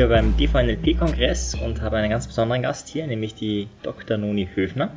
hier 0.00 0.08
beim 0.08 0.34
DVNLP-Kongress 0.34 1.56
und 1.56 1.82
habe 1.82 1.98
einen 1.98 2.08
ganz 2.08 2.26
besonderen 2.26 2.62
Gast 2.62 2.88
hier, 2.88 3.06
nämlich 3.06 3.34
die 3.34 3.68
Dr. 3.82 4.16
Noni 4.16 4.48
Höfner. 4.54 4.88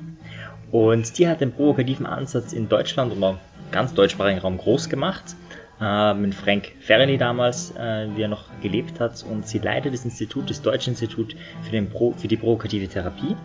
Und 0.71 1.17
die 1.17 1.27
hat 1.27 1.41
den 1.41 1.51
provokativen 1.51 2.05
Ansatz 2.05 2.53
in 2.53 2.69
Deutschland 2.69 3.11
oder 3.11 3.37
ganz 3.69 3.93
deutschsprachigen 3.93 4.39
Raum 4.39 4.57
groß 4.57 4.87
gemacht. 4.87 5.35
Äh, 5.83 6.13
mit 6.13 6.33
Frank 6.33 6.71
Ferrelli 6.79 7.17
damals, 7.17 7.71
äh, 7.71 8.07
wie 8.15 8.21
er 8.21 8.29
noch 8.29 8.45
gelebt 8.61 9.01
hat. 9.01 9.21
Und 9.29 9.45
sie 9.45 9.59
leitet 9.59 9.93
das 9.93 10.05
Institut, 10.05 10.49
das 10.49 10.61
Deutsche 10.61 10.89
Institut 10.89 11.35
für, 11.61 11.81
Pro, 11.81 12.13
für 12.13 12.29
die 12.29 12.37
provokative 12.37 12.87
Therapie. 12.87 13.35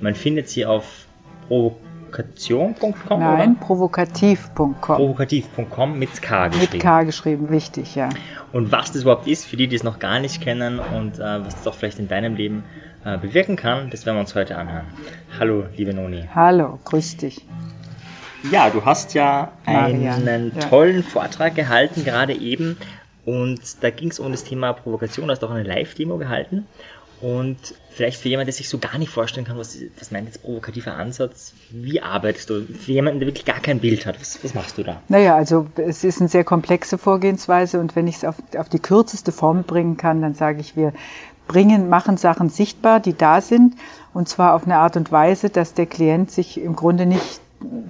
Man 0.00 0.14
findet 0.14 0.48
sie 0.48 0.64
auf 0.64 1.06
provokation.com. 1.48 3.20
Nein, 3.20 3.58
provokativ.com. 3.60 4.74
Provokativ.com 4.80 5.98
mit 5.98 6.22
K 6.22 6.48
geschrieben. 6.48 6.72
Mit 6.72 6.80
K 6.80 7.02
geschrieben, 7.02 7.50
wichtig, 7.50 7.94
ja. 7.94 8.08
Und 8.52 8.72
was 8.72 8.92
das 8.92 9.02
überhaupt 9.02 9.26
ist, 9.26 9.44
für 9.44 9.58
die, 9.58 9.68
die 9.68 9.76
es 9.76 9.82
noch 9.82 9.98
gar 9.98 10.18
nicht 10.18 10.40
kennen 10.40 10.78
und 10.78 11.18
äh, 11.18 11.44
was 11.44 11.56
das 11.56 11.66
auch 11.66 11.74
vielleicht 11.74 11.98
in 11.98 12.08
deinem 12.08 12.36
Leben 12.36 12.64
äh, 13.04 13.18
bewirken 13.18 13.56
kann, 13.56 13.90
das 13.90 14.06
werden 14.06 14.16
wir 14.16 14.20
uns 14.20 14.34
heute 14.34 14.56
anhören. 14.56 14.86
Hallo, 15.38 15.64
liebe 15.76 15.92
Noni. 15.92 16.26
Hallo, 16.34 16.78
grüß 16.84 17.18
dich. 17.18 17.44
Ja, 18.42 18.70
du 18.70 18.84
hast 18.84 19.14
ja 19.14 19.52
Marian. 19.66 20.28
einen 20.28 20.52
ja. 20.54 20.68
tollen 20.68 21.02
Vortrag 21.02 21.54
gehalten, 21.54 22.04
gerade 22.04 22.34
eben. 22.34 22.76
Und 23.24 23.60
da 23.82 23.90
ging 23.90 24.10
es 24.10 24.18
um 24.18 24.30
das 24.30 24.44
Thema 24.44 24.72
Provokation, 24.72 25.26
du 25.26 25.32
hast 25.32 25.44
auch 25.44 25.50
eine 25.50 25.62
Live-Demo 25.62 26.16
gehalten. 26.16 26.66
Und 27.20 27.58
vielleicht 27.90 28.18
für 28.18 28.30
jemanden, 28.30 28.46
der 28.46 28.54
sich 28.54 28.70
so 28.70 28.78
gar 28.78 28.96
nicht 28.96 29.10
vorstellen 29.10 29.46
kann, 29.46 29.58
was, 29.58 29.76
was 29.98 30.10
meint 30.10 30.26
jetzt 30.26 30.42
provokativer 30.42 30.94
Ansatz, 30.94 31.52
wie 31.68 32.00
arbeitest 32.00 32.48
du? 32.48 32.62
Für 32.62 32.92
jemanden, 32.92 33.20
der 33.20 33.28
wirklich 33.28 33.44
gar 33.44 33.60
kein 33.60 33.78
Bild 33.78 34.06
hat, 34.06 34.18
was, 34.18 34.42
was 34.42 34.54
machst 34.54 34.78
du 34.78 34.84
da? 34.84 35.02
Naja, 35.08 35.36
also 35.36 35.66
es 35.76 36.02
ist 36.02 36.20
eine 36.20 36.30
sehr 36.30 36.44
komplexe 36.44 36.96
Vorgehensweise 36.96 37.78
und 37.78 37.94
wenn 37.94 38.06
ich 38.06 38.16
es 38.16 38.24
auf, 38.24 38.36
auf 38.56 38.70
die 38.70 38.78
kürzeste 38.78 39.32
Form 39.32 39.64
bringen 39.64 39.98
kann, 39.98 40.22
dann 40.22 40.34
sage 40.34 40.60
ich, 40.60 40.76
wir 40.76 40.94
bringen, 41.46 41.90
machen 41.90 42.16
Sachen 42.16 42.48
sichtbar, 42.48 43.00
die 43.00 43.14
da 43.14 43.42
sind 43.42 43.74
und 44.14 44.26
zwar 44.26 44.54
auf 44.54 44.64
eine 44.64 44.76
Art 44.76 44.96
und 44.96 45.12
Weise, 45.12 45.50
dass 45.50 45.74
der 45.74 45.86
Klient 45.86 46.30
sich 46.30 46.58
im 46.58 46.74
Grunde 46.74 47.04
nicht 47.04 47.40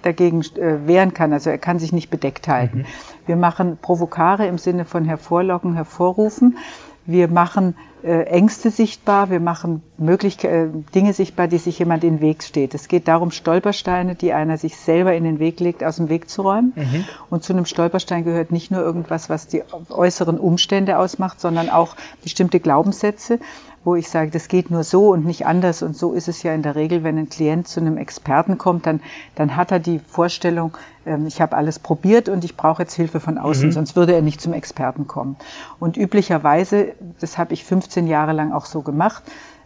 dagegen 0.03 0.41
äh, 0.57 0.87
wehren 0.87 1.15
kann. 1.15 1.33
Also 1.33 1.51
er 1.51 1.59
kann 1.59 1.79
sich 1.79 1.93
nicht 1.93 2.11
bedeckt 2.11 2.49
halten. 2.49 2.79
Mhm. 2.79 2.85
Wir 3.27 3.37
machen 3.37 3.79
Provokare 3.81 4.47
im 4.47 4.59
Sinne 4.59 4.85
von 4.85 5.05
hervorlocken, 5.05 5.75
hervorrufen. 5.75 6.59
Wir 7.07 7.29
machen 7.29 7.77
Ängste 8.03 8.71
sichtbar, 8.71 9.31
wir 9.31 9.41
machen 9.41 9.83
Möglich 10.01 10.43
äh, 10.45 10.69
Dinge 10.95 11.13
sichtbar, 11.13 11.47
die 11.47 11.59
sich 11.59 11.79
jemand 11.79 12.05
in 12.05 12.17
den 12.17 12.21
Weg 12.23 12.43
steht. 12.43 12.75
Es 12.75 12.89
geht 12.89 13.07
darum, 13.07 13.31
Stolpersteine, 13.31 14.15
die 14.15 14.33
einer 14.33 14.57
sich 14.57 14.79
selber 14.79 15.13
in 15.13 15.25
den 15.25 15.39
Weg 15.39 15.61
legt, 15.61 15.85
aus 15.85 15.97
dem 15.97 16.09
Weg 16.09 16.31
zu 16.31 16.41
räumen. 16.41 16.73
Mhm. 16.75 17.05
Und 17.29 17.45
zu 17.45 17.53
einem 17.53 17.67
Stolperstein 17.67 18.25
gehört 18.25 18.51
nicht 18.51 18.71
nur 18.71 18.81
irgendwas, 18.81 19.29
was 19.29 19.47
die 19.47 19.63
äußeren 19.91 20.39
Umstände 20.39 20.99
ausmacht, 20.99 21.39
sondern 21.39 21.69
auch 21.69 21.97
bestimmte 22.23 22.61
Glaubenssätze, 22.61 23.41
wo 23.85 23.95
ich 23.95 24.09
sage, 24.09 24.31
das 24.31 24.49
geht 24.49 24.71
nur 24.71 24.85
so 24.85 25.11
und 25.11 25.25
nicht 25.25 25.47
anders. 25.47 25.83
Und 25.83 25.97
so 25.97 26.13
ist 26.13 26.29
es 26.29 26.43
ja 26.43 26.55
in 26.55 26.63
der 26.63 26.77
Regel, 26.77 27.03
wenn 27.03 27.19
ein 27.19 27.29
Klient 27.29 27.69
zu 27.69 27.81
einem 27.81 27.97
Experten 27.97 28.59
kommt, 28.59 28.87
dann, 28.87 29.01
dann 29.35 29.57
hat 29.57 29.71
er 29.71 29.81
die 29.81 29.99
Vorstellung, 29.99 30.77
ähm, 31.07 31.27
ich 31.27 31.41
habe 31.41 31.57
alles 31.57 31.79
probiert 31.79 32.29
und 32.29 32.45
ich 32.45 32.57
brauche 32.57 32.83
jetzt 32.83 32.95
Hilfe 32.95 33.21
von 33.21 33.39
außen, 33.39 33.69
mhm. 33.69 33.73
sonst 33.73 33.97
würde 33.97 34.15
er 34.15 34.23
nicht 34.23 34.41
zum 34.41 34.53
Experten 34.53 35.07
kommen. 35.07 35.37
Und 35.79 35.97
üblicherweise, 35.97 36.93
das 37.21 37.39
habe 37.39 37.55
ich 37.55 37.65
15 37.65 37.90
Jahre 37.97 38.33
lang 38.33 38.53
auch 38.53 38.67
so 38.67 38.83
gemacht, 38.83 39.23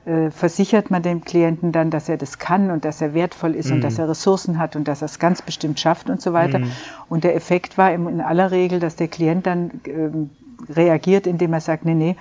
äh, 0.07 0.31
versichert 0.31 0.91
man 0.91 1.03
dem 1.03 1.25
Klienten 1.25 1.73
dann, 1.73 1.91
dass 1.91 2.09
er 2.09 2.17
das 2.17 2.39
kann 2.39 2.71
und 2.71 2.85
dass 2.85 3.01
er 3.01 3.15
wertvoll 3.15 3.55
ist 3.55 3.69
mhm. 3.69 3.77
und 3.77 3.81
dass 3.85 3.99
er 3.99 4.09
Ressourcen 4.09 4.59
hat 4.59 4.77
und 4.77 4.87
dass 4.87 5.03
er 5.03 5.07
es 5.07 5.19
ganz 5.19 5.43
bestimmt 5.43 5.81
schafft 5.81 6.11
und 6.11 6.21
so 6.21 6.33
weiter. 6.33 6.59
Mhm. 6.59 6.71
Und 7.09 7.25
der 7.25 7.35
Effekt 7.35 7.79
war 7.79 7.93
in 7.93 8.21
aller 8.21 8.51
Regel, 8.51 8.81
dass 8.81 8.97
der 8.97 9.09
Klient 9.09 9.47
dann 9.47 9.81
ähm, 9.87 10.31
reagiert, 10.69 11.27
indem 11.27 11.53
er 11.53 11.61
sagt, 11.61 11.85
nee, 11.85 11.95
nee, 11.95 12.17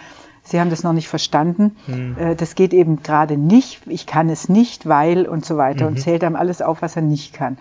Sie 0.46 0.59
haben 0.59 0.69
das 0.69 0.84
noch 0.84 0.94
nicht 0.94 1.08
verstanden. 1.08 1.78
Mhm. 1.88 2.18
Äh, 2.19 2.36
das 2.36 2.56
geht 2.56 2.74
eben 2.74 3.02
gerade 3.02 3.38
nicht. 3.38 3.81
Ich 3.88 4.06
kann 4.06 4.30
es 4.30 4.50
nicht, 4.50 4.88
weil 4.88 5.25
und 5.25 5.46
so 5.46 5.58
weiter 5.58 5.88
und 5.88 5.94
mhm. 5.94 6.00
zählt 6.00 6.24
einem 6.24 6.36
alles 6.36 6.62
auf, 6.62 6.81
was 6.81 6.96
er 6.96 7.02
nicht 7.02 7.34
kann. 7.34 7.58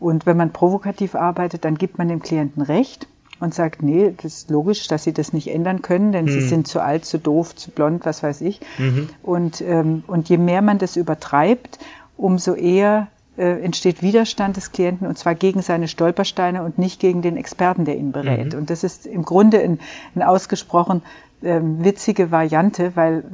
Und 0.00 0.26
wenn 0.26 0.36
man 0.36 0.52
provokativ 0.52 1.14
arbeitet, 1.14 1.64
dann 1.64 1.76
gibt 1.76 1.98
man 1.98 2.08
dem 2.08 2.20
Klienten 2.20 2.62
Recht 2.62 3.06
und 3.40 3.54
sagt, 3.54 3.82
nee, 3.82 4.14
das 4.22 4.34
ist 4.34 4.50
logisch, 4.50 4.86
dass 4.88 5.04
sie 5.04 5.12
das 5.12 5.32
nicht 5.32 5.48
ändern 5.48 5.82
können, 5.82 6.12
denn 6.12 6.26
mhm. 6.26 6.30
sie 6.30 6.40
sind 6.40 6.68
zu 6.68 6.80
alt, 6.80 7.04
zu 7.04 7.18
doof, 7.18 7.54
zu 7.56 7.70
blond, 7.70 8.06
was 8.06 8.22
weiß 8.22 8.40
ich. 8.42 8.60
Mhm. 8.78 9.08
Und, 9.22 9.60
ähm, 9.60 10.04
und 10.06 10.28
je 10.28 10.38
mehr 10.38 10.62
man 10.62 10.78
das 10.78 10.96
übertreibt, 10.96 11.78
umso 12.16 12.54
eher 12.54 13.08
äh, 13.36 13.60
entsteht 13.62 14.02
Widerstand 14.02 14.56
des 14.56 14.70
Klienten 14.70 15.08
und 15.08 15.18
zwar 15.18 15.34
gegen 15.34 15.62
seine 15.62 15.88
Stolpersteine 15.88 16.62
und 16.62 16.78
nicht 16.78 17.00
gegen 17.00 17.22
den 17.22 17.36
Experten, 17.36 17.84
der 17.84 17.96
ihn 17.96 18.12
berät. 18.12 18.52
Mhm. 18.52 18.60
Und 18.60 18.70
das 18.70 18.84
ist 18.84 19.06
im 19.06 19.24
Grunde 19.24 19.60
ein, 19.60 19.80
ein 20.14 20.22
ausgesprochen 20.22 21.02
ähm, 21.42 21.84
witzige 21.84 22.30
Variante, 22.30 22.92
weil 22.94 23.24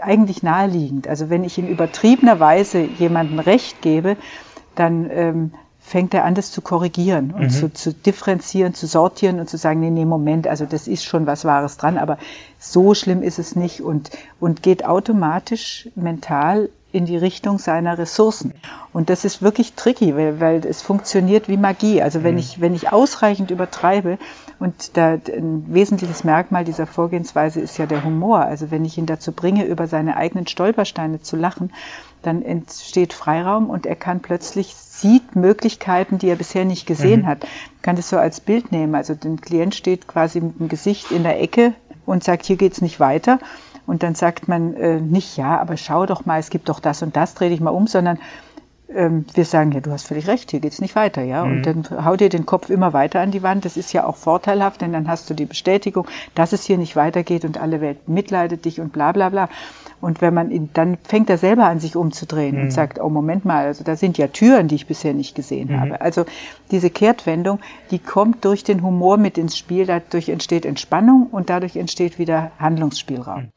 eigentlich 0.00 0.42
naheliegend. 0.42 1.08
Also 1.08 1.30
wenn 1.30 1.44
ich 1.44 1.58
in 1.58 1.68
übertriebener 1.68 2.38
Weise 2.38 2.80
jemandem 2.80 3.38
Recht 3.38 3.80
gebe, 3.80 4.16
dann 4.74 5.08
ähm, 5.10 5.52
fängt 5.86 6.14
er 6.14 6.24
an, 6.24 6.34
das 6.34 6.50
zu 6.50 6.62
korrigieren 6.62 7.30
und 7.30 7.42
mhm. 7.42 7.50
zu, 7.50 7.72
zu 7.72 7.92
differenzieren, 7.94 8.74
zu 8.74 8.88
sortieren 8.88 9.38
und 9.38 9.48
zu 9.48 9.56
sagen, 9.56 9.78
nee, 9.78 9.90
nee, 9.90 10.04
Moment, 10.04 10.48
also 10.48 10.66
das 10.66 10.88
ist 10.88 11.04
schon 11.04 11.26
was 11.26 11.44
Wahres 11.44 11.76
dran, 11.76 11.96
aber 11.96 12.18
so 12.58 12.92
schlimm 12.94 13.22
ist 13.22 13.38
es 13.38 13.54
nicht 13.54 13.82
und, 13.82 14.10
und 14.40 14.64
geht 14.64 14.84
automatisch 14.84 15.88
mental 15.94 16.70
in 16.90 17.06
die 17.06 17.16
Richtung 17.16 17.58
seiner 17.58 17.98
Ressourcen. 17.98 18.52
Und 18.92 19.10
das 19.10 19.24
ist 19.24 19.42
wirklich 19.42 19.74
tricky, 19.74 20.16
weil, 20.16 20.40
weil 20.40 20.66
es 20.66 20.82
funktioniert 20.82 21.48
wie 21.48 21.56
Magie. 21.56 22.02
Also 22.02 22.24
wenn 22.24 22.34
mhm. 22.34 22.40
ich, 22.40 22.60
wenn 22.60 22.74
ich 22.74 22.90
ausreichend 22.92 23.52
übertreibe, 23.52 24.18
und 24.58 24.96
da, 24.96 25.12
ein 25.12 25.66
wesentliches 25.68 26.24
Merkmal 26.24 26.64
dieser 26.64 26.86
Vorgehensweise 26.86 27.60
ist 27.60 27.76
ja 27.76 27.86
der 27.86 28.04
Humor. 28.04 28.40
Also 28.40 28.70
wenn 28.70 28.84
ich 28.84 28.96
ihn 28.96 29.06
dazu 29.06 29.32
bringe, 29.32 29.64
über 29.64 29.86
seine 29.86 30.16
eigenen 30.16 30.46
Stolpersteine 30.46 31.20
zu 31.20 31.36
lachen, 31.36 31.72
dann 32.26 32.42
entsteht 32.42 33.12
Freiraum 33.12 33.70
und 33.70 33.86
er 33.86 33.96
kann 33.96 34.20
plötzlich 34.20 34.74
sieht 34.74 35.36
Möglichkeiten, 35.36 36.18
die 36.18 36.28
er 36.28 36.36
bisher 36.36 36.64
nicht 36.64 36.86
gesehen 36.86 37.22
mhm. 37.22 37.26
hat. 37.26 37.40
Man 37.40 37.82
kann 37.82 37.96
das 37.96 38.08
so 38.08 38.18
als 38.18 38.40
Bild 38.40 38.72
nehmen. 38.72 38.94
Also 38.94 39.14
der 39.14 39.36
Klient 39.36 39.74
steht 39.74 40.06
quasi 40.06 40.40
mit 40.40 40.58
dem 40.58 40.68
Gesicht 40.68 41.10
in 41.10 41.22
der 41.22 41.40
Ecke 41.40 41.74
und 42.04 42.24
sagt, 42.24 42.46
hier 42.46 42.56
geht's 42.56 42.80
nicht 42.80 43.00
weiter. 43.00 43.38
Und 43.86 44.02
dann 44.02 44.14
sagt 44.14 44.48
man 44.48 44.74
äh, 44.74 45.00
nicht, 45.00 45.36
ja, 45.36 45.60
aber 45.60 45.76
schau 45.76 46.06
doch 46.06 46.26
mal, 46.26 46.40
es 46.40 46.50
gibt 46.50 46.68
doch 46.68 46.80
das 46.80 47.02
und 47.02 47.14
das, 47.14 47.34
dreh 47.34 47.48
dich 47.48 47.60
mal 47.60 47.70
um, 47.70 47.86
sondern 47.86 48.18
wir 48.88 49.44
sagen, 49.44 49.72
ja, 49.72 49.80
du 49.80 49.90
hast 49.90 50.06
völlig 50.06 50.28
recht, 50.28 50.50
hier 50.52 50.60
geht's 50.60 50.80
nicht 50.80 50.94
weiter, 50.94 51.22
ja. 51.22 51.44
Mhm. 51.44 51.52
Und 51.52 51.66
dann 51.66 52.04
hau 52.04 52.16
dir 52.16 52.28
den 52.28 52.46
Kopf 52.46 52.70
immer 52.70 52.92
weiter 52.92 53.20
an 53.20 53.32
die 53.32 53.42
Wand. 53.42 53.64
Das 53.64 53.76
ist 53.76 53.92
ja 53.92 54.06
auch 54.06 54.16
vorteilhaft, 54.16 54.80
denn 54.80 54.92
dann 54.92 55.08
hast 55.08 55.28
du 55.28 55.34
die 55.34 55.44
Bestätigung, 55.44 56.06
dass 56.34 56.52
es 56.52 56.64
hier 56.64 56.78
nicht 56.78 56.94
weitergeht 56.94 57.44
und 57.44 57.58
alle 57.60 57.80
Welt 57.80 58.08
mitleidet 58.08 58.64
dich 58.64 58.80
und 58.80 58.92
bla 58.92 59.12
bla 59.12 59.28
bla. 59.28 59.48
Und 60.00 60.20
wenn 60.20 60.34
man 60.34 60.50
ihn, 60.50 60.70
dann 60.72 60.98
fängt 61.02 61.30
er 61.30 61.38
selber 61.38 61.64
an, 61.66 61.80
sich 61.80 61.96
umzudrehen 61.96 62.56
mhm. 62.56 62.62
und 62.62 62.70
sagt, 62.70 63.00
oh 63.00 63.08
Moment 63.08 63.44
mal, 63.44 63.66
also 63.66 63.82
da 63.82 63.96
sind 63.96 64.18
ja 64.18 64.28
Türen, 64.28 64.68
die 64.68 64.76
ich 64.76 64.86
bisher 64.86 65.14
nicht 65.14 65.34
gesehen 65.34 65.72
mhm. 65.72 65.80
habe. 65.80 66.00
Also 66.00 66.24
diese 66.70 66.90
Kehrtwendung, 66.90 67.58
die 67.90 67.98
kommt 67.98 68.44
durch 68.44 68.62
den 68.62 68.82
Humor 68.82 69.16
mit 69.16 69.36
ins 69.36 69.56
Spiel, 69.56 69.86
dadurch 69.86 70.28
entsteht 70.28 70.64
Entspannung 70.64 71.28
und 71.32 71.50
dadurch 71.50 71.76
entsteht 71.76 72.18
wieder 72.18 72.52
Handlungsspielraum. 72.58 73.48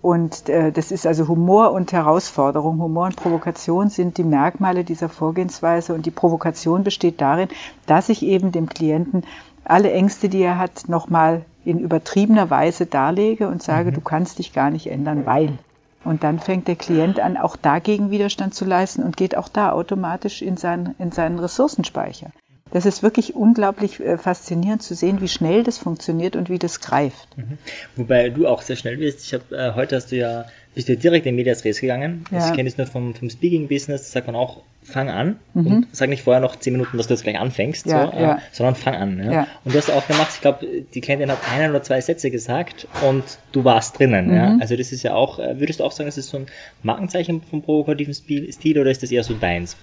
Und 0.00 0.48
äh, 0.48 0.70
das 0.70 0.92
ist 0.92 1.06
also 1.06 1.26
Humor 1.26 1.72
und 1.72 1.92
Herausforderung. 1.92 2.80
Humor 2.80 3.06
und 3.06 3.16
Provokation 3.16 3.90
sind 3.90 4.16
die 4.16 4.24
Merkmale 4.24 4.84
dieser 4.84 5.08
Vorgehensweise. 5.08 5.92
Und 5.92 6.06
die 6.06 6.12
Provokation 6.12 6.84
besteht 6.84 7.20
darin, 7.20 7.48
dass 7.86 8.08
ich 8.08 8.22
eben 8.22 8.52
dem 8.52 8.68
Klienten 8.68 9.24
alle 9.64 9.92
Ängste, 9.92 10.28
die 10.28 10.40
er 10.40 10.58
hat, 10.58 10.88
nochmal 10.88 11.44
in 11.64 11.78
übertriebener 11.80 12.48
Weise 12.48 12.86
darlege 12.86 13.48
und 13.48 13.62
sage, 13.62 13.90
mhm. 13.90 13.94
du 13.94 14.00
kannst 14.00 14.38
dich 14.38 14.52
gar 14.52 14.70
nicht 14.70 14.86
ändern, 14.86 15.26
weil. 15.26 15.58
Und 16.04 16.22
dann 16.22 16.38
fängt 16.38 16.68
der 16.68 16.76
Klient 16.76 17.20
an, 17.20 17.36
auch 17.36 17.56
dagegen 17.56 18.10
Widerstand 18.10 18.54
zu 18.54 18.64
leisten 18.64 19.02
und 19.02 19.16
geht 19.16 19.36
auch 19.36 19.48
da 19.48 19.72
automatisch 19.72 20.42
in 20.42 20.56
seinen, 20.56 20.94
in 20.98 21.10
seinen 21.10 21.38
Ressourcenspeicher. 21.38 22.30
Das 22.70 22.86
ist 22.86 23.02
wirklich 23.02 23.34
unglaublich 23.34 24.00
äh, 24.00 24.18
faszinierend 24.18 24.82
zu 24.82 24.94
sehen, 24.94 25.20
wie 25.20 25.28
schnell 25.28 25.62
das 25.62 25.78
funktioniert 25.78 26.36
und 26.36 26.50
wie 26.50 26.58
das 26.58 26.80
greift. 26.80 27.36
Mhm. 27.36 27.58
Wobei 27.96 28.30
du 28.30 28.46
auch 28.46 28.62
sehr 28.62 28.76
schnell 28.76 28.98
bist. 28.98 29.24
Ich 29.24 29.34
habe 29.34 29.56
äh, 29.56 29.74
heute 29.74 29.96
hast 29.96 30.12
du 30.12 30.16
ja 30.16 30.46
bist 30.78 30.88
du 30.88 30.96
direkt 30.96 31.26
in 31.26 31.34
Medias 31.34 31.64
Res 31.64 31.80
gegangen. 31.80 32.24
Ja. 32.30 32.46
Ich 32.46 32.54
kenne 32.54 32.68
es 32.68 32.78
nur 32.78 32.86
vom, 32.86 33.12
vom 33.12 33.28
Speaking-Business, 33.28 34.02
da 34.02 34.08
sagt 34.08 34.28
man 34.28 34.36
auch, 34.36 34.62
fang 34.84 35.10
an 35.10 35.36
mhm. 35.52 35.66
und 35.66 35.86
sag 35.90 36.08
nicht 36.08 36.22
vorher 36.22 36.40
noch 36.40 36.54
zehn 36.54 36.72
Minuten, 36.72 36.96
dass 36.96 37.08
du 37.08 37.14
jetzt 37.14 37.24
gleich 37.24 37.36
anfängst, 37.38 37.86
ja, 37.86 38.06
so, 38.06 38.16
äh, 38.16 38.22
ja. 38.22 38.38
sondern 38.52 38.76
fang 38.76 38.94
an. 38.94 39.22
Ja? 39.22 39.48
Und 39.64 39.74
du 39.74 39.78
hast 39.78 39.90
auch 39.90 40.06
gemacht, 40.06 40.28
ich 40.34 40.40
glaube, 40.40 40.64
die 40.94 41.00
Klientin 41.00 41.32
hat 41.32 41.38
einen 41.52 41.70
oder 41.70 41.82
zwei 41.82 42.00
Sätze 42.00 42.30
gesagt 42.30 42.86
und 43.06 43.24
du 43.50 43.64
warst 43.64 43.98
drinnen. 43.98 44.28
Mhm. 44.28 44.34
Ja? 44.34 44.56
Also 44.60 44.76
das 44.76 44.92
ist 44.92 45.02
ja 45.02 45.14
auch, 45.14 45.40
äh, 45.40 45.58
würdest 45.58 45.80
du 45.80 45.84
auch 45.84 45.90
sagen, 45.90 46.06
das 46.06 46.16
ist 46.16 46.28
so 46.28 46.38
ein 46.38 46.46
Markenzeichen 46.84 47.42
vom 47.42 47.60
provokativen 47.60 48.14
Stil 48.14 48.78
oder 48.78 48.90
ist 48.90 49.02
das 49.02 49.10
eher 49.10 49.24
so 49.24 49.34
deins? 49.34 49.76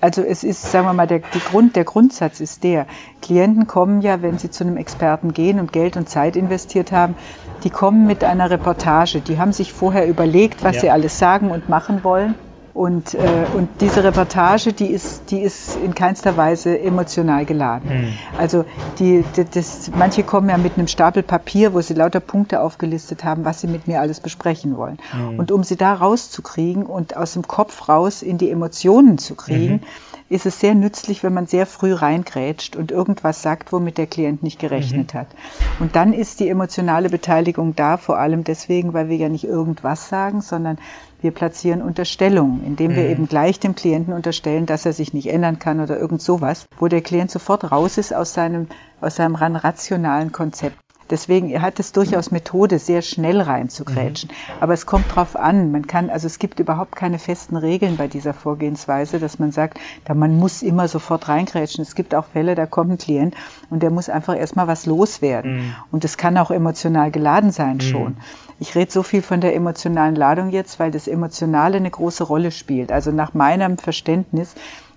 Also 0.00 0.22
es 0.22 0.44
ist, 0.44 0.70
sagen 0.70 0.86
wir 0.86 0.92
mal, 0.92 1.06
der, 1.06 1.20
Grund, 1.20 1.76
der 1.76 1.84
Grundsatz 1.84 2.40
ist 2.40 2.64
der, 2.64 2.86
Klienten 3.22 3.66
kommen 3.66 4.00
ja, 4.00 4.22
wenn 4.22 4.38
sie 4.38 4.50
zu 4.50 4.64
einem 4.64 4.76
Experten 4.76 5.32
gehen 5.32 5.58
und 5.58 5.72
Geld 5.72 5.96
und 5.96 6.08
Zeit 6.08 6.36
investiert 6.36 6.92
haben, 6.92 7.14
die 7.64 7.70
kommen 7.70 8.06
mit 8.06 8.22
einer 8.22 8.50
Reportage. 8.50 9.20
Die 9.20 9.38
haben 9.38 9.52
sich 9.52 9.72
vorher 9.72 10.06
überlegt, 10.06 10.62
was 10.62 10.76
ja. 10.76 10.82
sie 10.82 10.90
alles 10.90 11.18
sagen 11.18 11.50
und 11.50 11.68
machen 11.68 12.04
wollen. 12.04 12.34
Und, 12.76 13.14
äh, 13.14 13.48
und 13.50 13.80
diese 13.80 14.04
Reportage, 14.04 14.74
die 14.74 14.88
ist, 14.88 15.30
die 15.30 15.40
ist 15.40 15.76
in 15.76 15.94
keinster 15.94 16.36
Weise 16.36 16.78
emotional 16.78 17.46
geladen. 17.46 17.88
Mhm. 17.88 18.12
Also 18.36 18.66
die, 18.98 19.24
die, 19.24 19.46
das, 19.46 19.90
manche 19.94 20.24
kommen 20.24 20.50
ja 20.50 20.58
mit 20.58 20.76
einem 20.76 20.86
Stapel 20.86 21.22
Papier, 21.22 21.72
wo 21.72 21.80
sie 21.80 21.94
lauter 21.94 22.20
Punkte 22.20 22.60
aufgelistet 22.60 23.24
haben, 23.24 23.46
was 23.46 23.62
sie 23.62 23.66
mit 23.66 23.88
mir 23.88 24.02
alles 24.02 24.20
besprechen 24.20 24.76
wollen. 24.76 24.98
Mhm. 25.14 25.38
Und 25.38 25.52
um 25.52 25.64
sie 25.64 25.76
da 25.76 25.94
rauszukriegen 25.94 26.84
und 26.84 27.16
aus 27.16 27.32
dem 27.32 27.48
Kopf 27.48 27.88
raus 27.88 28.20
in 28.20 28.36
die 28.36 28.50
Emotionen 28.50 29.16
zu 29.16 29.36
kriegen, 29.36 29.76
mhm 29.76 29.80
ist 30.28 30.46
es 30.46 30.58
sehr 30.58 30.74
nützlich, 30.74 31.22
wenn 31.22 31.34
man 31.34 31.46
sehr 31.46 31.66
früh 31.66 31.92
reingrätscht 31.92 32.76
und 32.76 32.90
irgendwas 32.90 33.42
sagt, 33.42 33.72
womit 33.72 33.98
der 33.98 34.06
Klient 34.06 34.42
nicht 34.42 34.58
gerechnet 34.58 35.14
mhm. 35.14 35.18
hat. 35.18 35.28
Und 35.78 35.94
dann 35.94 36.12
ist 36.12 36.40
die 36.40 36.48
emotionale 36.48 37.08
Beteiligung 37.08 37.76
da, 37.76 37.96
vor 37.96 38.18
allem 38.18 38.42
deswegen, 38.42 38.92
weil 38.92 39.08
wir 39.08 39.16
ja 39.16 39.28
nicht 39.28 39.44
irgendwas 39.44 40.08
sagen, 40.08 40.40
sondern 40.40 40.78
wir 41.22 41.30
platzieren 41.30 41.80
Unterstellungen, 41.80 42.64
indem 42.64 42.94
wir 42.94 43.04
mhm. 43.04 43.10
eben 43.10 43.28
gleich 43.28 43.60
dem 43.60 43.74
Klienten 43.74 44.12
unterstellen, 44.12 44.66
dass 44.66 44.84
er 44.84 44.92
sich 44.92 45.14
nicht 45.14 45.28
ändern 45.28 45.58
kann 45.58 45.80
oder 45.80 45.98
irgend 45.98 46.22
sowas, 46.22 46.66
wo 46.78 46.88
der 46.88 47.02
Klient 47.02 47.30
sofort 47.30 47.70
raus 47.70 47.96
ist 47.96 48.14
aus 48.14 48.34
seinem, 48.34 48.66
aus 49.00 49.16
seinem 49.16 49.36
rationalen 49.36 50.32
Konzept. 50.32 50.76
Deswegen 51.10 51.60
hat 51.62 51.78
es 51.78 51.92
durchaus 51.92 52.30
Methode, 52.30 52.78
sehr 52.78 53.02
schnell 53.02 53.40
reinzugrätschen. 53.40 54.30
Mhm. 54.30 54.62
Aber 54.62 54.74
es 54.74 54.86
kommt 54.86 55.14
drauf 55.14 55.36
an. 55.36 55.70
Man 55.70 55.86
kann, 55.86 56.10
also 56.10 56.26
es 56.26 56.38
gibt 56.38 56.58
überhaupt 56.58 56.96
keine 56.96 57.18
festen 57.18 57.56
Regeln 57.56 57.96
bei 57.96 58.08
dieser 58.08 58.34
Vorgehensweise, 58.34 59.18
dass 59.18 59.38
man 59.38 59.52
sagt, 59.52 59.78
da 60.04 60.14
man 60.14 60.38
muss 60.38 60.62
immer 60.62 60.88
sofort 60.88 61.28
reingrätschen. 61.28 61.82
Es 61.82 61.94
gibt 61.94 62.14
auch 62.14 62.26
Fälle, 62.26 62.54
da 62.54 62.66
kommt 62.66 62.90
ein 62.92 62.98
Klient 62.98 63.34
und 63.70 63.82
der 63.82 63.90
muss 63.90 64.08
einfach 64.08 64.36
erstmal 64.36 64.66
was 64.66 64.86
loswerden. 64.86 65.56
Mhm. 65.56 65.74
Und 65.92 66.04
das 66.04 66.16
kann 66.16 66.36
auch 66.38 66.50
emotional 66.50 67.10
geladen 67.10 67.52
sein 67.52 67.76
mhm. 67.76 67.80
schon. 67.80 68.16
Ich 68.58 68.74
rede 68.74 68.90
so 68.90 69.02
viel 69.02 69.22
von 69.22 69.40
der 69.40 69.54
emotionalen 69.54 70.16
Ladung 70.16 70.50
jetzt, 70.50 70.80
weil 70.80 70.90
das 70.90 71.06
Emotionale 71.06 71.76
eine 71.76 71.90
große 71.90 72.24
Rolle 72.24 72.50
spielt. 72.50 72.90
Also 72.90 73.10
nach 73.10 73.34
meinem 73.34 73.76
Verständnis 73.76 74.54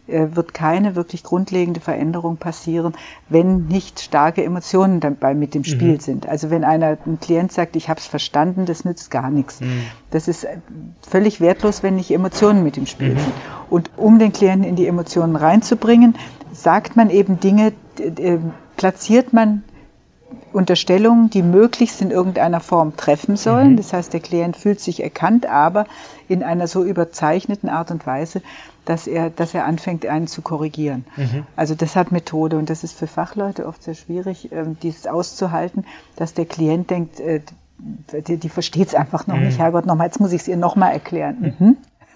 wird 0.09 0.53
keine 0.53 0.95
wirklich 0.95 1.23
grundlegende 1.23 1.79
Veränderung 1.79 2.37
passieren, 2.37 2.93
wenn 3.29 3.67
nicht 3.67 3.99
starke 3.99 4.43
Emotionen 4.43 4.99
dabei 4.99 5.33
mit 5.33 5.53
dem 5.53 5.63
Spiel 5.63 5.93
mhm. 5.93 5.99
sind. 5.99 6.27
Also 6.27 6.49
wenn 6.49 6.63
einer, 6.63 6.97
ein 7.05 7.19
Klient 7.19 7.51
sagt, 7.51 7.75
ich 7.75 7.89
habe 7.89 7.99
es 7.99 8.07
verstanden, 8.07 8.65
das 8.65 8.85
nützt 8.85 9.11
gar 9.11 9.29
nichts. 9.29 9.61
Mhm. 9.61 9.83
Das 10.11 10.27
ist 10.27 10.43
äh, 10.43 10.57
völlig 11.07 11.41
wertlos, 11.41 11.83
wenn 11.83 11.95
nicht 11.95 12.11
Emotionen 12.11 12.63
mit 12.63 12.75
dem 12.75 12.85
Spiel 12.85 13.13
mhm. 13.13 13.19
sind. 13.19 13.33
Und 13.69 13.91
um 13.97 14.19
den 14.19 14.33
Klienten 14.33 14.67
in 14.67 14.75
die 14.75 14.87
Emotionen 14.87 15.35
reinzubringen, 15.35 16.15
sagt 16.51 16.95
man 16.95 17.09
eben 17.09 17.39
Dinge, 17.39 17.73
platziert 18.75 19.33
man 19.33 19.63
Unterstellungen, 20.51 21.29
die 21.29 21.43
möglichst 21.43 22.01
in 22.01 22.11
irgendeiner 22.11 22.59
Form 22.59 22.97
treffen 22.97 23.37
sollen. 23.37 23.73
Mhm. 23.73 23.77
Das 23.77 23.93
heißt, 23.93 24.13
der 24.13 24.19
Klient 24.19 24.57
fühlt 24.57 24.79
sich 24.79 25.03
erkannt, 25.03 25.45
aber 25.45 25.85
in 26.27 26.43
einer 26.43 26.67
so 26.67 26.83
überzeichneten 26.83 27.69
Art 27.69 27.91
und 27.91 28.05
Weise, 28.05 28.41
dass 28.89 29.05
er, 29.05 29.29
dass 29.29 29.53
er 29.53 29.65
anfängt, 29.65 30.07
einen 30.07 30.25
zu 30.25 30.41
korrigieren. 30.41 31.05
Mhm. 31.15 31.45
Also 31.55 31.75
das 31.75 31.95
hat 31.95 32.11
Methode 32.11 32.57
und 32.57 32.71
das 32.71 32.83
ist 32.83 32.97
für 32.97 33.05
Fachleute 33.05 33.67
oft 33.67 33.83
sehr 33.83 33.93
schwierig, 33.93 34.51
ähm, 34.51 34.77
dieses 34.81 35.05
auszuhalten, 35.05 35.85
dass 36.15 36.33
der 36.33 36.45
Klient 36.45 36.89
denkt, 36.89 37.19
äh, 37.19 37.41
die, 38.27 38.37
die 38.37 38.49
versteht 38.49 38.87
es 38.87 38.95
einfach 38.95 39.27
noch 39.27 39.35
mhm. 39.35 39.45
nicht. 39.45 39.59
Herrgott, 39.59 39.85
nochmal, 39.85 40.07
jetzt 40.07 40.19
muss 40.19 40.31
ich 40.31 40.41
es 40.41 40.47
ihr 40.47 40.57
nochmal 40.57 40.91
erklären. 40.91 41.55
Mhm. 41.59 41.77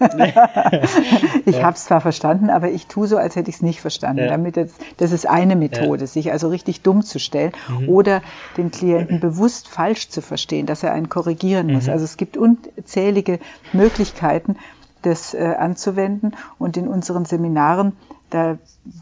ich 1.46 1.56
ja. 1.56 1.62
habe 1.62 1.76
es 1.76 1.84
zwar 1.84 2.00
verstanden, 2.00 2.50
aber 2.50 2.72
ich 2.72 2.88
tue 2.88 3.06
so, 3.06 3.16
als 3.16 3.36
hätte 3.36 3.50
ich 3.50 3.56
es 3.56 3.62
nicht 3.62 3.80
verstanden. 3.80 4.24
Ja. 4.24 4.28
Damit 4.30 4.56
das, 4.56 4.72
das 4.96 5.12
ist 5.12 5.28
eine 5.28 5.54
Methode, 5.54 6.00
ja. 6.00 6.06
sich 6.08 6.32
also 6.32 6.48
richtig 6.48 6.80
dumm 6.80 7.02
zu 7.02 7.20
stellen 7.20 7.52
mhm. 7.68 7.88
oder 7.88 8.20
den 8.56 8.72
Klienten 8.72 9.20
bewusst 9.20 9.68
falsch 9.68 10.08
zu 10.08 10.20
verstehen, 10.20 10.66
dass 10.66 10.82
er 10.82 10.92
einen 10.92 11.08
korrigieren 11.08 11.72
muss. 11.72 11.86
Mhm. 11.86 11.92
Also 11.92 12.04
es 12.04 12.16
gibt 12.16 12.36
unzählige 12.36 13.38
Möglichkeiten, 13.72 14.56
das 15.06 15.34
äh, 15.34 15.54
anzuwenden. 15.58 16.34
Und 16.58 16.76
in 16.76 16.88
unseren 16.88 17.24
Seminaren, 17.24 17.92
da 18.30 18.58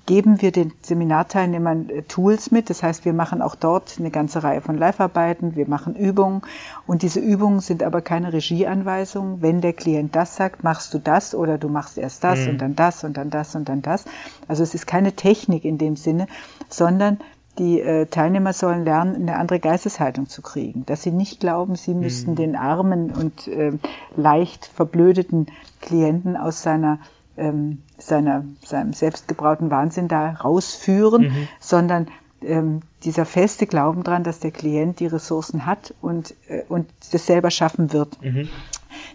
geben 0.06 0.42
wir 0.42 0.52
den 0.52 0.72
Seminarteilnehmern 0.82 1.88
äh, 1.88 2.02
Tools 2.02 2.50
mit. 2.50 2.70
Das 2.70 2.82
heißt, 2.82 3.04
wir 3.04 3.12
machen 3.12 3.42
auch 3.42 3.54
dort 3.54 3.96
eine 3.98 4.10
ganze 4.10 4.42
Reihe 4.42 4.60
von 4.60 4.78
Live-Arbeiten, 4.78 5.56
wir 5.56 5.68
machen 5.68 5.94
Übungen. 5.96 6.42
Und 6.86 7.02
diese 7.02 7.20
Übungen 7.20 7.60
sind 7.60 7.82
aber 7.82 8.00
keine 8.00 8.32
Regieanweisungen. 8.32 9.42
Wenn 9.42 9.60
der 9.60 9.72
Klient 9.72 10.14
das 10.14 10.36
sagt, 10.36 10.64
machst 10.64 10.92
du 10.94 10.98
das 10.98 11.34
oder 11.34 11.58
du 11.58 11.68
machst 11.68 11.98
erst 11.98 12.24
das 12.24 12.40
mhm. 12.40 12.50
und 12.50 12.58
dann 12.58 12.76
das 12.76 13.04
und 13.04 13.16
dann 13.16 13.30
das 13.30 13.54
und 13.54 13.68
dann 13.68 13.82
das. 13.82 14.04
Also 14.48 14.62
es 14.62 14.74
ist 14.74 14.86
keine 14.86 15.12
Technik 15.12 15.64
in 15.64 15.78
dem 15.78 15.96
Sinne, 15.96 16.26
sondern 16.68 17.18
die 17.58 17.80
äh, 17.80 18.06
Teilnehmer 18.06 18.52
sollen 18.52 18.84
lernen, 18.84 19.14
eine 19.16 19.36
andere 19.36 19.60
Geisteshaltung 19.60 20.28
zu 20.28 20.40
kriegen, 20.42 20.86
dass 20.86 21.02
sie 21.02 21.10
nicht 21.10 21.40
glauben, 21.40 21.76
sie 21.76 21.94
müssten 21.94 22.32
mhm. 22.32 22.36
den 22.36 22.56
armen 22.56 23.10
und 23.10 23.46
äh, 23.48 23.72
leicht 24.16 24.66
verblödeten 24.66 25.46
Klienten 25.80 26.36
aus 26.36 26.62
seiner 26.62 26.98
ähm, 27.36 27.82
seiner, 27.98 28.44
seinem 28.62 28.92
selbstgebrauten 28.92 29.70
Wahnsinn 29.70 30.08
da 30.08 30.32
rausführen, 30.32 31.22
mhm. 31.22 31.48
sondern 31.60 32.08
ähm, 32.42 32.80
dieser 33.04 33.24
feste 33.24 33.66
Glauben 33.66 34.02
dran, 34.02 34.24
dass 34.24 34.40
der 34.40 34.50
Klient 34.50 35.00
die 35.00 35.06
Ressourcen 35.06 35.66
hat 35.66 35.94
und, 36.00 36.34
äh, 36.48 36.62
und 36.68 36.88
das 37.12 37.26
selber 37.26 37.50
schaffen 37.50 37.92
wird. 37.92 38.22
Mhm. 38.22 38.48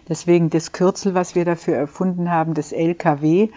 Deswegen 0.08 0.50
das 0.50 0.72
Kürzel, 0.72 1.14
was 1.14 1.34
wir 1.34 1.44
dafür 1.44 1.76
erfunden 1.76 2.30
haben, 2.30 2.54
das 2.54 2.72
LKW, 2.72 3.50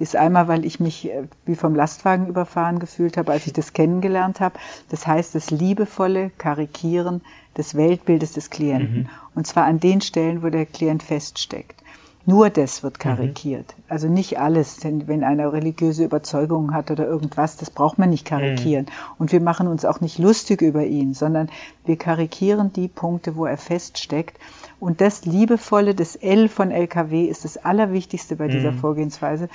ist 0.00 0.16
einmal, 0.16 0.48
weil 0.48 0.64
ich 0.64 0.80
mich 0.80 1.10
äh, 1.10 1.24
wie 1.44 1.54
vom 1.54 1.74
Lastwagen 1.74 2.26
überfahren 2.26 2.80
gefühlt 2.80 3.16
habe, 3.16 3.32
als 3.32 3.46
ich 3.46 3.52
das 3.52 3.74
kennengelernt 3.74 4.40
habe. 4.40 4.58
Das 4.88 5.06
heißt, 5.06 5.34
das 5.34 5.50
liebevolle 5.50 6.30
Karikieren 6.38 7.20
des 7.56 7.76
Weltbildes 7.76 8.32
des 8.32 8.50
Klienten. 8.50 9.02
Mhm. 9.02 9.08
Und 9.34 9.46
zwar 9.46 9.66
an 9.66 9.78
den 9.78 10.00
Stellen, 10.00 10.42
wo 10.42 10.48
der 10.48 10.66
Klient 10.66 11.02
feststeckt. 11.02 11.80
Nur 12.26 12.50
das 12.50 12.82
wird 12.82 12.94
mhm. 12.98 13.02
karikiert. 13.02 13.74
Mhm. 13.76 13.82
Also 13.88 14.08
nicht 14.08 14.38
alles, 14.38 14.76
denn 14.76 15.08
wenn 15.08 15.24
einer 15.24 15.52
religiöse 15.52 16.04
Überzeugungen 16.04 16.74
hat 16.74 16.90
oder 16.90 17.06
irgendwas, 17.06 17.56
das 17.56 17.70
braucht 17.70 17.98
man 17.98 18.10
nicht 18.10 18.24
karikieren. 18.24 18.86
Mhm. 18.86 19.14
Und 19.18 19.32
wir 19.32 19.40
machen 19.40 19.66
uns 19.66 19.84
auch 19.84 20.00
nicht 20.00 20.18
lustig 20.18 20.62
über 20.62 20.84
ihn, 20.84 21.14
sondern 21.14 21.48
wir 21.84 21.96
karikieren 21.96 22.72
die 22.72 22.88
Punkte, 22.88 23.36
wo 23.36 23.46
er 23.46 23.56
feststeckt. 23.56 24.38
Und 24.78 25.00
das 25.00 25.24
Liebevolle, 25.24 25.94
das 25.94 26.16
L 26.16 26.48
von 26.48 26.70
LKW 26.70 27.24
ist 27.24 27.44
das 27.44 27.58
Allerwichtigste 27.58 28.36
bei 28.36 28.48
dieser 28.48 28.72
mhm. 28.72 28.78
Vorgehensweise. 28.78 29.48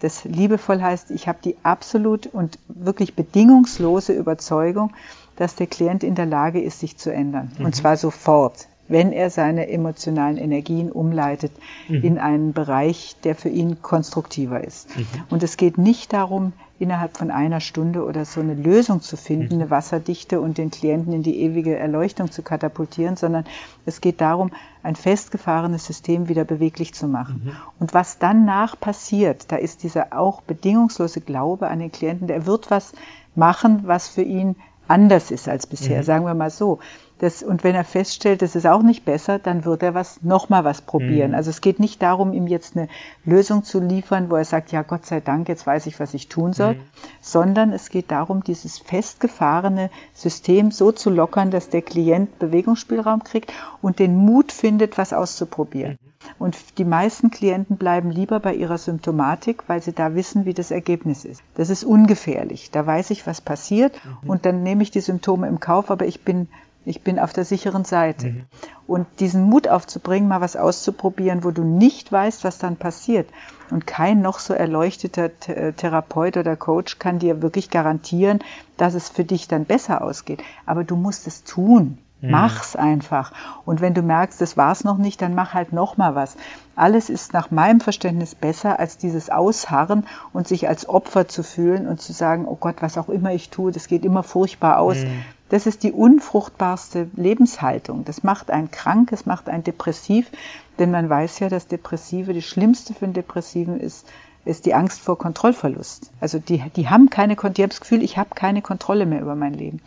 Das 0.00 0.24
liebevoll 0.24 0.80
heißt, 0.80 1.10
ich 1.10 1.28
habe 1.28 1.38
die 1.44 1.56
absolut 1.62 2.26
und 2.26 2.58
wirklich 2.68 3.14
bedingungslose 3.14 4.12
Überzeugung, 4.12 4.92
dass 5.36 5.54
der 5.54 5.66
Klient 5.66 6.02
in 6.02 6.14
der 6.14 6.26
Lage 6.26 6.60
ist, 6.60 6.80
sich 6.80 6.96
zu 6.96 7.12
ändern. 7.12 7.52
Mhm. 7.58 7.66
Und 7.66 7.76
zwar 7.76 7.96
sofort 7.96 8.66
wenn 8.90 9.12
er 9.12 9.30
seine 9.30 9.68
emotionalen 9.68 10.36
Energien 10.36 10.90
umleitet 10.90 11.52
mhm. 11.88 12.02
in 12.02 12.18
einen 12.18 12.52
Bereich, 12.52 13.16
der 13.24 13.34
für 13.34 13.48
ihn 13.48 13.80
konstruktiver 13.82 14.62
ist. 14.62 14.94
Mhm. 14.96 15.06
Und 15.30 15.42
es 15.42 15.56
geht 15.56 15.78
nicht 15.78 16.12
darum, 16.12 16.52
innerhalb 16.80 17.16
von 17.16 17.30
einer 17.30 17.60
Stunde 17.60 18.04
oder 18.04 18.24
so 18.24 18.40
eine 18.40 18.54
Lösung 18.54 19.00
zu 19.00 19.16
finden, 19.16 19.56
mhm. 19.56 19.62
eine 19.62 19.70
Wasserdichte 19.70 20.40
und 20.40 20.58
den 20.58 20.70
Klienten 20.70 21.12
in 21.12 21.22
die 21.22 21.40
ewige 21.40 21.76
Erleuchtung 21.76 22.32
zu 22.32 22.42
katapultieren, 22.42 23.16
sondern 23.16 23.44
es 23.86 24.00
geht 24.00 24.20
darum, 24.20 24.50
ein 24.82 24.96
festgefahrenes 24.96 25.86
System 25.86 26.28
wieder 26.28 26.44
beweglich 26.44 26.94
zu 26.94 27.06
machen. 27.06 27.42
Mhm. 27.44 27.52
Und 27.78 27.94
was 27.94 28.18
danach 28.18 28.80
passiert, 28.80 29.52
da 29.52 29.56
ist 29.56 29.82
dieser 29.82 30.18
auch 30.18 30.40
bedingungslose 30.40 31.20
Glaube 31.20 31.68
an 31.68 31.78
den 31.78 31.92
Klienten, 31.92 32.26
der 32.26 32.46
wird 32.46 32.70
was 32.70 32.92
machen, 33.36 33.82
was 33.84 34.08
für 34.08 34.22
ihn 34.22 34.56
anders 34.88 35.30
ist 35.30 35.48
als 35.48 35.66
bisher, 35.66 35.98
mhm. 35.98 36.04
sagen 36.04 36.24
wir 36.24 36.34
mal 36.34 36.50
so. 36.50 36.80
Das, 37.20 37.42
und 37.42 37.64
wenn 37.64 37.74
er 37.74 37.84
feststellt, 37.84 38.40
das 38.40 38.56
ist 38.56 38.66
auch 38.66 38.82
nicht 38.82 39.04
besser, 39.04 39.38
dann 39.38 39.66
wird 39.66 39.82
er 39.82 39.92
was, 39.92 40.22
nochmal 40.22 40.64
was 40.64 40.80
probieren. 40.80 41.32
Mhm. 41.32 41.36
Also 41.36 41.50
es 41.50 41.60
geht 41.60 41.78
nicht 41.78 42.00
darum, 42.00 42.32
ihm 42.32 42.46
jetzt 42.46 42.78
eine 42.78 42.88
Lösung 43.26 43.62
zu 43.62 43.78
liefern, 43.78 44.30
wo 44.30 44.36
er 44.36 44.46
sagt, 44.46 44.72
ja, 44.72 44.80
Gott 44.80 45.04
sei 45.04 45.20
Dank, 45.20 45.46
jetzt 45.46 45.66
weiß 45.66 45.84
ich, 45.84 46.00
was 46.00 46.14
ich 46.14 46.28
tun 46.28 46.54
soll, 46.54 46.76
mhm. 46.76 46.80
sondern 47.20 47.72
es 47.74 47.90
geht 47.90 48.10
darum, 48.10 48.42
dieses 48.42 48.78
festgefahrene 48.78 49.90
System 50.14 50.70
so 50.70 50.92
zu 50.92 51.10
lockern, 51.10 51.50
dass 51.50 51.68
der 51.68 51.82
Klient 51.82 52.38
Bewegungsspielraum 52.38 53.22
kriegt 53.22 53.52
und 53.82 53.98
den 53.98 54.16
Mut 54.16 54.50
findet, 54.50 54.96
was 54.96 55.12
auszuprobieren. 55.12 55.98
Mhm. 56.02 56.10
Und 56.38 56.78
die 56.78 56.86
meisten 56.86 57.30
Klienten 57.30 57.76
bleiben 57.76 58.10
lieber 58.10 58.40
bei 58.40 58.54
ihrer 58.54 58.78
Symptomatik, 58.78 59.64
weil 59.66 59.82
sie 59.82 59.92
da 59.92 60.14
wissen, 60.14 60.46
wie 60.46 60.54
das 60.54 60.70
Ergebnis 60.70 61.26
ist. 61.26 61.42
Das 61.54 61.68
ist 61.68 61.84
ungefährlich. 61.84 62.70
Da 62.70 62.86
weiß 62.86 63.10
ich, 63.10 63.26
was 63.26 63.42
passiert 63.42 63.92
mhm. 64.22 64.30
und 64.30 64.46
dann 64.46 64.62
nehme 64.62 64.82
ich 64.82 64.90
die 64.90 65.02
Symptome 65.02 65.48
im 65.48 65.60
Kauf, 65.60 65.90
aber 65.90 66.06
ich 66.06 66.24
bin 66.24 66.48
ich 66.84 67.02
bin 67.02 67.18
auf 67.18 67.32
der 67.32 67.44
sicheren 67.44 67.84
Seite. 67.84 68.28
Mhm. 68.28 68.44
Und 68.86 69.06
diesen 69.20 69.44
Mut 69.44 69.68
aufzubringen, 69.68 70.28
mal 70.28 70.40
was 70.40 70.56
auszuprobieren, 70.56 71.44
wo 71.44 71.50
du 71.50 71.62
nicht 71.62 72.10
weißt, 72.10 72.42
was 72.44 72.58
dann 72.58 72.76
passiert. 72.76 73.28
Und 73.70 73.86
kein 73.86 74.20
noch 74.20 74.38
so 74.38 74.54
erleuchteter 74.54 75.30
äh, 75.46 75.72
Therapeut 75.72 76.36
oder 76.36 76.56
Coach 76.56 76.98
kann 76.98 77.18
dir 77.18 77.42
wirklich 77.42 77.70
garantieren, 77.70 78.40
dass 78.76 78.94
es 78.94 79.08
für 79.08 79.24
dich 79.24 79.46
dann 79.46 79.64
besser 79.64 80.02
ausgeht. 80.02 80.42
Aber 80.66 80.82
du 80.84 80.96
musst 80.96 81.26
es 81.26 81.44
tun. 81.44 81.98
Mhm. 82.20 82.30
Mach's 82.30 82.76
einfach. 82.76 83.32
Und 83.64 83.80
wenn 83.80 83.94
du 83.94 84.02
merkst, 84.02 84.40
das 84.40 84.56
war's 84.56 84.84
noch 84.84 84.98
nicht, 84.98 85.22
dann 85.22 85.34
mach 85.34 85.54
halt 85.54 85.72
noch 85.72 85.96
mal 85.96 86.14
was. 86.14 86.36
Alles 86.76 87.10
ist 87.10 87.32
nach 87.32 87.50
meinem 87.50 87.80
Verständnis 87.80 88.34
besser 88.34 88.78
als 88.78 88.98
dieses 88.98 89.30
Ausharren 89.30 90.06
und 90.32 90.48
sich 90.48 90.68
als 90.68 90.88
Opfer 90.88 91.28
zu 91.28 91.42
fühlen 91.42 91.86
und 91.86 92.00
zu 92.00 92.12
sagen, 92.12 92.46
oh 92.46 92.56
Gott, 92.56 92.76
was 92.80 92.98
auch 92.98 93.08
immer 93.08 93.32
ich 93.32 93.50
tue, 93.50 93.72
das 93.72 93.86
geht 93.86 94.04
immer 94.04 94.22
furchtbar 94.22 94.78
aus. 94.78 94.98
Mhm. 94.98 95.22
Das 95.50 95.66
ist 95.66 95.82
die 95.82 95.92
unfruchtbarste 95.92 97.08
Lebenshaltung. 97.14 98.04
Das 98.04 98.22
macht 98.22 98.50
einen 98.50 98.70
krank, 98.70 99.12
es 99.12 99.26
macht 99.26 99.48
einen 99.48 99.64
depressiv, 99.64 100.30
denn 100.78 100.90
man 100.90 101.10
weiß 101.10 101.40
ja, 101.40 101.48
dass 101.48 101.66
Depressive, 101.66 102.32
das 102.32 102.44
Schlimmste 102.44 102.94
für 102.94 103.04
einen 103.04 103.14
Depressiven 103.14 103.78
ist, 103.78 104.06
ist 104.44 104.64
die 104.64 104.72
Angst 104.72 105.00
vor 105.00 105.18
Kontrollverlust. 105.18 106.10
Also 106.20 106.38
die, 106.38 106.62
die 106.74 106.88
haben 106.88 107.10
keine, 107.10 107.36
die 107.36 107.62
haben 107.62 107.68
das 107.68 107.80
Gefühl, 107.80 108.02
ich 108.02 108.16
habe 108.16 108.34
keine 108.34 108.62
Kontrolle 108.62 109.04
mehr 109.04 109.20
über 109.20 109.34
mein 109.34 109.52
Leben 109.52 109.82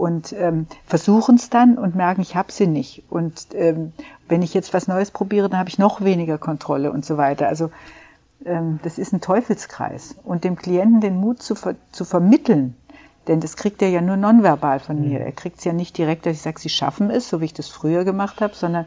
und 0.00 0.32
ähm, 0.32 0.66
versuchen 0.86 1.34
es 1.34 1.50
dann 1.50 1.76
und 1.76 1.94
merken, 1.94 2.22
ich 2.22 2.34
habe 2.34 2.50
sie 2.50 2.66
nicht. 2.66 3.02
Und 3.10 3.48
ähm, 3.52 3.92
wenn 4.28 4.40
ich 4.40 4.54
jetzt 4.54 4.72
was 4.72 4.88
Neues 4.88 5.10
probiere, 5.10 5.50
dann 5.50 5.58
habe 5.58 5.68
ich 5.68 5.78
noch 5.78 6.00
weniger 6.00 6.38
Kontrolle 6.38 6.90
und 6.90 7.04
so 7.04 7.18
weiter. 7.18 7.48
Also 7.48 7.70
ähm, 8.46 8.80
das 8.82 8.98
ist 8.98 9.12
ein 9.12 9.20
Teufelskreis. 9.20 10.16
Und 10.24 10.44
dem 10.44 10.56
Klienten 10.56 11.00
den 11.02 11.16
Mut 11.16 11.42
zu, 11.42 11.54
ver 11.54 11.74
zu 11.92 12.06
vermitteln, 12.06 12.76
denn 13.28 13.40
das 13.40 13.56
kriegt 13.56 13.82
er 13.82 13.88
ja 13.90 14.00
nur 14.00 14.16
nonverbal 14.16 14.80
von 14.80 15.00
mhm. 15.00 15.08
mir. 15.08 15.20
Er 15.20 15.32
kriegt 15.32 15.58
es 15.58 15.64
ja 15.64 15.72
nicht 15.72 15.96
direkt, 15.98 16.26
dass 16.26 16.36
ich 16.36 16.42
sage, 16.42 16.60
sie 16.60 16.68
schaffen 16.68 17.10
es, 17.10 17.28
so 17.28 17.40
wie 17.40 17.46
ich 17.46 17.54
das 17.54 17.68
früher 17.68 18.04
gemacht 18.04 18.40
habe, 18.40 18.54
sondern 18.54 18.86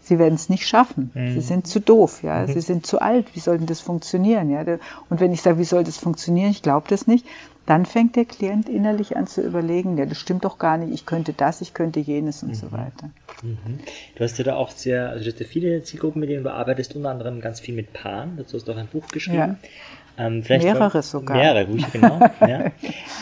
sie 0.00 0.18
werden 0.18 0.34
es 0.34 0.48
nicht 0.48 0.66
schaffen. 0.66 1.10
Mhm. 1.14 1.34
Sie 1.34 1.40
sind 1.40 1.66
zu 1.66 1.80
doof, 1.80 2.22
ja. 2.22 2.42
Mhm. 2.42 2.52
Sie 2.52 2.60
sind 2.60 2.86
zu 2.86 3.00
alt. 3.00 3.34
Wie 3.34 3.40
soll 3.40 3.58
denn 3.58 3.66
das 3.66 3.80
funktionieren, 3.80 4.50
ja? 4.50 4.64
Und 5.08 5.20
wenn 5.20 5.32
ich 5.32 5.42
sage, 5.42 5.58
wie 5.58 5.64
soll 5.64 5.84
das 5.84 5.98
funktionieren, 5.98 6.50
ich 6.50 6.62
glaube 6.62 6.86
das 6.88 7.06
nicht, 7.06 7.26
dann 7.66 7.84
fängt 7.84 8.16
der 8.16 8.24
Klient 8.24 8.66
innerlich 8.66 9.18
an 9.18 9.26
zu 9.26 9.42
überlegen, 9.42 9.98
ja, 9.98 10.06
das 10.06 10.16
stimmt 10.16 10.46
doch 10.46 10.56
gar 10.56 10.78
nicht, 10.78 10.90
ich 10.90 11.04
könnte 11.04 11.34
das, 11.34 11.60
ich 11.60 11.74
könnte 11.74 12.00
jenes 12.00 12.42
und 12.42 12.48
mhm. 12.48 12.54
so 12.54 12.72
weiter. 12.72 13.10
Mhm. 13.42 13.80
Du 14.16 14.24
hast 14.24 14.38
ja 14.38 14.44
da 14.44 14.56
auch 14.56 14.70
sehr, 14.70 15.10
also 15.10 15.24
du 15.24 15.30
hast 15.30 15.38
ja 15.38 15.46
viele 15.46 15.82
Zielgruppen, 15.82 16.20
mit 16.20 16.30
denen 16.30 16.44
du 16.44 16.50
arbeitest, 16.50 16.96
unter 16.96 17.10
anderem 17.10 17.42
ganz 17.42 17.60
viel 17.60 17.74
mit 17.74 17.92
Paaren, 17.92 18.38
dazu 18.38 18.56
hast 18.56 18.66
du 18.66 18.72
auch 18.72 18.78
ein 18.78 18.86
Buch 18.86 19.06
geschrieben. 19.08 19.36
Ja. 19.36 19.56
Ähm, 20.18 20.42
mehrere 20.48 21.02
sogar. 21.02 21.36
Mehrere 21.36 21.66
Bücher, 21.66 21.88
genau. 21.92 22.18
ja, 22.40 22.72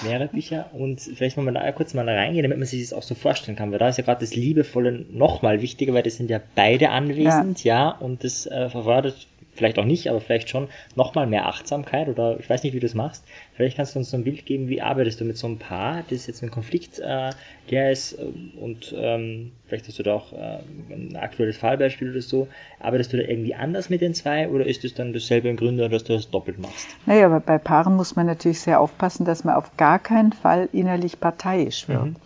mehrere 0.02 0.28
Bücher. 0.28 0.70
Und 0.72 1.00
vielleicht 1.00 1.36
wollen 1.36 1.46
wir 1.46 1.52
da 1.52 1.70
kurz 1.72 1.92
mal 1.92 2.08
reingehen, 2.08 2.42
damit 2.42 2.58
man 2.58 2.66
sich 2.66 2.82
das 2.82 2.92
auch 2.92 3.02
so 3.02 3.14
vorstellen 3.14 3.56
kann. 3.56 3.70
Weil 3.70 3.78
da 3.78 3.88
ist 3.88 3.98
ja 3.98 4.04
gerade 4.04 4.20
das 4.20 4.34
Liebevolle 4.34 5.04
nochmal 5.10 5.60
wichtiger, 5.60 5.92
weil 5.92 6.02
das 6.02 6.16
sind 6.16 6.30
ja 6.30 6.40
beide 6.54 6.90
anwesend, 6.90 7.62
ja, 7.64 7.76
ja 7.76 7.90
und 7.90 8.24
das 8.24 8.46
äh, 8.46 8.70
verfordert 8.70 9.26
vielleicht 9.56 9.78
auch 9.78 9.84
nicht, 9.84 10.08
aber 10.08 10.20
vielleicht 10.20 10.48
schon 10.48 10.68
nochmal 10.94 11.26
mehr 11.26 11.46
Achtsamkeit 11.46 12.08
oder 12.08 12.38
ich 12.38 12.48
weiß 12.48 12.62
nicht, 12.62 12.72
wie 12.72 12.80
du 12.80 12.86
das 12.86 12.94
machst. 12.94 13.24
Vielleicht 13.54 13.76
kannst 13.76 13.94
du 13.94 13.98
uns 13.98 14.10
so 14.10 14.16
ein 14.16 14.24
Bild 14.24 14.46
geben, 14.46 14.68
wie 14.68 14.82
arbeitest 14.82 15.20
du 15.20 15.24
mit 15.24 15.36
so 15.36 15.46
einem 15.46 15.58
Paar, 15.58 16.04
das 16.08 16.26
jetzt 16.26 16.42
ein 16.42 16.50
Konflikt 16.50 16.98
äh, 16.98 17.30
der 17.70 17.92
ist 17.92 18.12
äh, 18.12 18.26
und 18.60 18.94
ähm, 18.96 19.52
vielleicht 19.66 19.88
hast 19.88 19.98
du 19.98 20.02
da 20.02 20.14
auch 20.14 20.32
äh, 20.32 20.58
ein 20.90 21.16
aktuelles 21.16 21.56
Fallbeispiel 21.56 22.10
oder 22.10 22.20
so. 22.20 22.48
Arbeitest 22.80 23.12
du 23.12 23.16
da 23.16 23.24
irgendwie 23.24 23.54
anders 23.54 23.90
mit 23.90 24.00
den 24.00 24.14
zwei 24.14 24.48
oder 24.48 24.66
ist 24.66 24.84
es 24.84 24.94
dann 24.94 25.12
dasselbe 25.12 25.48
im 25.48 25.56
Grunde, 25.56 25.88
dass 25.88 26.04
du 26.04 26.12
das 26.12 26.30
doppelt 26.30 26.58
machst? 26.58 26.88
Naja, 27.06 27.26
aber 27.26 27.40
bei 27.40 27.58
Paaren 27.58 27.96
muss 27.96 28.16
man 28.16 28.26
natürlich 28.26 28.60
sehr 28.60 28.80
aufpassen, 28.80 29.24
dass 29.24 29.44
man 29.44 29.54
auf 29.54 29.76
gar 29.76 29.98
keinen 29.98 30.32
Fall 30.32 30.68
innerlich 30.72 31.18
parteiisch 31.20 31.88
wird. 31.88 32.04
Mhm. 32.04 32.16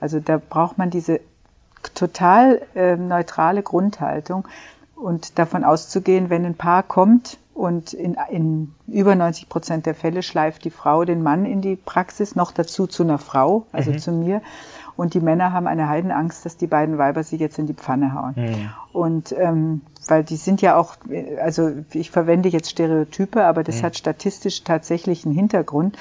Also 0.00 0.20
da 0.20 0.38
braucht 0.38 0.78
man 0.78 0.90
diese 0.90 1.20
total 1.94 2.62
äh, 2.74 2.96
neutrale 2.96 3.62
Grundhaltung, 3.62 4.46
und 5.04 5.38
davon 5.38 5.64
auszugehen, 5.64 6.30
wenn 6.30 6.46
ein 6.46 6.54
Paar 6.54 6.82
kommt 6.82 7.36
und 7.52 7.92
in, 7.92 8.16
in 8.30 8.72
über 8.86 9.14
90 9.14 9.50
Prozent 9.50 9.84
der 9.84 9.94
Fälle 9.94 10.22
schleift 10.22 10.64
die 10.64 10.70
Frau 10.70 11.04
den 11.04 11.22
Mann 11.22 11.44
in 11.44 11.60
die 11.60 11.76
Praxis, 11.76 12.34
noch 12.34 12.52
dazu 12.52 12.86
zu 12.86 13.02
einer 13.02 13.18
Frau, 13.18 13.66
also 13.70 13.90
mhm. 13.90 13.98
zu 13.98 14.12
mir. 14.12 14.40
Und 14.96 15.12
die 15.12 15.20
Männer 15.20 15.52
haben 15.52 15.66
eine 15.66 15.90
Heidenangst, 15.90 16.46
dass 16.46 16.56
die 16.56 16.66
beiden 16.66 16.96
Weiber 16.96 17.22
sich 17.22 17.38
jetzt 17.38 17.58
in 17.58 17.66
die 17.66 17.74
Pfanne 17.74 18.14
hauen. 18.14 18.32
Mhm. 18.34 18.70
Und 18.94 19.32
ähm, 19.38 19.82
weil 20.08 20.24
die 20.24 20.36
sind 20.36 20.62
ja 20.62 20.76
auch, 20.76 20.96
also 21.38 21.70
ich 21.92 22.10
verwende 22.10 22.48
jetzt 22.48 22.70
Stereotype, 22.70 23.44
aber 23.44 23.62
das 23.62 23.82
mhm. 23.82 23.86
hat 23.86 23.98
statistisch 23.98 24.64
tatsächlich 24.64 25.26
einen 25.26 25.34
Hintergrund. 25.34 25.98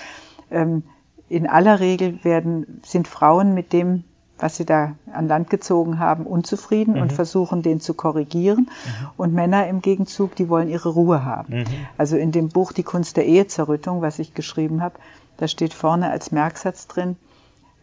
Ähm, 0.50 0.84
in 1.28 1.48
aller 1.48 1.82
Regel 1.82 2.24
werden, 2.24 2.80
sind 2.86 3.10
Frauen 3.10 3.54
mit 3.54 3.74
dem 3.74 4.06
was 4.44 4.58
sie 4.58 4.66
da 4.66 4.96
an 5.14 5.30
Land 5.30 5.50
gezogen 5.50 6.00
haben, 6.00 6.26
unzufrieden 6.26 6.96
mhm. 6.96 7.04
und 7.04 7.14
versuchen, 7.14 7.62
den 7.62 7.80
zu 7.80 7.94
korrigieren. 7.94 8.70
Mhm. 8.70 9.10
Und 9.16 9.34
Männer 9.34 9.68
im 9.68 9.82
Gegenzug, 9.82 10.36
die 10.36 10.50
wollen 10.50 10.68
ihre 10.68 10.90
Ruhe 10.90 11.24
haben. 11.24 11.60
Mhm. 11.60 11.66
Also 11.98 12.18
in 12.18 12.34
dem 12.34 12.50
Buch 12.50 12.74
Die 12.74 12.84
Kunst 12.84 13.16
der 13.16 13.26
Ehezerrüttung, 13.26 14.02
was 14.02 14.20
ich 14.20 14.34
geschrieben 14.34 14.82
habe, 14.82 14.96
da 15.38 15.48
steht 15.48 15.74
vorne 15.74 16.10
als 16.10 16.34
Merksatz 16.34 16.88
drin, 16.88 17.16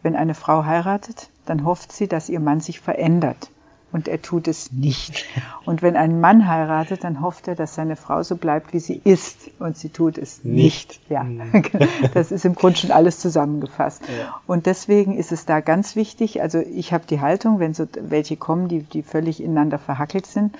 wenn 0.03 0.15
eine 0.15 0.35
Frau 0.35 0.63
heiratet, 0.63 1.29
dann 1.47 1.65
hofft 1.65 1.91
sie, 1.91 2.07
dass 2.07 2.29
ihr 2.29 2.39
Mann 2.39 2.59
sich 2.59 2.79
verändert 2.79 3.50
und 3.91 4.07
er 4.07 4.21
tut 4.21 4.47
es 4.47 4.71
nicht. 4.71 5.25
Und 5.65 5.81
wenn 5.81 5.95
ein 5.95 6.19
Mann 6.19 6.47
heiratet, 6.47 7.03
dann 7.03 7.21
hofft 7.21 7.47
er, 7.47 7.55
dass 7.55 7.75
seine 7.75 7.95
Frau 7.95 8.23
so 8.23 8.35
bleibt, 8.35 8.73
wie 8.73 8.79
sie 8.79 9.01
ist 9.03 9.51
und 9.59 9.77
sie 9.77 9.89
tut 9.89 10.17
es 10.17 10.43
nicht. 10.43 10.99
nicht. 10.99 11.09
Ja, 11.09 11.23
mhm. 11.23 11.63
das 12.13 12.31
ist 12.31 12.45
im 12.45 12.55
Grunde 12.55 12.77
schon 12.77 12.91
alles 12.91 13.19
zusammengefasst. 13.19 14.03
Ja. 14.07 14.39
Und 14.47 14.65
deswegen 14.65 15.17
ist 15.17 15.31
es 15.31 15.45
da 15.45 15.59
ganz 15.59 15.95
wichtig, 15.95 16.41
also 16.41 16.59
ich 16.59 16.93
habe 16.93 17.03
die 17.09 17.21
Haltung, 17.21 17.59
wenn 17.59 17.73
so 17.73 17.85
welche 17.99 18.37
kommen, 18.37 18.67
die, 18.67 18.83
die 18.83 19.03
völlig 19.03 19.41
ineinander 19.41 19.79
verhackelt 19.79 20.25
sind, 20.25 20.57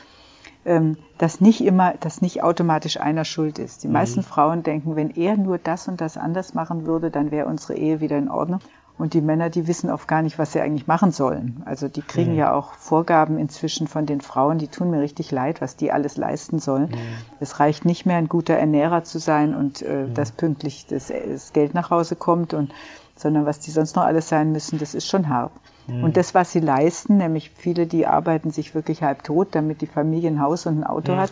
ähm, 0.63 0.97
dass 1.17 1.41
nicht 1.41 1.61
immer, 1.61 1.93
dass 1.99 2.21
nicht 2.21 2.43
automatisch 2.43 2.99
einer 2.99 3.25
schuld 3.25 3.59
ist. 3.59 3.83
Die 3.83 3.87
mhm. 3.87 3.93
meisten 3.93 4.23
Frauen 4.23 4.63
denken, 4.63 4.95
wenn 4.95 5.11
er 5.11 5.37
nur 5.37 5.57
das 5.57 5.87
und 5.87 6.01
das 6.01 6.17
anders 6.17 6.53
machen 6.53 6.85
würde, 6.85 7.09
dann 7.09 7.31
wäre 7.31 7.47
unsere 7.47 7.75
Ehe 7.75 7.99
wieder 7.99 8.17
in 8.17 8.29
Ordnung. 8.29 8.59
Und 9.01 9.15
die 9.15 9.21
Männer, 9.21 9.49
die 9.49 9.67
wissen 9.67 9.89
oft 9.89 10.07
gar 10.07 10.21
nicht, 10.21 10.37
was 10.37 10.53
sie 10.53 10.61
eigentlich 10.61 10.85
machen 10.85 11.11
sollen. 11.11 11.63
Also 11.65 11.87
die 11.87 12.03
kriegen 12.03 12.33
mhm. 12.33 12.37
ja 12.37 12.53
auch 12.53 12.73
Vorgaben 12.73 13.39
inzwischen 13.39 13.87
von 13.87 14.05
den 14.05 14.21
Frauen, 14.21 14.59
die 14.59 14.67
tun 14.67 14.91
mir 14.91 15.01
richtig 15.01 15.31
leid, 15.31 15.59
was 15.59 15.75
die 15.75 15.91
alles 15.91 16.17
leisten 16.17 16.59
sollen. 16.59 16.91
Mhm. 16.91 16.97
Es 17.39 17.59
reicht 17.59 17.83
nicht 17.83 18.05
mehr, 18.05 18.17
ein 18.17 18.29
guter 18.29 18.53
Ernährer 18.53 19.03
zu 19.03 19.17
sein 19.17 19.55
und 19.55 19.81
äh, 19.81 20.03
mhm. 20.03 20.13
dass 20.13 20.31
pünktlich 20.31 20.85
das, 20.87 21.07
das, 21.07 21.51
Geld 21.51 21.73
nach 21.73 21.89
Hause 21.89 22.15
kommt, 22.15 22.53
und, 22.53 22.71
sondern 23.15 23.47
was 23.47 23.59
die 23.59 23.71
sonst 23.71 23.95
noch 23.95 24.03
alles 24.03 24.29
sein 24.29 24.51
müssen, 24.51 24.77
das 24.77 24.93
ist 24.93 25.07
schon 25.07 25.29
hart. 25.29 25.51
Mhm. 25.87 26.03
Und 26.03 26.15
das, 26.15 26.35
was 26.35 26.51
sie 26.51 26.59
leisten, 26.59 27.17
nämlich 27.17 27.49
viele, 27.49 27.87
die 27.87 28.05
arbeiten 28.05 28.51
sich 28.51 28.75
wirklich 28.75 29.01
halb 29.01 29.23
tot, 29.23 29.49
damit 29.53 29.81
die 29.81 29.87
Familie 29.87 30.29
ein 30.29 30.39
Haus 30.39 30.67
und 30.67 30.79
ein 30.79 30.83
Auto 30.83 31.15
hat. 31.15 31.31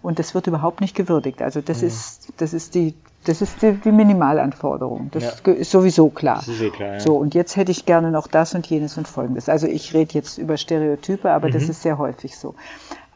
Und 0.00 0.18
das 0.18 0.34
wird 0.34 0.46
überhaupt 0.46 0.80
nicht 0.80 0.96
gewürdigt. 0.96 1.42
Also 1.42 1.60
das 1.60 1.82
mhm. 1.82 1.88
ist, 1.88 2.32
das 2.38 2.54
ist 2.54 2.74
die 2.74 2.94
das 3.24 3.42
ist 3.42 3.62
die, 3.62 3.72
die 3.72 3.92
Minimalanforderung. 3.92 5.10
Das 5.12 5.42
ja. 5.44 5.52
ist 5.52 5.70
sowieso 5.70 6.10
klar. 6.10 6.36
Das 6.36 6.48
ist 6.48 6.60
eh 6.60 6.70
klar 6.70 6.94
ja. 6.94 7.00
So, 7.00 7.16
und 7.16 7.34
jetzt 7.34 7.56
hätte 7.56 7.72
ich 7.72 7.86
gerne 7.86 8.10
noch 8.10 8.26
das 8.26 8.54
und 8.54 8.66
jenes 8.66 8.96
und 8.98 9.08
folgendes. 9.08 9.48
Also 9.48 9.66
ich 9.66 9.94
rede 9.94 10.14
jetzt 10.14 10.38
über 10.38 10.56
Stereotype, 10.56 11.30
aber 11.30 11.48
mhm. 11.48 11.52
das 11.52 11.68
ist 11.68 11.82
sehr 11.82 11.98
häufig 11.98 12.36
so. 12.36 12.54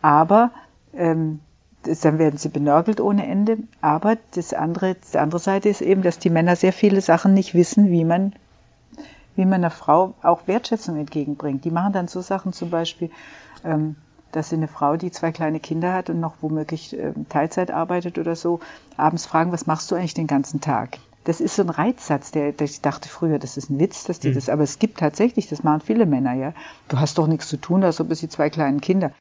Aber 0.03 0.51
ähm, 0.95 1.41
das, 1.83 2.01
dann 2.01 2.19
werden 2.19 2.39
sie 2.39 2.49
benörgelt 2.49 3.01
ohne 3.01 3.27
Ende. 3.27 3.59
Aber 3.81 4.17
das 4.35 4.53
andere, 4.53 4.97
die 5.13 5.19
andere 5.19 5.41
Seite 5.41 5.69
ist 5.69 5.81
eben, 5.81 6.03
dass 6.03 6.19
die 6.19 6.31
Männer 6.31 6.57
sehr 6.57 6.73
viele 6.73 7.01
Sachen 7.01 7.35
nicht 7.35 7.55
wissen, 7.55 7.91
wie 7.91 8.05
man, 8.05 8.33
wie 9.37 9.45
man 9.45 9.55
einer 9.55 9.71
Frau 9.71 10.15
auch 10.23 10.47
Wertschätzung 10.47 10.97
entgegenbringt. 10.97 11.65
Die 11.65 11.71
machen 11.71 11.93
dann 11.93 12.09
so 12.09 12.21
Sachen 12.21 12.53
zum 12.53 12.71
Beispiel, 12.71 13.11
ähm, 13.65 13.97
dass 14.33 14.51
sie 14.51 14.57
eine 14.57 14.69
Frau, 14.69 14.97
die 14.97 15.11
zwei 15.11 15.33
kleine 15.33 15.61
Kinder 15.61 15.93
hat 15.93 16.11
und 16.11 16.21
noch 16.21 16.35
womöglich 16.41 16.99
äh, 16.99 17.13
Teilzeit 17.29 17.71
arbeitet 17.71 18.19
oder 18.19 18.37
so, 18.37 18.61
abends 18.97 19.27
fragen, 19.27 19.53
was 19.53 19.67
machst 19.67 19.91
du 19.91 19.95
eigentlich 19.95 20.15
den 20.15 20.27
ganzen 20.27 20.61
Tag? 20.61 20.99
Das 21.25 21.41
ist 21.41 21.57
so 21.57 21.63
ein 21.63 21.71
Reizsatz, 21.71 22.31
der, 22.31 22.53
der 22.53 22.67
ich 22.67 22.81
dachte 22.81 23.09
früher, 23.09 23.39
das 23.39 23.57
ist 23.57 23.71
ein 23.71 23.79
Witz, 23.79 24.05
dass 24.05 24.21
die 24.21 24.31
mhm. 24.31 24.35
das, 24.35 24.49
aber 24.49 24.63
es 24.63 24.79
gibt 24.79 24.99
tatsächlich, 24.99 25.49
das 25.49 25.63
machen 25.63 25.83
viele 25.85 26.07
Männer, 26.07 26.33
ja. 26.35 26.55
Du 26.89 26.99
hast 26.99 27.19
doch 27.19 27.27
nichts 27.27 27.49
zu 27.49 27.59
tun, 27.59 27.85
als 27.85 28.01
ob 28.01 28.11
es 28.11 28.21
die 28.21 28.29
zwei 28.29 28.51
kleinen 28.51 28.81
Kinder 28.81 29.13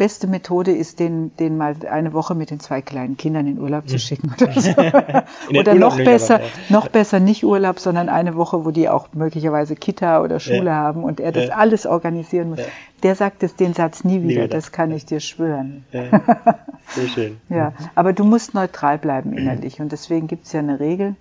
beste 0.00 0.26
Methode 0.26 0.72
ist, 0.72 0.98
den, 0.98 1.36
den 1.36 1.58
mal 1.58 1.76
eine 1.90 2.14
Woche 2.14 2.34
mit 2.34 2.50
den 2.50 2.58
zwei 2.58 2.80
kleinen 2.80 3.18
Kindern 3.18 3.46
in 3.46 3.58
Urlaub 3.58 3.86
zu 3.86 3.96
hm. 3.96 3.98
schicken 3.98 4.34
oder 4.34 4.58
so. 4.58 4.70
oder 5.58 5.74
noch 5.74 5.98
besser, 5.98 6.36
aber, 6.36 6.44
ja. 6.44 6.50
noch 6.70 6.88
besser 6.88 7.20
nicht 7.20 7.44
Urlaub, 7.44 7.78
sondern 7.78 8.08
eine 8.08 8.34
Woche, 8.34 8.64
wo 8.64 8.70
die 8.70 8.88
auch 8.88 9.08
möglicherweise 9.12 9.76
Kita 9.76 10.22
oder 10.22 10.40
Schule 10.40 10.64
ja. 10.64 10.74
haben 10.74 11.04
und 11.04 11.20
er 11.20 11.32
das 11.32 11.48
ja. 11.48 11.54
alles 11.54 11.84
organisieren 11.84 12.48
muss. 12.48 12.60
Der 13.02 13.14
sagt 13.14 13.42
es 13.42 13.56
den 13.56 13.74
Satz 13.74 14.02
nie 14.02 14.22
wieder, 14.22 14.24
nie 14.24 14.34
wieder. 14.36 14.48
das 14.48 14.72
kann 14.72 14.90
ich 14.90 15.04
dir 15.04 15.20
schwören. 15.20 15.84
Sehr 15.92 17.08
schön. 17.08 17.36
ja, 17.50 17.74
aber 17.94 18.14
du 18.14 18.24
musst 18.24 18.54
neutral 18.54 18.96
bleiben 18.96 19.34
innerlich 19.34 19.82
und 19.82 19.92
deswegen 19.92 20.28
gibt 20.28 20.46
es 20.46 20.54
ja 20.54 20.60
eine 20.60 20.80
Regel, 20.80 21.14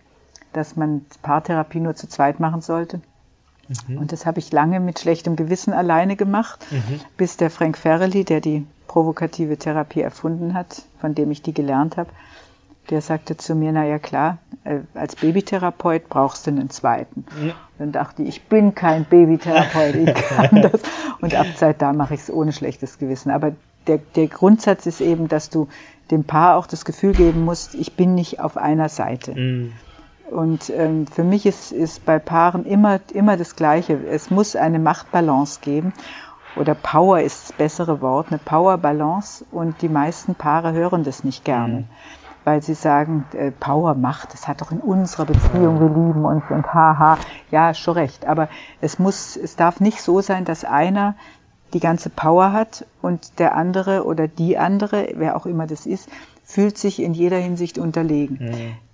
dass 0.54 0.78
man 0.78 1.06
Paartherapie 1.22 1.82
nur 1.82 1.96
zu 1.96 2.08
zweit 2.08 2.40
machen 2.40 2.62
sollte. 2.62 3.02
Mhm. 3.88 3.98
Und 3.98 4.12
das 4.12 4.26
habe 4.26 4.40
ich 4.40 4.52
lange 4.52 4.80
mit 4.80 5.00
schlechtem 5.00 5.36
Gewissen 5.36 5.74
alleine 5.74 6.16
gemacht, 6.16 6.66
mhm. 6.72 7.00
bis 7.18 7.38
der 7.38 7.50
Frank 7.50 7.78
Ferrelli, 7.78 8.24
der 8.24 8.42
die 8.42 8.66
provokative 8.88 9.58
Therapie 9.58 10.02
erfunden 10.02 10.54
hat, 10.54 10.84
von 11.00 11.14
dem 11.16 11.32
ich 11.32 11.42
die 11.42 11.54
gelernt 11.54 11.98
habe, 11.98 12.10
der 12.90 13.02
sagte 13.02 13.38
zu 13.38 13.54
mir, 13.54 13.72
na 13.72 13.86
ja 13.86 14.00
klar, 14.00 14.40
äh, 14.64 14.80
als 14.96 15.16
Babytherapeut 15.16 16.10
brauchst 16.10 16.48
du 16.48 16.52
einen 16.52 16.72
zweiten. 16.72 17.26
Ja. 17.46 17.54
Dann 17.78 17.92
dachte 17.92 18.24
ich, 18.24 18.30
ich 18.30 18.44
bin 18.46 18.74
kein 18.74 19.06
Babytherapeut, 19.06 19.96
ich 19.96 20.14
kann 20.30 20.64
das. 20.64 20.82
Und 21.22 21.36
ab 21.36 21.46
seit 21.56 21.82
da 21.84 21.94
mache 21.94 22.16
ich 22.16 22.22
es 22.22 22.32
ohne 22.32 22.52
schlechtes 22.52 22.98
Gewissen. 22.98 23.30
Aber 23.30 23.52
der, 23.86 24.00
der 24.16 24.28
Grundsatz 24.28 24.88
ist 24.88 25.02
eben, 25.02 25.28
dass 25.28 25.52
du 25.52 25.68
dem 26.10 26.24
Paar 26.24 26.58
auch 26.58 26.66
das 26.66 26.84
Gefühl 26.84 27.14
geben 27.14 27.46
musst, 27.46 27.76
ich 27.76 27.94
bin 27.94 28.16
nicht 28.16 28.40
auf 28.40 28.58
einer 28.58 28.90
Seite. 28.90 29.36
Mhm 29.36 29.74
Und 30.30 30.70
ähm, 30.70 31.08
für 31.08 31.24
mich 31.24 31.46
ist, 31.46 31.72
ist 31.72 32.06
bei 32.06 32.20
Paaren 32.20 32.66
immer, 32.66 33.00
immer 33.14 33.36
das 33.36 33.56
Gleiche. 33.56 33.94
Es 33.94 34.30
muss 34.30 34.56
eine 34.56 34.80
Machtbalance 34.80 35.60
geben. 35.62 35.94
Oder 36.56 36.76
Power 36.76 37.22
ist 37.22 37.50
das 37.50 37.54
bessere 37.54 38.02
Wort, 38.02 38.28
eine 38.30 38.38
Powerbalance. 38.38 39.46
Und 39.52 39.82
die 39.82 39.90
meisten 39.90 40.36
Paare 40.36 40.74
hören 40.74 41.04
das 41.04 41.24
nicht 41.24 41.46
gerne. 41.46 41.74
Mhm. 41.74 41.86
Weil 42.44 42.62
sie 42.62 42.74
sagen, 42.74 43.26
äh, 43.34 43.52
Power, 43.52 43.96
Macht, 43.96 44.34
das 44.34 44.48
hat 44.48 44.62
doch 44.62 44.72
in 44.72 44.80
unserer 44.80 45.26
Beziehung, 45.26 45.80
wir 45.80 45.90
lieben 45.90 46.26
uns 46.26 46.44
und 46.50 46.74
haha. 46.74 47.18
Ja, 47.52 47.74
schon 47.74 47.96
recht. 47.96 48.26
Aber 48.26 48.50
es 48.82 49.00
muss, 49.00 49.36
es 49.36 49.56
darf 49.56 49.80
nicht 49.80 50.02
so 50.02 50.22
sein, 50.22 50.46
dass 50.46 50.64
einer 50.64 51.16
die 51.74 51.80
ganze 51.80 52.10
Power 52.10 52.52
hat 52.52 52.86
und 53.02 53.40
der 53.40 53.56
andere 53.56 54.06
oder 54.06 54.28
die 54.28 54.58
andere, 54.58 55.10
wer 55.16 55.36
auch 55.36 55.46
immer 55.46 55.68
das 55.68 55.86
ist, 55.86 56.10
fühlt 56.44 56.78
sich 56.78 57.02
in 57.02 57.14
jeder 57.14 57.38
Hinsicht 57.38 57.78
unterlegen. 57.78 58.38
Mhm 58.40 58.89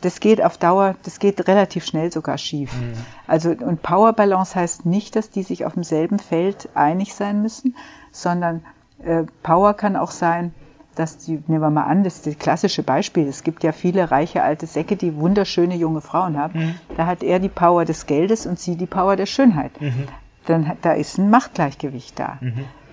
das 0.00 0.20
geht 0.20 0.42
auf 0.42 0.58
Dauer, 0.58 0.96
das 1.04 1.18
geht 1.18 1.46
relativ 1.48 1.84
schnell 1.84 2.12
sogar 2.12 2.38
schief. 2.38 2.72
Mhm. 2.74 2.94
Also 3.26 3.50
und 3.50 3.82
Power 3.82 4.12
Balance 4.12 4.54
heißt 4.54 4.86
nicht, 4.86 5.16
dass 5.16 5.30
die 5.30 5.42
sich 5.42 5.64
auf 5.64 5.74
demselben 5.74 6.18
Feld 6.18 6.68
einig 6.74 7.14
sein 7.14 7.42
müssen, 7.42 7.76
sondern 8.10 8.64
äh, 9.04 9.24
Power 9.42 9.74
kann 9.74 9.96
auch 9.96 10.10
sein, 10.10 10.54
dass 10.94 11.18
die, 11.18 11.42
nehmen 11.46 11.62
wir 11.62 11.70
mal 11.70 11.84
an, 11.84 12.04
das 12.04 12.16
ist 12.16 12.26
das 12.26 12.38
klassische 12.38 12.82
Beispiel. 12.82 13.26
Es 13.26 13.44
gibt 13.44 13.64
ja 13.64 13.72
viele 13.72 14.10
reiche 14.10 14.42
alte 14.42 14.66
Säcke, 14.66 14.96
die 14.96 15.16
wunderschöne 15.16 15.74
junge 15.74 16.00
Frauen 16.00 16.36
haben. 16.36 16.58
Mhm. 16.58 16.74
Da 16.96 17.06
hat 17.06 17.22
er 17.22 17.38
die 17.38 17.48
Power 17.48 17.84
des 17.84 18.06
Geldes 18.06 18.46
und 18.46 18.58
sie 18.58 18.76
die 18.76 18.86
Power 18.86 19.16
der 19.16 19.26
Schönheit. 19.26 19.80
Mhm. 19.80 20.08
Dann 20.46 20.72
da 20.82 20.92
ist 20.92 21.18
ein 21.18 21.30
Machtgleichgewicht 21.30 22.18
da. 22.18 22.38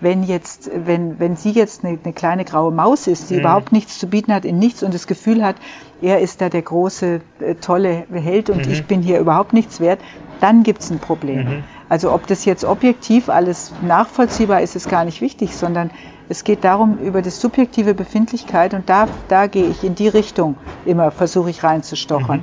Wenn 0.02 0.24
jetzt, 0.24 0.70
wenn, 0.74 1.20
wenn 1.20 1.36
sie 1.36 1.52
jetzt 1.52 1.84
eine, 1.84 2.00
eine 2.04 2.14
kleine 2.14 2.46
graue 2.46 2.72
Maus 2.72 3.08
ist, 3.08 3.30
die 3.30 3.36
mhm. 3.36 3.42
überhaupt 3.42 3.72
nichts 3.72 4.00
zu 4.00 4.08
bieten 4.08 4.34
hat 4.34 4.46
in 4.46 4.60
nichts 4.60 4.84
und 4.84 4.94
das 4.94 5.08
Gefühl 5.08 5.44
hat, 5.44 5.56
er 6.02 6.20
ist 6.20 6.42
da 6.42 6.50
der 6.50 6.62
große, 6.62 7.22
äh, 7.40 7.56
tolle 7.56 8.06
Held 8.12 8.50
und 8.50 8.66
mhm. 8.66 8.72
ich 8.72 8.86
bin 8.86 9.02
hier 9.02 9.20
überhaupt 9.20 9.54
nichts 9.54 9.80
wert, 9.80 10.00
dann 10.40 10.64
gibt's 10.64 10.90
ein 10.90 11.00
Problem. 11.00 11.44
Mhm. 11.44 11.64
Also 11.90 12.14
ob 12.14 12.28
das 12.28 12.46
jetzt 12.46 12.64
objektiv 12.64 13.30
alles 13.30 13.74
nachvollziehbar 13.82 14.62
ist, 14.62 14.76
ist 14.76 14.90
gar 14.90 15.06
nicht 15.06 15.22
wichtig, 15.22 15.56
sondern 15.56 15.90
es 16.30 16.44
geht 16.44 16.64
darum, 16.64 17.00
über 17.00 17.24
die 17.24 17.32
subjektive 17.32 17.96
Befindlichkeit 17.96 18.76
und 18.76 18.88
da, 18.88 19.08
da 19.28 19.48
gehe 19.48 19.66
ich 19.66 19.84
in 19.84 19.96
die 19.96 20.08
Richtung 20.08 20.56
immer, 20.86 21.10
versuche 21.10 21.50
ich 21.50 21.64
reinzustochern. 21.64 22.42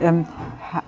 Mhm. 0.00 0.06
Ähm, 0.06 0.26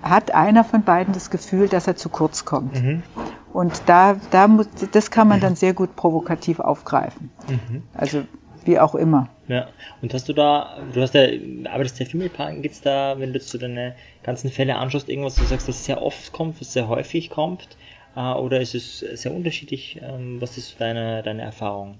hat 0.03 0.35
einer 0.35 0.63
von 0.63 0.83
beiden 0.83 1.13
das 1.13 1.29
Gefühl, 1.29 1.69
dass 1.69 1.87
er 1.87 1.95
zu 1.95 2.09
kurz 2.09 2.43
kommt? 2.43 2.81
Mhm. 2.81 3.03
Und 3.53 3.81
da, 3.85 4.19
da 4.31 4.47
muss, 4.47 4.67
das 4.91 5.11
kann 5.11 5.27
man 5.27 5.39
dann 5.39 5.55
sehr 5.55 5.73
gut 5.73 5.95
provokativ 5.95 6.59
aufgreifen. 6.59 7.31
Mhm. 7.47 7.83
Also 7.93 8.23
wie 8.63 8.79
auch 8.79 8.95
immer. 8.95 9.27
Ja, 9.47 9.67
und 10.01 10.13
hast 10.13 10.29
du 10.29 10.33
da, 10.33 10.77
du 10.93 11.01
hast 11.01 11.13
ja, 11.13 11.23
arbeitest 11.69 11.99
ja 11.99 12.05
viel 12.05 12.21
mit 12.21 12.33
Paaren, 12.33 12.61
gibt 12.61 12.75
es 12.75 12.81
da, 12.81 13.19
wenn 13.19 13.33
du 13.33 13.39
zu 13.39 13.57
deine 13.57 13.95
ganzen 14.23 14.49
Fälle 14.49 14.75
anschaust, 14.75 15.09
irgendwas, 15.09 15.35
du 15.35 15.43
sagst, 15.43 15.67
dass 15.67 15.75
es 15.75 15.85
sehr 15.85 16.01
oft 16.01 16.31
kommt, 16.31 16.61
was 16.61 16.71
sehr 16.71 16.87
häufig 16.87 17.29
kommt? 17.29 17.67
Äh, 18.15 18.33
oder 18.33 18.61
ist 18.61 18.75
es 18.75 18.99
sehr 18.99 19.33
unterschiedlich? 19.33 19.99
Ähm, 20.01 20.39
was 20.39 20.57
ist 20.57 20.79
deine, 20.79 21.23
deine 21.23 21.41
Erfahrung? 21.41 21.97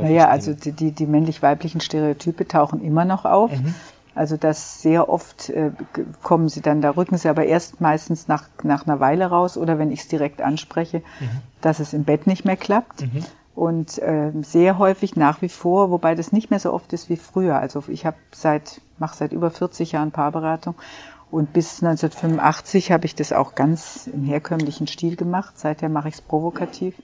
naja, 0.00 0.28
also 0.28 0.54
die, 0.54 0.72
die, 0.72 0.92
die 0.92 1.06
männlich-weiblichen 1.06 1.80
Stereotype 1.80 2.46
tauchen 2.46 2.82
immer 2.82 3.04
noch 3.04 3.24
auf. 3.24 3.50
Mhm. 3.50 3.74
Also 4.16 4.36
das 4.36 4.80
sehr 4.80 5.08
oft 5.08 5.50
äh, 5.50 5.72
kommen 6.22 6.48
sie 6.48 6.62
dann, 6.62 6.80
da 6.80 6.90
rücken 6.90 7.18
sie 7.18 7.28
aber 7.28 7.44
erst 7.44 7.80
meistens 7.80 8.28
nach, 8.28 8.48
nach 8.62 8.86
einer 8.86 8.98
Weile 8.98 9.26
raus 9.26 9.56
oder 9.58 9.78
wenn 9.78 9.92
ich 9.92 10.00
es 10.00 10.08
direkt 10.08 10.40
anspreche, 10.40 11.02
mhm. 11.20 11.28
dass 11.60 11.80
es 11.80 11.92
im 11.92 12.04
Bett 12.04 12.26
nicht 12.26 12.44
mehr 12.44 12.56
klappt. 12.56 13.02
Mhm. 13.02 13.24
Und 13.54 13.98
äh, 13.98 14.32
sehr 14.42 14.78
häufig 14.78 15.16
nach 15.16 15.40
wie 15.40 15.48
vor, 15.48 15.90
wobei 15.90 16.14
das 16.14 16.32
nicht 16.32 16.50
mehr 16.50 16.60
so 16.60 16.72
oft 16.72 16.92
ist 16.92 17.08
wie 17.08 17.16
früher. 17.16 17.58
Also 17.58 17.84
ich 17.88 18.04
habe 18.04 18.16
seit, 18.32 18.80
mache 18.98 19.16
seit 19.16 19.32
über 19.32 19.50
40 19.50 19.92
Jahren 19.92 20.10
Paarberatung 20.10 20.74
und 21.30 21.52
bis 21.52 21.82
1985 21.82 22.92
habe 22.92 23.06
ich 23.06 23.14
das 23.14 23.32
auch 23.32 23.54
ganz 23.54 24.08
im 24.12 24.24
herkömmlichen 24.24 24.86
Stil 24.86 25.16
gemacht. 25.16 25.58
Seither 25.58 25.88
mache 25.88 26.08
ich 26.08 26.14
es 26.14 26.20
provokativ. 26.22 26.94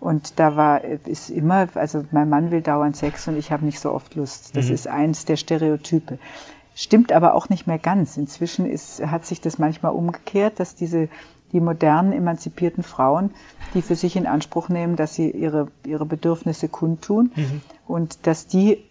Und 0.00 0.38
da 0.38 0.56
war, 0.56 0.84
ist 0.84 1.30
immer, 1.30 1.68
also 1.74 2.04
mein 2.10 2.28
Mann 2.28 2.50
will 2.50 2.62
dauernd 2.62 2.96
Sex 2.96 3.28
und 3.28 3.36
ich 3.36 3.52
habe 3.52 3.64
nicht 3.64 3.80
so 3.80 3.92
oft 3.92 4.14
Lust. 4.14 4.56
Das 4.56 4.68
mhm. 4.68 4.74
ist 4.74 4.88
eins 4.88 5.24
der 5.24 5.36
Stereotype. 5.36 6.18
Stimmt 6.74 7.12
aber 7.12 7.34
auch 7.34 7.48
nicht 7.48 7.66
mehr 7.66 7.78
ganz. 7.78 8.16
Inzwischen 8.16 8.66
ist, 8.66 9.04
hat 9.06 9.24
sich 9.24 9.40
das 9.40 9.58
manchmal 9.58 9.92
umgekehrt, 9.92 10.58
dass 10.58 10.74
diese, 10.74 11.08
die 11.52 11.60
modernen, 11.60 12.12
emanzipierten 12.12 12.82
Frauen, 12.82 13.30
die 13.74 13.82
für 13.82 13.94
sich 13.94 14.16
in 14.16 14.26
Anspruch 14.26 14.68
nehmen, 14.68 14.96
dass 14.96 15.14
sie 15.14 15.30
ihre, 15.30 15.68
ihre 15.86 16.04
Bedürfnisse 16.04 16.68
kundtun 16.68 17.30
mhm. 17.36 17.62
und 17.86 18.26
dass 18.26 18.48
die 18.48 18.84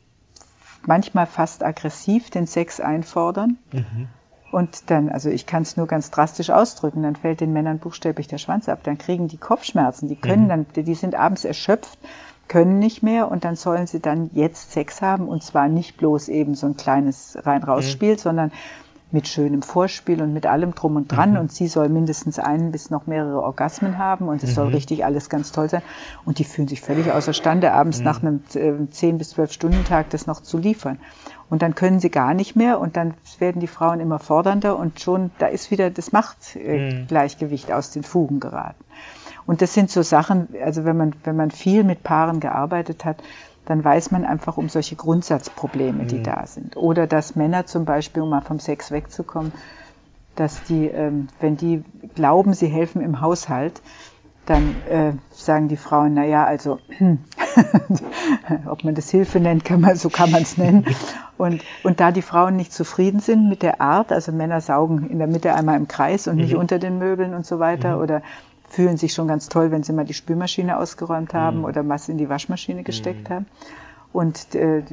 manchmal 0.86 1.26
fast 1.26 1.64
aggressiv 1.64 2.30
den 2.30 2.48
Sex 2.48 2.80
einfordern. 2.80 3.58
Mhm. 3.72 4.08
Und 4.54 4.92
dann, 4.92 5.10
also 5.10 5.32
ich 5.32 5.48
kann 5.48 5.64
es 5.64 5.78
nur 5.78 5.88
ganz 5.88 6.12
drastisch 6.12 6.52
ausdrücken, 6.52 7.02
dann 7.02 7.16
fällt 7.16 7.42
den 7.42 7.54
Männern 7.54 7.80
buchstäblich 7.80 8.28
der 8.28 8.38
Schwanz 8.38 8.70
ab, 8.70 8.82
dann 8.84 9.00
kriegen 9.00 9.28
die 9.28 9.38
Kopfschmerzen, 9.38 10.08
die 10.08 10.16
können 10.16 10.44
mhm. 10.44 10.50
dann, 10.50 10.66
die 10.76 10.94
sind 10.94 11.16
abends 11.16 11.44
erschöpft, 11.44 11.98
können 12.48 12.78
nicht 12.78 13.02
mehr 13.02 13.32
und 13.32 13.46
dann 13.46 13.56
sollen 13.56 13.88
sie 13.88 14.00
dann 14.00 14.30
jetzt 14.34 14.72
Sex 14.72 15.02
haben 15.02 15.28
und 15.28 15.42
zwar 15.42 15.70
nicht 15.70 15.98
bloß 15.98 16.28
eben 16.28 16.54
so 16.54 16.68
ein 16.68 16.78
kleines 16.78 17.36
rein-raus-Spiel, 17.42 18.14
mhm. 18.14 18.18
sondern 18.20 18.52
mit 19.14 19.28
schönem 19.28 19.62
Vorspiel 19.62 20.22
und 20.22 20.34
mit 20.34 20.46
allem 20.46 20.74
drum 20.76 20.96
und 20.96 21.12
dran. 21.12 21.32
Mhm. 21.32 21.38
Und 21.38 21.52
sie 21.52 21.68
soll 21.68 21.88
mindestens 21.88 22.40
einen 22.40 22.72
bis 22.72 22.90
noch 22.90 23.08
mehrere 23.08 23.42
Orgasmen 23.42 23.98
haben 23.98 24.28
und 24.28 24.44
es 24.44 24.52
mhm. 24.52 24.56
soll 24.56 24.68
richtig 24.70 25.06
alles 25.06 25.30
ganz 25.30 25.52
toll 25.52 25.70
sein. 25.70 25.84
Und 26.26 26.40
die 26.40 26.44
fühlen 26.44 26.68
sich 26.68 26.82
völlig 26.82 27.12
außerstande, 27.12 27.72
abends 27.72 28.00
mhm. 28.00 28.06
nach 28.06 28.22
einem 28.22 28.42
äh, 28.56 28.90
10 28.90 29.18
bis 29.20 29.30
12 29.32 29.52
Stunden 29.52 29.86
Tag 29.86 30.10
das 30.10 30.28
noch 30.28 30.42
zu 30.42 30.58
liefern. 30.58 31.00
Und 31.50 31.62
dann 31.62 31.76
können 31.76 32.00
sie 32.00 32.10
gar 32.10 32.34
nicht 32.34 32.56
mehr 32.56 32.80
und 32.80 32.98
dann 32.98 33.14
werden 33.38 33.60
die 33.60 33.68
Frauen 33.68 34.00
immer 34.00 34.18
fordernder 34.18 34.78
und 34.78 35.00
schon, 35.00 35.30
da 35.38 35.46
ist 35.46 35.70
wieder 35.70 35.92
das 35.92 36.12
Machtgleichgewicht 36.12 37.70
äh, 37.70 37.74
aus 37.74 37.92
den 37.92 38.02
Fugen 38.04 38.40
geraten. 38.40 38.84
Und 39.46 39.62
das 39.62 39.74
sind 39.74 39.92
so 39.92 40.02
Sachen, 40.02 40.48
also 40.64 40.86
wenn 40.86 40.98
man, 40.98 41.14
wenn 41.24 41.36
man 41.36 41.52
viel 41.52 41.84
mit 41.84 42.02
Paaren 42.02 42.40
gearbeitet 42.40 43.06
hat, 43.06 43.18
dann 43.66 43.84
weiß 43.84 44.12
man 44.12 44.26
einfach 44.26 44.58
um 44.58 44.70
solche 44.70 44.96
Grundsatzprobleme, 44.96 46.06
die 46.06 46.20
mhm. 46.20 46.24
da 46.24 46.46
sind. 46.46 46.76
Oder 46.76 47.08
dass 47.08 47.36
Männer 47.36 47.66
zum 47.66 47.86
Beispiel, 47.86 48.24
um 48.24 48.30
mal 48.30 48.42
vom 48.42 48.60
Sex 48.60 48.92
wegzukommen, 48.92 49.52
dass 50.36 50.64
die, 50.64 50.88
ähm, 50.88 51.28
wenn 51.40 51.58
die 51.58 51.84
glauben, 52.16 52.54
sie 52.54 52.68
helfen 52.68 53.02
im 53.02 53.22
Haushalt, 53.22 53.82
dann 54.46 54.76
äh, 54.90 55.14
sagen 55.32 55.70
die 55.70 55.78
Frauen, 55.78 56.16
na 56.16 56.26
ja, 56.26 56.44
also 56.44 56.80
ob 58.66 58.84
man 58.84 58.96
das 58.96 59.10
Hilfe 59.10 59.40
nennt, 59.40 59.64
kann 59.64 59.80
man, 59.80 59.96
so 59.96 60.10
kann 60.10 60.32
man 60.32 60.42
es 60.42 60.58
nennen. 60.58 60.86
Und, 61.38 61.62
und 61.84 62.00
da 62.00 62.12
die 62.12 62.22
Frauen 62.22 62.58
nicht 62.58 62.74
zufrieden 62.74 63.20
sind 63.20 63.48
mit 63.48 63.64
der 63.64 63.80
Art, 63.80 64.12
also 64.12 64.32
Männer 64.32 64.60
saugen 64.60 65.10
in 65.10 65.18
der 65.18 65.28
Mitte 65.28 65.54
einmal 65.54 65.78
im 65.78 65.88
Kreis 65.88 66.28
und 66.28 66.36
mhm. 66.36 66.42
nicht 66.42 66.56
unter 66.56 66.78
den 66.78 66.98
Möbeln 66.98 67.34
und 67.34 67.46
so 67.46 67.60
weiter, 67.60 67.96
mhm. 67.96 68.02
oder 68.02 68.22
fühlen 68.74 68.98
sich 68.98 69.14
schon 69.14 69.28
ganz 69.28 69.50
toll, 69.50 69.70
wenn 69.70 69.84
sie 69.84 69.94
mal 69.94 70.04
die 70.04 70.16
Spülmaschine 70.16 70.80
ausgeräumt 70.80 71.34
haben 71.36 71.60
mhm. 71.60 71.66
oder 71.66 71.88
was 71.88 72.10
in 72.10 72.18
die 72.18 72.28
Waschmaschine 72.28 72.82
gesteckt 72.82 73.30
mhm. 73.30 73.34
haben. 73.34 73.46
Und 74.12 74.56
äh, 74.56 74.84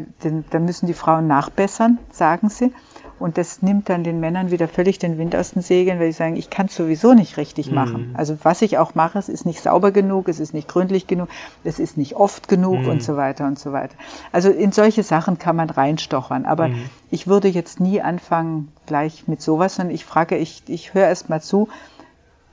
dann 0.50 0.64
müssen 0.64 0.86
die 0.86 0.94
Frauen 0.94 1.26
nachbessern, 1.26 1.98
sagen 2.10 2.48
sie. 2.48 2.72
Und 3.18 3.36
das 3.36 3.60
nimmt 3.60 3.90
dann 3.90 4.02
den 4.02 4.18
Männern 4.18 4.50
wieder 4.50 4.66
völlig 4.66 4.98
den 4.98 5.18
Wind 5.18 5.36
aus 5.36 5.52
den 5.52 5.62
Segeln, 5.62 5.98
weil 5.98 6.06
sie 6.06 6.16
sagen, 6.16 6.36
ich 6.36 6.48
kann 6.48 6.66
es 6.66 6.76
sowieso 6.76 7.12
nicht 7.12 7.36
richtig 7.36 7.68
mhm. 7.68 7.74
machen. 7.74 8.14
Also 8.16 8.36
was 8.42 8.62
ich 8.62 8.78
auch 8.78 8.94
mache, 8.94 9.18
es 9.18 9.28
ist 9.28 9.44
nicht 9.46 9.60
sauber 9.60 9.92
genug, 9.92 10.28
es 10.28 10.40
ist 10.40 10.54
nicht 10.54 10.68
gründlich 10.68 11.06
genug, 11.06 11.28
es 11.64 11.78
ist 11.78 11.96
nicht 11.96 12.16
oft 12.16 12.48
genug 12.48 12.80
mhm. 12.80 12.88
und 12.88 13.02
so 13.02 13.16
weiter 13.16 13.46
und 13.46 13.58
so 13.58 13.72
weiter. 13.72 13.94
Also 14.32 14.50
in 14.50 14.72
solche 14.72 15.02
Sachen 15.02 15.38
kann 15.38 15.56
man 15.56 15.70
reinstochern. 15.70 16.44
Aber 16.44 16.68
mhm. 16.68 16.82
ich 17.10 17.26
würde 17.26 17.48
jetzt 17.48 17.80
nie 17.80 18.00
anfangen 18.02 18.68
gleich 18.84 19.26
mit 19.26 19.40
sowas, 19.40 19.76
sondern 19.76 19.94
ich 19.94 20.04
frage, 20.04 20.36
ich, 20.36 20.62
ich 20.66 20.92
höre 20.92 21.08
erst 21.08 21.30
mal 21.30 21.42
zu, 21.42 21.68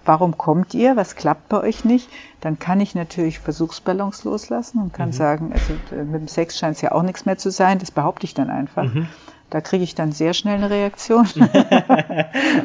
warum 0.08 0.38
kommt 0.38 0.74
ihr, 0.74 0.96
was 0.96 1.16
klappt 1.16 1.50
bei 1.50 1.62
euch 1.62 1.86
nicht, 1.86 2.10
dann 2.42 2.58
kann 2.60 2.80
ich 2.80 2.96
natürlich 2.96 3.40
Versuchsballons 3.40 4.24
loslassen 4.24 4.82
und 4.82 4.94
kann 4.94 5.10
mhm. 5.10 5.14
sagen, 5.14 5.54
also 5.54 5.74
äh, 5.96 6.04
mit 6.04 6.22
dem 6.22 6.28
Sex 6.28 6.58
scheint 6.58 6.78
es 6.78 6.82
ja 6.82 6.94
auch 6.94 7.04
nichts 7.04 7.26
mehr 7.26 7.38
zu 7.38 7.52
sein, 7.52 7.80
das 7.80 7.92
behaupte 7.92 8.26
ich 8.26 8.34
dann 8.34 8.50
einfach. 8.50 8.84
Mhm. 8.84 9.08
Da 9.50 9.62
kriege 9.62 9.84
ich 9.84 9.96
dann 9.96 10.12
sehr 10.12 10.34
schnell 10.34 10.56
eine 10.56 10.70
Reaktion. 10.70 11.28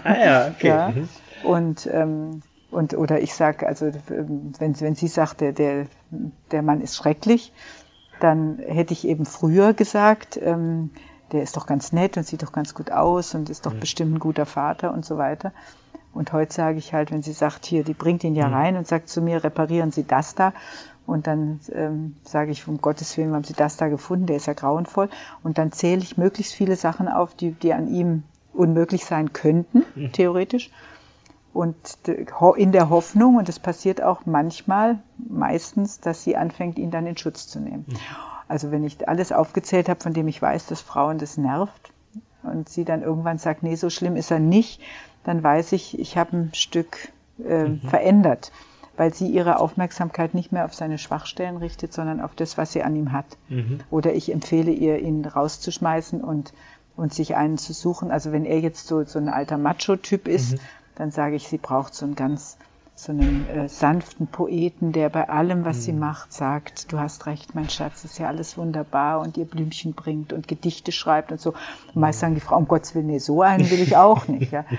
ah 0.05 0.25
ja, 0.25 0.49
okay. 0.49 0.69
Ja. 0.69 0.89
Mhm. 0.91 1.09
Und, 1.45 1.89
ähm, 1.93 2.43
und 2.71 2.95
oder 2.95 3.21
ich 3.21 3.35
sage, 3.35 3.67
also 3.67 3.93
wenn, 4.09 4.81
wenn 4.81 4.95
sie 4.95 5.09
sagt, 5.09 5.41
der, 5.41 5.53
der, 5.53 5.87
der 6.51 6.63
Mann 6.63 6.81
ist 6.81 6.97
schrecklich, 6.97 7.53
dann 8.21 8.59
hätte 8.59 8.93
ich 8.93 9.07
eben 9.07 9.27
früher 9.27 9.75
gesagt, 9.75 10.39
ähm, 10.41 10.91
der 11.33 11.43
ist 11.43 11.57
doch 11.57 11.67
ganz 11.67 11.93
nett 11.93 12.17
und 12.17 12.27
sieht 12.27 12.43
doch 12.43 12.53
ganz 12.53 12.75
gut 12.75 12.93
aus 12.93 13.35
und 13.35 13.51
ist 13.51 13.67
doch 13.67 13.75
mhm. 13.75 13.81
bestimmt 13.81 14.15
ein 14.15 14.19
guter 14.21 14.47
Vater 14.47 14.93
und 14.93 15.05
so 15.05 15.19
weiter. 15.19 15.53
Und 16.15 16.33
heute 16.33 16.53
sage 16.53 16.79
ich 16.79 16.93
halt, 16.93 17.11
wenn 17.11 17.23
sie 17.23 17.33
sagt, 17.33 17.65
hier, 17.67 17.85
die 17.85 17.95
bringt 17.95 18.25
ihn 18.25 18.35
ja 18.35 18.49
mhm. 18.49 18.55
rein 18.55 18.77
und 18.77 18.87
sagt 18.87 19.09
zu 19.09 19.23
mir, 19.23 19.43
reparieren 19.43 19.93
Sie 19.93 20.07
das 20.07 20.35
da. 20.35 20.53
Und 21.07 21.27
dann 21.27 21.61
ähm, 21.73 22.17
sage 22.23 22.53
ich, 22.53 22.69
um 22.69 22.81
Gottes 22.81 23.17
Willen, 23.17 23.35
haben 23.35 23.45
Sie 23.45 23.55
das 23.55 23.77
da 23.77 23.89
gefunden, 23.89 24.27
der 24.27 24.37
ist 24.37 24.47
ja 24.47 24.53
grauenvoll. 24.53 25.09
Und 25.43 25.59
dann 25.59 25.73
zähle 25.73 26.03
ich 26.03 26.17
möglichst 26.17 26.53
viele 26.53 26.77
Sachen 26.77 27.09
auf, 27.09 27.35
die, 27.35 27.53
die 27.53 27.73
an 27.73 27.89
ihm 27.89 28.23
unmöglich 28.53 29.05
sein 29.05 29.33
könnten, 29.33 29.85
mhm. 29.95 30.13
theoretisch. 30.13 30.71
Und 31.53 31.77
in 32.57 32.73
der 32.73 32.89
Hoffnung, 32.89 33.37
und 33.37 33.49
das 33.49 33.59
passiert 33.59 34.03
auch 34.03 34.25
manchmal, 34.25 35.01
meistens, 35.19 36.01
dass 36.01 36.25
sie 36.25 36.37
anfängt, 36.37 36.79
ihn 36.79 36.91
dann 36.91 37.07
in 37.07 37.17
Schutz 37.17 37.47
zu 37.47 37.61
nehmen. 37.61 37.85
Mhm. 37.89 37.97
Also 38.49 38.71
wenn 38.71 38.85
ich 38.85 39.09
alles 39.09 39.33
aufgezählt 39.33 39.89
habe, 39.89 40.01
von 40.01 40.13
dem 40.13 40.29
ich 40.29 40.41
weiß, 40.41 40.67
dass 40.67 40.81
Frauen 40.81 41.19
das 41.19 41.37
nervt, 41.37 41.93
und 42.43 42.69
sie 42.69 42.85
dann 42.85 43.03
irgendwann 43.03 43.39
sagt, 43.39 43.63
nee, 43.63 43.75
so 43.75 43.91
schlimm 43.91 44.17
ist 44.17 44.31
er 44.31 44.39
nicht, 44.39 44.81
dann 45.25 45.43
weiß 45.43 45.73
ich, 45.73 45.99
ich 45.99 46.17
habe 46.17 46.37
ein 46.37 46.55
Stück 46.55 47.09
äh, 47.47 47.65
mhm. 47.65 47.81
verändert, 47.81 48.53
weil 48.97 49.15
sie 49.15 49.29
ihre 49.29 49.59
Aufmerksamkeit 49.59 50.35
nicht 50.35 50.53
mehr 50.53 50.65
auf 50.65 50.75
seine 50.75 50.99
Schwachstellen 50.99 51.57
richtet, 51.57 51.93
sondern 51.93 52.21
auf 52.21 52.35
das, 52.35 52.59
was 52.59 52.73
sie 52.73 52.83
an 52.83 52.97
ihm 52.97 53.13
hat. 53.13 53.27
Mhm. 53.49 53.81
Oder 53.91 54.15
ich 54.15 54.33
empfehle 54.33 54.73
ihr, 54.73 54.99
ihn 54.99 55.25
rauszuschmeißen 55.25 56.21
und, 56.21 56.53
und 56.97 57.15
sich 57.15 57.37
einen 57.37 57.59
zu 57.59 57.73
suchen. 57.73 58.11
Also 58.11 58.33
wenn 58.33 58.45
er 58.45 58.61
jetzt 58.61 58.87
so, 58.87 59.05
so 59.05 59.19
ein 59.19 59.29
alter 59.29 59.59
Macho-Typ 59.59 60.29
ist, 60.29 60.53
mhm. 60.53 60.61
dann 60.97 61.11
sage 61.11 61.37
ich, 61.37 61.49
sie 61.49 61.59
braucht 61.59 61.95
so 61.95 62.05
ein 62.07 62.15
ganz 62.15 62.59
so 62.95 63.11
einen 63.11 63.49
äh, 63.49 63.69
sanften 63.69 64.27
Poeten, 64.27 64.93
der 64.93 65.09
bei 65.09 65.29
allem, 65.29 65.65
was 65.65 65.79
mhm. 65.79 65.81
sie 65.81 65.93
macht, 65.93 66.33
sagt, 66.33 66.93
du 66.93 66.99
hast 66.99 67.27
recht, 67.27 67.55
mein 67.55 67.69
Schatz, 67.69 68.05
ist 68.05 68.19
ja 68.19 68.29
alles 68.29 68.57
wunderbar 68.59 69.21
und 69.21 69.37
ihr 69.37 69.45
Blümchen 69.45 69.95
bringt 69.95 70.33
und 70.33 70.47
Gedichte 70.47 70.93
schreibt 70.93 71.33
und 71.33 71.41
so. 71.41 71.51
Und 71.95 72.01
meist 72.01 72.21
sagen 72.21 72.35
die 72.35 72.41
Frau, 72.41 72.57
um 72.57 72.69
Gottes 72.69 72.95
Willen, 72.95 73.07
nee, 73.07 73.19
so 73.19 73.43
einen 73.43 73.69
will 73.71 73.81
ich 73.81 73.97
auch 73.97 74.29
nicht. 74.29 74.53
Ja. 74.53 74.65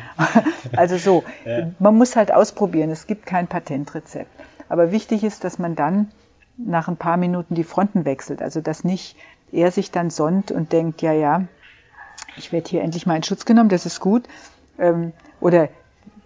Also 0.76 0.98
so, 0.98 1.24
ja. 1.46 1.72
man 1.80 1.98
muss 1.98 2.16
halt 2.16 2.34
ausprobieren, 2.34 2.90
es 2.90 3.06
gibt 3.06 3.26
kein 3.26 3.48
Patentrezept. 3.48 4.30
Aber 4.70 4.92
wichtig 4.92 5.24
ist, 5.24 5.44
dass 5.44 5.60
man 5.60 5.76
dann 5.76 6.12
nach 6.58 6.88
ein 6.88 6.98
paar 6.98 7.18
Minuten 7.18 7.56
die 7.56 7.64
Fronten 7.64 8.06
wechselt. 8.06 8.42
Also 8.42 8.62
dass 8.62 8.84
nicht 8.84 9.18
er 9.52 9.72
sich 9.72 9.92
dann 9.92 10.10
sonnt 10.10 10.52
und 10.52 10.72
denkt, 10.72 11.02
ja, 11.02 11.12
ja, 11.12 11.46
ich 12.38 12.52
werde 12.52 12.70
hier 12.70 12.82
endlich 12.82 13.06
mal 13.06 13.16
in 13.16 13.24
Schutz 13.24 13.46
genommen, 13.46 13.70
das 13.70 13.86
ist 13.86 14.00
gut. 14.00 14.24
Ähm, 14.80 15.12
oder 15.40 15.70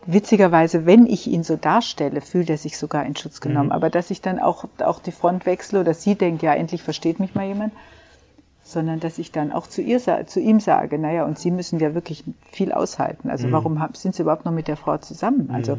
witzigerweise, 0.08 0.86
wenn 0.86 1.06
ich 1.06 1.28
ihn 1.28 1.44
so 1.44 1.56
darstelle, 1.58 2.22
fühlt 2.22 2.50
er 2.50 2.58
sich 2.58 2.78
sogar 2.78 3.06
in 3.06 3.16
Schutz 3.16 3.42
genommen. 3.42 3.68
Mhm. 3.68 3.74
Aber 3.74 3.90
dass 3.90 4.10
ich 4.10 4.22
dann 4.22 4.40
auch, 4.40 4.66
auch 4.80 5.00
die 5.00 5.12
Front 5.12 5.46
wechsle 5.46 5.82
oder 5.82 5.94
sie 5.94 6.16
denkt, 6.16 6.42
ja, 6.42 6.54
endlich 6.54 6.82
versteht 6.82 7.20
mich 7.20 7.36
mal 7.36 7.46
jemand, 7.46 7.74
sondern 8.64 9.00
dass 9.00 9.18
ich 9.18 9.32
dann 9.32 9.52
auch 9.52 9.68
zu 9.68 9.82
ihr 9.82 10.00
zu 10.28 10.40
ihm 10.40 10.60
sage, 10.60 10.98
naja, 10.98 11.26
und 11.26 11.38
sie 11.38 11.52
müssen 11.52 11.80
ja 11.80 11.94
wirklich 11.94 12.24
viel 12.52 12.72
aushalten. 12.72 13.30
Also 13.30 13.48
mhm. 13.48 13.52
warum 13.52 13.88
sind 13.94 14.16
sie 14.16 14.24
überhaupt 14.24 14.46
noch 14.46 14.52
mit 14.52 14.68
der 14.68 14.78
Frau 14.78 14.98
zusammen? 14.98 15.50
Also 15.52 15.78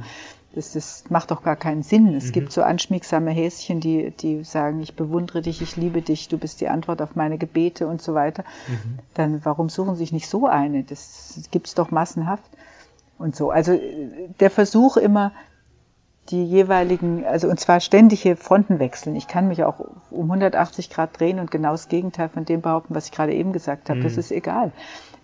das, 0.54 0.72
das 0.72 1.04
macht 1.08 1.30
doch 1.30 1.42
gar 1.42 1.56
keinen 1.56 1.82
Sinn. 1.82 2.14
Es 2.14 2.26
mhm. 2.26 2.32
gibt 2.32 2.52
so 2.52 2.62
anschmiegsame 2.62 3.30
Häschen, 3.30 3.80
die, 3.80 4.10
die 4.10 4.44
sagen, 4.44 4.80
ich 4.80 4.94
bewundere 4.94 5.42
dich, 5.42 5.60
ich 5.60 5.76
liebe 5.76 6.02
dich, 6.02 6.28
du 6.28 6.38
bist 6.38 6.60
die 6.60 6.68
Antwort 6.68 7.02
auf 7.02 7.14
meine 7.14 7.38
Gebete 7.38 7.86
und 7.86 8.00
so 8.00 8.14
weiter. 8.14 8.44
Mhm. 8.68 8.98
Dann 9.14 9.40
warum 9.44 9.68
suchen 9.68 9.94
sie 9.94 10.00
sich 10.00 10.12
nicht 10.12 10.28
so 10.28 10.46
eine? 10.46 10.82
Das 10.82 11.48
gibt's 11.50 11.74
doch 11.74 11.90
massenhaft 11.90 12.50
und 13.18 13.36
so. 13.36 13.50
Also 13.50 13.78
der 14.40 14.50
Versuch 14.50 14.96
immer, 14.96 15.32
die 16.30 16.44
jeweiligen, 16.44 17.24
also 17.24 17.48
und 17.48 17.58
zwar 17.58 17.80
ständige 17.80 18.36
Fronten 18.36 18.78
wechseln. 18.78 19.16
Ich 19.16 19.28
kann 19.28 19.48
mich 19.48 19.64
auch 19.64 19.80
um 20.10 20.26
180 20.26 20.90
Grad 20.90 21.18
drehen 21.18 21.38
und 21.38 21.50
genau 21.50 21.72
das 21.72 21.88
Gegenteil 21.88 22.28
von 22.28 22.44
dem 22.44 22.60
behaupten, 22.60 22.94
was 22.94 23.06
ich 23.06 23.12
gerade 23.12 23.34
eben 23.34 23.52
gesagt 23.52 23.88
habe. 23.88 24.00
Mhm. 24.00 24.04
Das 24.04 24.16
ist 24.16 24.30
egal. 24.30 24.72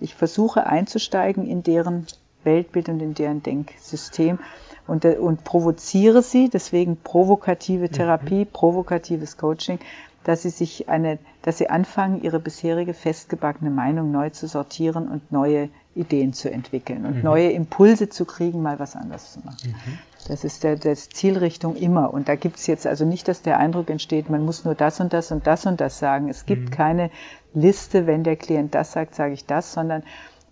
Ich 0.00 0.14
versuche 0.14 0.66
einzusteigen 0.66 1.46
in 1.46 1.62
deren 1.62 2.07
Weltbild 2.42 2.88
und 2.88 3.00
in 3.00 3.14
deren 3.14 3.42
Denksystem 3.42 4.38
und, 4.87 5.04
und 5.04 5.44
provoziere 5.44 6.22
sie, 6.22 6.50
deswegen 6.50 6.96
provokative 6.96 7.88
Therapie, 7.88 8.44
mhm. 8.44 8.52
provokatives 8.52 9.37
Coaching, 9.37 9.78
dass 10.24 10.42
sie 10.42 10.50
sich 10.50 10.88
eine, 10.88 11.18
dass 11.42 11.59
sie 11.59 11.68
anfangen, 11.68 12.22
ihre 12.22 12.40
bisherige 12.40 12.94
festgebackene 12.94 13.70
Meinung 13.70 14.11
neu 14.11 14.30
zu 14.30 14.46
sortieren 14.46 15.09
und 15.09 15.33
neue 15.33 15.68
Ideen 15.94 16.33
zu 16.33 16.50
entwickeln 16.50 17.07
und 17.07 17.16
mhm. 17.16 17.22
neue 17.22 17.50
Impulse 17.50 18.09
zu 18.09 18.24
kriegen, 18.24 18.62
mal 18.62 18.78
was 18.78 18.96
anderes 18.96 19.33
zu 19.33 19.40
machen. 19.40 19.74
Mhm. 19.87 19.98
Das 20.26 20.42
ist 20.42 20.64
der, 20.64 20.76
der 20.76 20.94
Zielrichtung 20.94 21.76
immer. 21.76 22.12
Und 22.12 22.28
da 22.28 22.35
gibt 22.35 22.57
es 22.57 22.66
jetzt 22.66 22.87
also 22.87 23.04
nicht, 23.04 23.28
dass 23.28 23.42
der 23.42 23.59
Eindruck 23.59 23.90
entsteht, 23.90 24.30
man 24.30 24.44
muss 24.44 24.64
nur 24.64 24.74
das 24.74 25.00
und 25.00 25.12
das 25.12 25.30
und 25.30 25.46
das 25.46 25.66
und 25.66 25.80
das 25.80 25.98
sagen. 25.98 26.28
Es 26.28 26.46
gibt 26.46 26.70
mhm. 26.70 26.70
keine 26.70 27.11
Liste, 27.52 28.07
wenn 28.07 28.24
der 28.24 28.37
Klient 28.37 28.74
das 28.74 28.92
sagt, 28.92 29.14
sage 29.14 29.35
ich 29.35 29.46
das, 29.46 29.72
sondern 29.72 30.02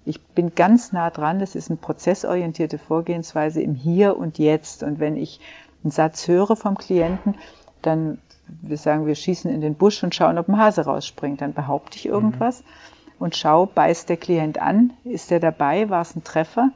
ich 0.04 0.20
bin 0.20 0.54
ganz 0.54 0.92
nah 0.92 1.10
dran. 1.10 1.38
Das 1.38 1.54
ist 1.54 1.70
eine 1.70 1.78
prozessorientierte 1.78 2.78
Vorgehensweise 2.78 3.62
im 3.62 3.74
Hier 3.74 4.16
und 4.16 4.38
Jetzt. 4.38 4.82
Und 4.82 5.00
wenn 5.00 5.16
ich 5.16 5.40
einen 5.82 5.90
Satz 5.90 6.28
höre 6.28 6.54
vom 6.54 6.76
Klienten, 6.76 7.36
dann 7.80 8.18
wir 8.60 8.76
sagen, 8.76 9.06
wir 9.06 9.14
schießen 9.14 9.50
in 9.50 9.62
den 9.62 9.76
Busch 9.76 10.02
und 10.02 10.14
schauen, 10.14 10.36
ob 10.36 10.48
ein 10.48 10.58
Hase 10.58 10.84
rausspringt. 10.84 11.40
Dann 11.40 11.54
behaupte 11.54 11.96
ich 11.96 12.06
irgendwas. 12.06 12.60
Mhm 12.60 12.66
und 13.18 13.36
schau, 13.36 13.66
beißt 13.66 14.08
der 14.08 14.16
Klient 14.16 14.60
an, 14.60 14.92
ist 15.04 15.30
er 15.30 15.40
dabei, 15.40 15.88
war 15.90 16.02
es 16.02 16.16
ein 16.16 16.24
Treffer? 16.24 16.70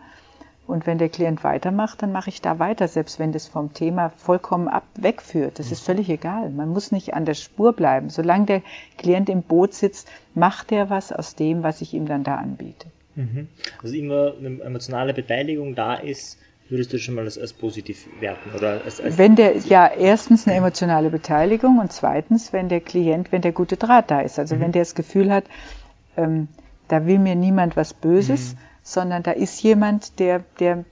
Und 0.66 0.86
wenn 0.86 0.98
der 0.98 1.08
Klient 1.08 1.44
weitermacht, 1.44 2.02
dann 2.02 2.10
mache 2.10 2.28
ich 2.28 2.42
da 2.42 2.58
weiter, 2.58 2.88
selbst 2.88 3.20
wenn 3.20 3.30
das 3.30 3.46
vom 3.46 3.72
Thema 3.72 4.10
vollkommen 4.16 4.66
ab 4.66 4.82
wegführt. 4.96 5.60
Das 5.60 5.70
ist 5.70 5.84
völlig 5.84 6.08
egal. 6.08 6.50
Man 6.50 6.70
muss 6.70 6.90
nicht 6.90 7.14
an 7.14 7.24
der 7.24 7.34
Spur 7.34 7.72
bleiben. 7.72 8.10
Solange 8.10 8.46
der 8.46 8.62
Klient 8.98 9.28
im 9.28 9.42
Boot 9.42 9.74
sitzt, 9.74 10.08
macht 10.34 10.72
er 10.72 10.90
was 10.90 11.12
aus 11.12 11.36
dem, 11.36 11.62
was 11.62 11.82
ich 11.82 11.94
ihm 11.94 12.06
dann 12.06 12.24
da 12.24 12.36
anbiete. 12.36 12.88
Mhm. 13.14 13.46
Also 13.80 13.94
immer 13.94 14.34
eine 14.38 14.60
emotionale 14.60 15.14
Beteiligung 15.14 15.76
da 15.76 15.94
ist, 15.94 16.38
würdest 16.68 16.92
du 16.92 16.98
schon 16.98 17.14
mal 17.14 17.24
als, 17.24 17.38
als 17.38 17.52
positiv 17.52 18.08
werten? 18.18 18.50
Oder 18.56 18.82
als, 18.84 19.00
als 19.00 19.18
wenn 19.18 19.36
der, 19.36 19.56
ja, 19.56 19.86
erstens 19.86 20.46
eine 20.46 20.56
emotionale 20.56 21.10
Beteiligung 21.10 21.78
und 21.78 21.92
zweitens, 21.92 22.52
wenn 22.52 22.68
der 22.68 22.80
Klient, 22.80 23.30
wenn 23.30 23.42
der 23.42 23.52
gute 23.52 23.76
Draht 23.76 24.10
da 24.10 24.20
ist. 24.20 24.38
Also 24.38 24.56
mhm. 24.56 24.60
wenn 24.60 24.72
der 24.72 24.82
das 24.82 24.96
Gefühl 24.96 25.30
hat, 25.30 25.44
ähm, 26.16 26.48
da 26.88 27.06
will 27.06 27.18
mir 27.18 27.34
niemand 27.34 27.76
was 27.76 27.94
Böses, 27.94 28.54
mhm. 28.54 28.58
sondern 28.82 29.22
da 29.22 29.32
ist 29.32 29.62
jemand, 29.62 30.18
der, 30.18 30.44
der, 30.60 30.84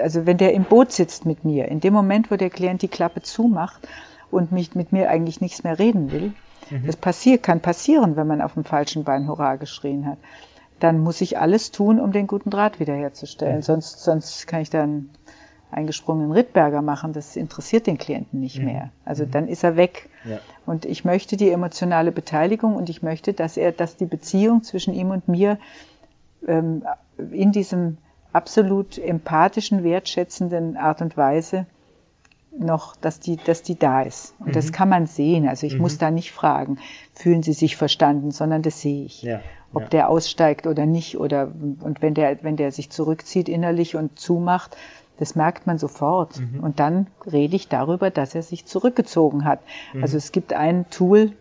also 0.00 0.26
wenn 0.26 0.38
der 0.38 0.54
im 0.54 0.64
Boot 0.64 0.92
sitzt 0.92 1.26
mit 1.26 1.44
mir, 1.44 1.68
in 1.68 1.80
dem 1.80 1.92
Moment, 1.92 2.30
wo 2.30 2.36
der 2.36 2.50
Klient 2.50 2.82
die 2.82 2.88
Klappe 2.88 3.22
zumacht 3.22 3.86
und 4.30 4.52
mich 4.52 4.74
mit 4.74 4.92
mir 4.92 5.10
eigentlich 5.10 5.40
nichts 5.40 5.64
mehr 5.64 5.78
reden 5.78 6.12
will, 6.12 6.32
mhm. 6.70 6.86
das 6.86 6.96
passiert, 6.96 7.42
kann 7.42 7.60
passieren, 7.60 8.16
wenn 8.16 8.26
man 8.26 8.40
auf 8.40 8.54
dem 8.54 8.64
falschen 8.64 9.04
Bein 9.04 9.28
Hurra 9.28 9.56
geschrien 9.56 10.06
hat, 10.06 10.18
dann 10.80 11.00
muss 11.00 11.20
ich 11.20 11.38
alles 11.38 11.72
tun, 11.72 12.00
um 12.00 12.12
den 12.12 12.26
guten 12.26 12.50
Draht 12.50 12.80
wiederherzustellen. 12.80 13.56
Mhm. 13.56 13.62
Sonst, 13.62 14.00
sonst 14.00 14.46
kann 14.46 14.62
ich 14.62 14.70
dann 14.70 15.10
eingesprungenen 15.70 16.32
Rittberger 16.32 16.82
machen, 16.82 17.12
das 17.12 17.36
interessiert 17.36 17.86
den 17.86 17.98
Klienten 17.98 18.40
nicht 18.40 18.58
mhm. 18.58 18.64
mehr. 18.64 18.90
Also 19.04 19.24
mhm. 19.24 19.30
dann 19.30 19.48
ist 19.48 19.64
er 19.64 19.76
weg. 19.76 20.08
Ja. 20.24 20.38
Und 20.66 20.84
ich 20.84 21.04
möchte 21.04 21.36
die 21.36 21.50
emotionale 21.50 22.12
Beteiligung 22.12 22.76
und 22.76 22.88
ich 22.88 23.02
möchte, 23.02 23.32
dass 23.32 23.56
er, 23.56 23.72
dass 23.72 23.96
die 23.96 24.06
Beziehung 24.06 24.62
zwischen 24.62 24.94
ihm 24.94 25.10
und 25.10 25.28
mir 25.28 25.58
ähm, 26.46 26.84
in 27.32 27.52
diesem 27.52 27.98
absolut 28.32 28.98
empathischen, 28.98 29.84
wertschätzenden 29.84 30.76
Art 30.76 31.00
und 31.02 31.16
Weise 31.16 31.66
noch, 32.56 32.96
dass 32.96 33.20
die, 33.20 33.36
dass 33.36 33.62
die 33.62 33.78
da 33.78 34.02
ist. 34.02 34.34
Und 34.38 34.48
mhm. 34.48 34.52
das 34.52 34.72
kann 34.72 34.88
man 34.88 35.06
sehen. 35.06 35.48
Also 35.48 35.66
ich 35.66 35.74
mhm. 35.74 35.82
muss 35.82 35.98
da 35.98 36.10
nicht 36.10 36.32
fragen, 36.32 36.78
fühlen 37.14 37.42
Sie 37.42 37.52
sich 37.52 37.76
verstanden, 37.76 38.30
sondern 38.30 38.62
das 38.62 38.80
sehe 38.80 39.04
ich. 39.04 39.22
Ja. 39.22 39.40
Ob 39.72 39.82
ja. 39.82 39.88
der 39.88 40.08
aussteigt 40.08 40.66
oder 40.66 40.86
nicht 40.86 41.18
oder, 41.18 41.52
und 41.80 42.00
wenn 42.00 42.14
der, 42.14 42.42
wenn 42.42 42.56
der 42.56 42.72
sich 42.72 42.90
zurückzieht 42.90 43.48
innerlich 43.48 43.96
und 43.96 44.18
zumacht, 44.18 44.76
das 45.18 45.34
merkt 45.34 45.66
man 45.66 45.78
sofort. 45.78 46.38
Mhm. 46.38 46.60
Und 46.60 46.80
dann 46.80 47.08
rede 47.30 47.56
ich 47.56 47.68
darüber, 47.68 48.10
dass 48.10 48.34
er 48.34 48.42
sich 48.42 48.66
zurückgezogen 48.66 49.44
hat. 49.44 49.60
Mhm. 49.92 50.02
Also 50.02 50.16
es 50.16 50.32
gibt 50.32 50.52
ein 50.52 50.88
Tool, 50.90 51.32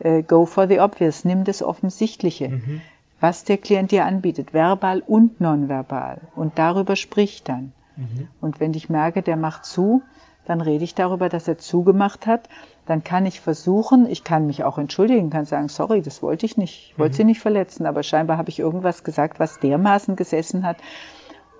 äh, 0.00 0.22
Go 0.22 0.46
for 0.46 0.66
the 0.66 0.80
Obvious, 0.80 1.24
nimm 1.24 1.44
das 1.44 1.62
Offensichtliche. 1.62 2.48
Mhm. 2.48 2.80
Was 3.20 3.44
der 3.44 3.58
Klient 3.58 3.90
dir 3.90 4.04
anbietet, 4.04 4.54
verbal 4.54 5.02
und 5.06 5.40
nonverbal. 5.40 6.20
Und 6.36 6.58
darüber 6.58 6.96
spricht 6.96 7.48
dann. 7.48 7.72
Mhm. 7.96 8.28
Und 8.40 8.60
wenn 8.60 8.74
ich 8.74 8.88
merke, 8.88 9.22
der 9.22 9.36
macht 9.36 9.64
zu, 9.64 10.02
dann 10.46 10.60
rede 10.60 10.84
ich 10.84 10.94
darüber, 10.94 11.28
dass 11.28 11.46
er 11.46 11.58
zugemacht 11.58 12.26
hat. 12.26 12.48
Dann 12.86 13.04
kann 13.04 13.26
ich 13.26 13.40
versuchen, 13.40 14.08
ich 14.08 14.24
kann 14.24 14.46
mich 14.46 14.64
auch 14.64 14.78
entschuldigen, 14.78 15.28
kann 15.28 15.44
sagen, 15.44 15.68
sorry, 15.68 16.00
das 16.00 16.22
wollte 16.22 16.46
ich 16.46 16.56
nicht, 16.56 16.92
ich 16.92 16.98
wollte 16.98 17.14
mhm. 17.14 17.16
sie 17.16 17.24
nicht 17.24 17.40
verletzen, 17.40 17.84
aber 17.84 18.02
scheinbar 18.02 18.38
habe 18.38 18.48
ich 18.48 18.58
irgendwas 18.58 19.04
gesagt, 19.04 19.40
was 19.40 19.60
dermaßen 19.60 20.16
gesessen 20.16 20.64
hat, 20.64 20.78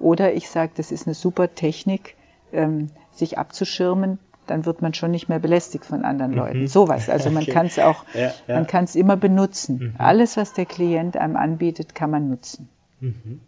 oder 0.00 0.34
ich 0.34 0.48
sage, 0.48 0.72
das 0.76 0.92
ist 0.92 1.06
eine 1.06 1.14
super 1.14 1.54
Technik, 1.54 2.16
ähm, 2.52 2.90
sich 3.12 3.38
abzuschirmen, 3.38 4.18
dann 4.46 4.64
wird 4.64 4.82
man 4.82 4.94
schon 4.94 5.10
nicht 5.10 5.28
mehr 5.28 5.38
belästigt 5.38 5.84
von 5.84 6.04
anderen 6.04 6.32
mhm. 6.32 6.38
Leuten. 6.38 6.68
Sowas. 6.68 7.08
Also 7.08 7.30
man 7.30 7.42
okay. 7.42 7.52
kann 7.52 7.66
es 7.66 7.78
auch, 7.78 8.04
ja, 8.14 8.32
ja. 8.46 8.54
man 8.54 8.66
kann 8.66 8.84
es 8.84 8.94
immer 8.94 9.16
benutzen. 9.16 9.78
Mhm. 9.78 9.94
Alles, 9.98 10.36
was 10.36 10.54
der 10.54 10.66
Klient 10.66 11.16
einem 11.16 11.36
anbietet, 11.36 11.94
kann 11.94 12.10
man 12.10 12.28
nutzen. 12.28 12.68
Mhm. 13.00 13.40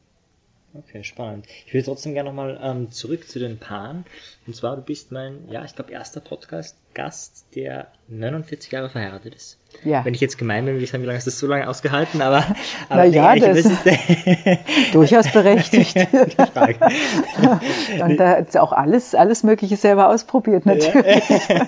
Okay, 0.73 1.03
spannend. 1.03 1.47
Ich 1.67 1.75
will 1.75 1.83
trotzdem 1.83 2.15
gerne 2.15 2.29
nochmal 2.29 2.61
ähm, 2.63 2.93
zurück 2.93 3.29
zu 3.29 3.41
den 3.41 3.59
Paaren. 3.59 4.05
Und 4.47 4.55
zwar, 4.55 4.77
du 4.77 4.83
bist 4.83 5.11
mein, 5.11 5.49
ja, 5.51 5.65
ich 5.65 5.75
glaube, 5.75 5.91
erster 5.91 6.21
Podcast-Gast, 6.21 7.47
der 7.57 7.89
49 8.09 8.71
Jahre 8.71 8.89
verheiratet 8.89 9.35
ist. 9.35 9.59
Ja. 9.85 10.05
Wenn 10.05 10.15
ich 10.15 10.21
jetzt 10.21 10.39
gemein 10.39 10.65
bin, 10.65 10.77
will 10.77 10.83
ich 10.83 10.91
sagen, 10.91 11.03
wie 11.03 11.07
lange 11.07 11.17
hast 11.17 11.27
du 11.27 11.31
das 11.31 11.41
so 11.41 11.49
lange 11.49 11.69
ausgehalten? 11.69 12.23
Aber, 12.23 12.45
aber 12.89 13.05
ja, 13.05 13.35
nee, 13.35 13.41
das 13.41 13.59
ist 13.59 13.73
durchaus 14.93 15.33
berechtigt. 15.33 15.97
Und 18.01 18.17
da 18.19 18.37
hat 18.37 18.57
auch 18.57 18.73
alles, 18.73 19.17
alles 19.17 19.43
Mögliche 19.43 19.77
selber 19.77 20.09
ausprobiert, 20.09 20.67
natürlich. 20.67 21.29
Ja. 21.49 21.67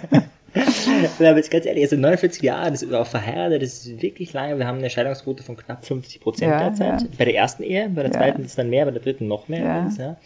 aber 1.18 1.36
jetzt 1.36 1.50
ganz 1.50 1.66
ehrlich, 1.66 1.84
also 1.84 1.96
49 1.96 2.42
Jahre, 2.42 2.70
das 2.70 2.82
ist 2.82 2.92
auch 2.92 3.06
verheiratet, 3.06 3.62
das 3.62 3.86
ist 3.86 4.02
wirklich 4.02 4.32
lange. 4.32 4.58
Wir 4.58 4.66
haben 4.66 4.78
eine 4.78 4.90
Scheidungsquote 4.90 5.42
von 5.42 5.56
knapp 5.56 5.84
50 5.84 6.20
Prozent 6.20 6.50
ja, 6.50 6.68
derzeit. 6.68 7.02
Ja. 7.02 7.08
Bei 7.18 7.24
der 7.24 7.34
ersten 7.34 7.62
Ehe, 7.62 7.88
bei 7.88 8.02
der 8.02 8.12
zweiten 8.12 8.42
ist 8.42 8.50
es 8.50 8.56
dann 8.56 8.70
mehr, 8.70 8.84
bei 8.84 8.90
der 8.90 9.02
dritten 9.02 9.28
noch 9.28 9.48
mehr. 9.48 9.64
Übrigens, 9.64 9.98
ja. 9.98 10.16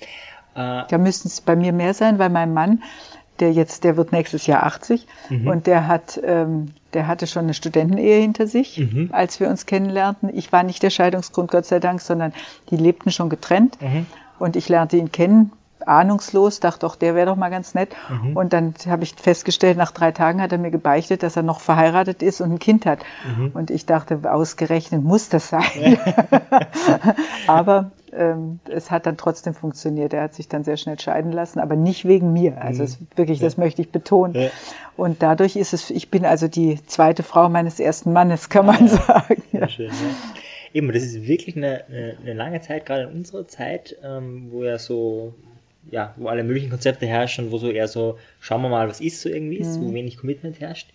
Äh, 0.56 0.84
da 0.88 0.98
müssten 0.98 1.28
es 1.28 1.40
bei 1.40 1.54
mir 1.54 1.72
mehr 1.72 1.94
sein, 1.94 2.18
weil 2.18 2.30
mein 2.30 2.52
Mann, 2.52 2.82
der 3.40 3.52
jetzt, 3.52 3.84
der 3.84 3.96
wird 3.96 4.12
nächstes 4.12 4.46
Jahr 4.46 4.64
80 4.64 5.06
mhm. 5.28 5.46
und 5.46 5.66
der 5.66 5.86
hat, 5.86 6.20
ähm, 6.24 6.72
der 6.94 7.06
hatte 7.06 7.26
schon 7.26 7.44
eine 7.44 7.54
Studentenehe 7.54 8.20
hinter 8.20 8.46
sich, 8.46 8.78
mhm. 8.78 9.10
als 9.12 9.38
wir 9.38 9.48
uns 9.48 9.66
kennenlernten. 9.66 10.30
Ich 10.36 10.52
war 10.52 10.62
nicht 10.62 10.82
der 10.82 10.90
Scheidungsgrund, 10.90 11.50
Gott 11.50 11.66
sei 11.66 11.78
Dank, 11.78 12.00
sondern 12.00 12.32
die 12.70 12.76
lebten 12.76 13.12
schon 13.12 13.28
getrennt 13.28 13.80
mhm. 13.80 14.06
und 14.38 14.56
ich 14.56 14.68
lernte 14.68 14.96
ihn 14.96 15.12
kennen, 15.12 15.52
ahnungslos, 15.86 16.60
dachte 16.60 16.80
doch, 16.80 16.96
der 16.96 17.14
wäre 17.14 17.26
doch 17.26 17.36
mal 17.36 17.50
ganz 17.50 17.74
nett. 17.74 17.90
Mhm. 18.08 18.36
Und 18.36 18.52
dann 18.52 18.74
habe 18.86 19.04
ich 19.04 19.14
festgestellt, 19.14 19.78
nach 19.78 19.92
drei 19.92 20.12
Tagen 20.12 20.42
hat 20.42 20.52
er 20.52 20.58
mir 20.58 20.70
gebeichtet, 20.70 21.22
dass 21.22 21.36
er 21.36 21.42
noch 21.42 21.60
verheiratet 21.60 22.22
ist 22.22 22.40
und 22.40 22.52
ein 22.52 22.58
Kind 22.58 22.86
hat. 22.86 23.00
Mhm. 23.36 23.52
Und 23.54 23.70
ich 23.70 23.86
dachte, 23.86 24.20
ausgerechnet 24.30 25.02
muss 25.02 25.28
das 25.28 25.48
sein. 25.48 25.98
Aber 27.46 27.92
ähm, 28.12 28.60
es 28.68 28.90
hat 28.90 29.06
dann 29.06 29.16
trotzdem 29.16 29.54
funktioniert. 29.54 30.12
Er 30.12 30.22
hat 30.22 30.34
sich 30.34 30.48
dann 30.48 30.64
sehr 30.64 30.76
schnell 30.76 30.98
scheiden 30.98 31.32
lassen, 31.32 31.58
aber 31.58 31.76
nicht 31.76 32.06
wegen 32.06 32.32
mir. 32.32 32.60
Also 32.60 32.82
es, 32.82 32.98
wirklich, 33.14 33.40
das 33.40 33.56
möchte 33.56 33.82
ich 33.82 33.90
betonen. 33.90 34.34
Ja. 34.34 34.48
Und 34.96 35.22
dadurch 35.22 35.56
ist 35.56 35.72
es, 35.72 35.90
ich 35.90 36.10
bin 36.10 36.24
also 36.24 36.48
die 36.48 36.84
zweite 36.86 37.22
Frau 37.22 37.48
meines 37.48 37.78
ersten 37.78 38.12
Mannes, 38.12 38.48
kann 38.48 38.66
man 38.66 38.86
ja, 38.86 38.96
sagen. 38.96 39.42
Ja. 39.52 39.68
Schön, 39.68 39.90
Eben, 40.72 40.92
das 40.92 41.04
ist 41.04 41.26
wirklich 41.26 41.56
eine, 41.56 41.84
eine, 41.88 42.16
eine, 42.20 42.32
lange 42.34 42.60
Zeit, 42.60 42.86
gerade 42.86 43.04
in 43.04 43.18
unserer 43.18 43.46
Zeit, 43.48 43.96
ähm, 44.02 44.48
wo 44.50 44.64
ja 44.64 44.78
so, 44.78 45.34
ja, 45.90 46.14
wo 46.16 46.28
alle 46.28 46.44
möglichen 46.44 46.70
Konzepte 46.70 47.06
herrschen, 47.06 47.50
wo 47.52 47.58
so 47.58 47.70
eher 47.70 47.88
so, 47.88 48.18
schauen 48.40 48.62
wir 48.62 48.68
mal, 48.68 48.88
was 48.88 49.00
ist 49.00 49.20
so 49.20 49.28
irgendwie 49.28 49.58
ist, 49.58 49.78
mhm. 49.78 49.86
wo 49.86 49.94
wenig 49.94 50.16
Commitment 50.16 50.60
herrscht. 50.60 50.90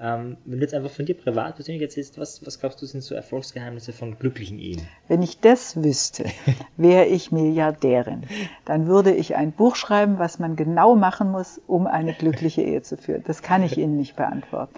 Ähm, 0.00 0.38
wenn 0.44 0.58
du 0.58 0.64
jetzt 0.64 0.74
einfach 0.74 0.90
von 0.90 1.06
dir 1.06 1.14
privat 1.14 1.54
persönlich 1.54 1.80
erzählst, 1.80 2.18
was, 2.18 2.44
was 2.44 2.58
glaubst 2.58 2.82
du 2.82 2.86
sind 2.86 3.02
so 3.02 3.14
Erfolgsgeheimnisse 3.14 3.92
von 3.92 4.18
glücklichen 4.18 4.58
Ehen? 4.58 4.82
Wenn 5.06 5.22
ich 5.22 5.38
das 5.38 5.82
wüsste, 5.82 6.24
wäre 6.76 7.06
ich 7.06 7.30
Milliardärin. 7.30 8.24
Dann 8.64 8.88
würde 8.88 9.14
ich 9.14 9.36
ein 9.36 9.52
Buch 9.52 9.76
schreiben, 9.76 10.18
was 10.18 10.40
man 10.40 10.56
genau 10.56 10.96
machen 10.96 11.30
muss, 11.30 11.60
um 11.68 11.86
eine 11.86 12.12
glückliche 12.12 12.62
Ehe 12.62 12.82
zu 12.82 12.96
führen. 12.96 13.22
Das 13.24 13.40
kann 13.40 13.62
ich 13.62 13.78
Ihnen 13.78 13.96
nicht 13.96 14.16
beantworten. 14.16 14.74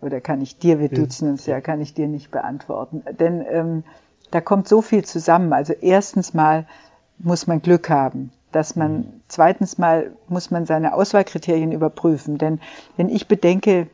Oder 0.00 0.22
kann 0.22 0.40
ich 0.40 0.56
dir, 0.56 0.80
wir 0.80 0.88
duzen 0.88 1.28
uns 1.28 1.44
ja, 1.44 1.60
kann 1.60 1.82
ich 1.82 1.92
dir 1.92 2.08
nicht 2.08 2.30
beantworten. 2.30 3.02
Denn 3.20 3.44
ähm, 3.48 3.84
da 4.30 4.40
kommt 4.40 4.68
so 4.68 4.80
viel 4.80 5.04
zusammen. 5.04 5.52
Also 5.52 5.74
erstens 5.74 6.32
mal 6.32 6.66
muss 7.18 7.46
man 7.46 7.60
Glück 7.60 7.90
haben 7.90 8.32
dass 8.56 8.74
man 8.74 9.20
zweitens 9.28 9.76
mal 9.76 10.12
muss 10.28 10.50
man 10.50 10.64
seine 10.64 10.94
Auswahlkriterien 10.94 11.72
überprüfen. 11.72 12.38
Denn 12.38 12.58
wenn 12.96 13.10
ich 13.10 13.28
bedenke, 13.28 13.88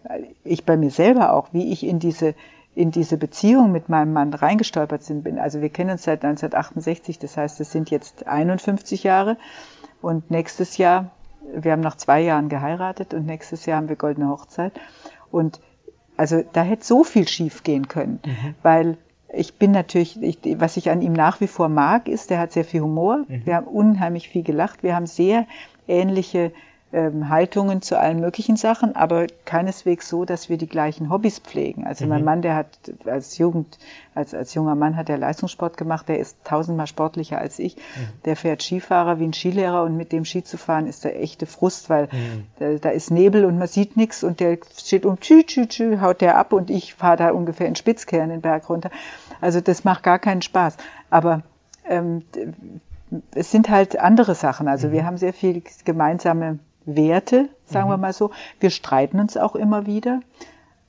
ich 0.45 0.65
bei 0.65 0.77
mir 0.77 0.93
selber 0.93 1.33
auch, 1.33 1.49
wie 1.51 1.73
ich 1.73 1.85
in 1.85 1.99
diese 1.99 2.37
in 2.77 2.93
diese 2.93 3.17
Beziehung 3.19 3.73
mit 3.73 3.89
meinem 3.89 4.13
Mann 4.13 4.33
reingestolpert 4.33 5.03
bin. 5.25 5.39
Also 5.41 5.61
wir 5.61 5.69
kennen 5.69 5.91
uns 5.91 6.05
seit 6.05 6.25
1968, 6.25 7.19
das 7.19 7.37
heißt, 7.37 7.61
es 7.61 7.73
sind 7.73 7.91
jetzt 7.91 8.29
51 8.29 9.03
Jahre 9.03 9.37
und 10.01 10.31
nächstes 10.31 10.79
Jahr, 10.79 11.11
wir 11.55 11.73
haben 11.73 11.83
nach 11.83 11.97
zwei 11.97 12.21
Jahren 12.21 12.49
geheiratet 12.49 13.15
und 13.15 13.27
nächstes 13.27 13.67
Jahr 13.67 13.79
haben 13.79 13.89
wir 13.89 13.97
goldene 13.97 14.29
Hochzeit. 14.29 14.73
Und 15.33 15.61
also 16.17 16.43
da 16.53 16.63
hätte 16.63 16.85
so 16.85 17.03
viel 17.03 17.27
schief 17.27 17.65
gehen 17.65 17.89
können, 17.89 18.21
mhm. 18.25 18.55
weil 18.63 18.97
ich 19.33 19.55
bin 19.55 19.71
natürlich, 19.71 20.21
ich, 20.23 20.39
was 20.59 20.77
ich 20.77 20.91
an 20.91 21.03
ihm 21.03 21.13
nach 21.13 21.41
wie 21.41 21.47
vor 21.47 21.69
mag, 21.69 22.09
ist, 22.09 22.31
der 22.31 22.39
hat 22.39 22.53
sehr 22.53 22.65
viel 22.65 22.83
Humor. 22.83 23.25
Mhm. 23.29 23.47
Wir 23.47 23.57
haben 23.57 23.67
unheimlich 23.67 24.29
viel 24.29 24.43
gelacht. 24.43 24.83
Wir 24.83 24.95
haben 24.95 25.07
sehr 25.07 25.47
ähnliche 25.89 26.53
ähm, 26.93 27.29
Haltungen 27.29 27.81
zu 27.81 27.99
allen 27.99 28.21
möglichen 28.21 28.57
Sachen, 28.57 28.95
aber 28.95 29.27
keineswegs 29.45 30.09
so, 30.09 30.25
dass 30.25 30.49
wir 30.49 30.59
die 30.59 30.67
gleichen 30.67 31.11
Hobbys 31.11 31.39
pflegen. 31.39 31.87
Also 31.87 32.05
mhm. 32.05 32.11
mein 32.11 32.25
Mann, 32.25 32.43
der 32.43 32.55
hat 32.55 32.69
als 33.07 33.39
Jugend, 33.39 33.79
als, 34.15 34.35
als 34.35 34.53
junger 34.53 34.75
Mann 34.75 34.97
hat 34.97 35.09
er 35.09 35.17
Leistungssport 35.17 35.77
gemacht, 35.77 36.09
der 36.09 36.19
ist 36.19 36.37
tausendmal 36.45 36.87
sportlicher 36.87 37.39
als 37.39 37.59
ich. 37.59 37.77
Mhm. 37.77 37.81
Der 38.27 38.37
fährt 38.37 38.63
Skifahrer 38.63 39.19
wie 39.19 39.25
ein 39.25 39.33
Skilehrer 39.33 39.85
und 39.85 39.97
mit 39.97 40.13
dem 40.13 40.25
Ski 40.25 40.45
zu 40.45 40.59
fahren 40.59 40.87
ist 40.87 41.05
der 41.05 41.21
echte 41.21 41.47
Frust, 41.47 41.89
weil 41.89 42.09
mhm. 42.13 42.47
da, 42.59 42.75
da, 42.75 42.91
ist 42.91 43.11
Nebel 43.11 43.47
und 43.47 43.59
man 43.59 43.69
sieht 43.69 43.97
nichts 43.97 44.23
und 44.23 44.41
der 44.41 44.59
steht 44.77 45.07
um 45.07 45.19
tschü, 45.19 45.45
tschü, 45.45 45.67
tschü, 45.67 46.01
haut 46.01 46.21
der 46.21 46.37
ab 46.37 46.53
und 46.53 46.69
ich 46.69 46.95
fahre 46.95 47.17
da 47.17 47.31
ungefähr 47.31 47.69
in 47.69 47.77
Spitzkehren 47.77 48.29
den 48.29 48.43
Berg 48.43 48.69
runter. 48.69 48.91
Also 49.41 49.61
das 49.61 49.85
macht 49.85 50.03
gar 50.03 50.19
keinen 50.19 50.43
Spaß. 50.43 50.77
Aber 51.09 51.43
ähm, 51.89 52.23
es 53.35 53.51
sind 53.51 53.71
halt 53.71 53.99
andere 53.99 54.35
Sachen. 54.35 54.69
Also 54.69 54.89
mhm. 54.89 54.93
wir 54.93 55.07
haben 55.07 55.17
sehr 55.17 55.33
viel 55.33 55.63
gemeinsame 55.85 56.59
Werte, 56.85 57.49
sagen 57.65 57.87
mhm. 57.87 57.93
wir 57.93 57.97
mal 57.99 58.13
so. 58.13 58.31
Wir 58.61 58.71
streiten 58.71 59.21
uns 59.21 59.37
auch 59.37 59.55
immer 59.55 59.87
wieder, 59.87 60.21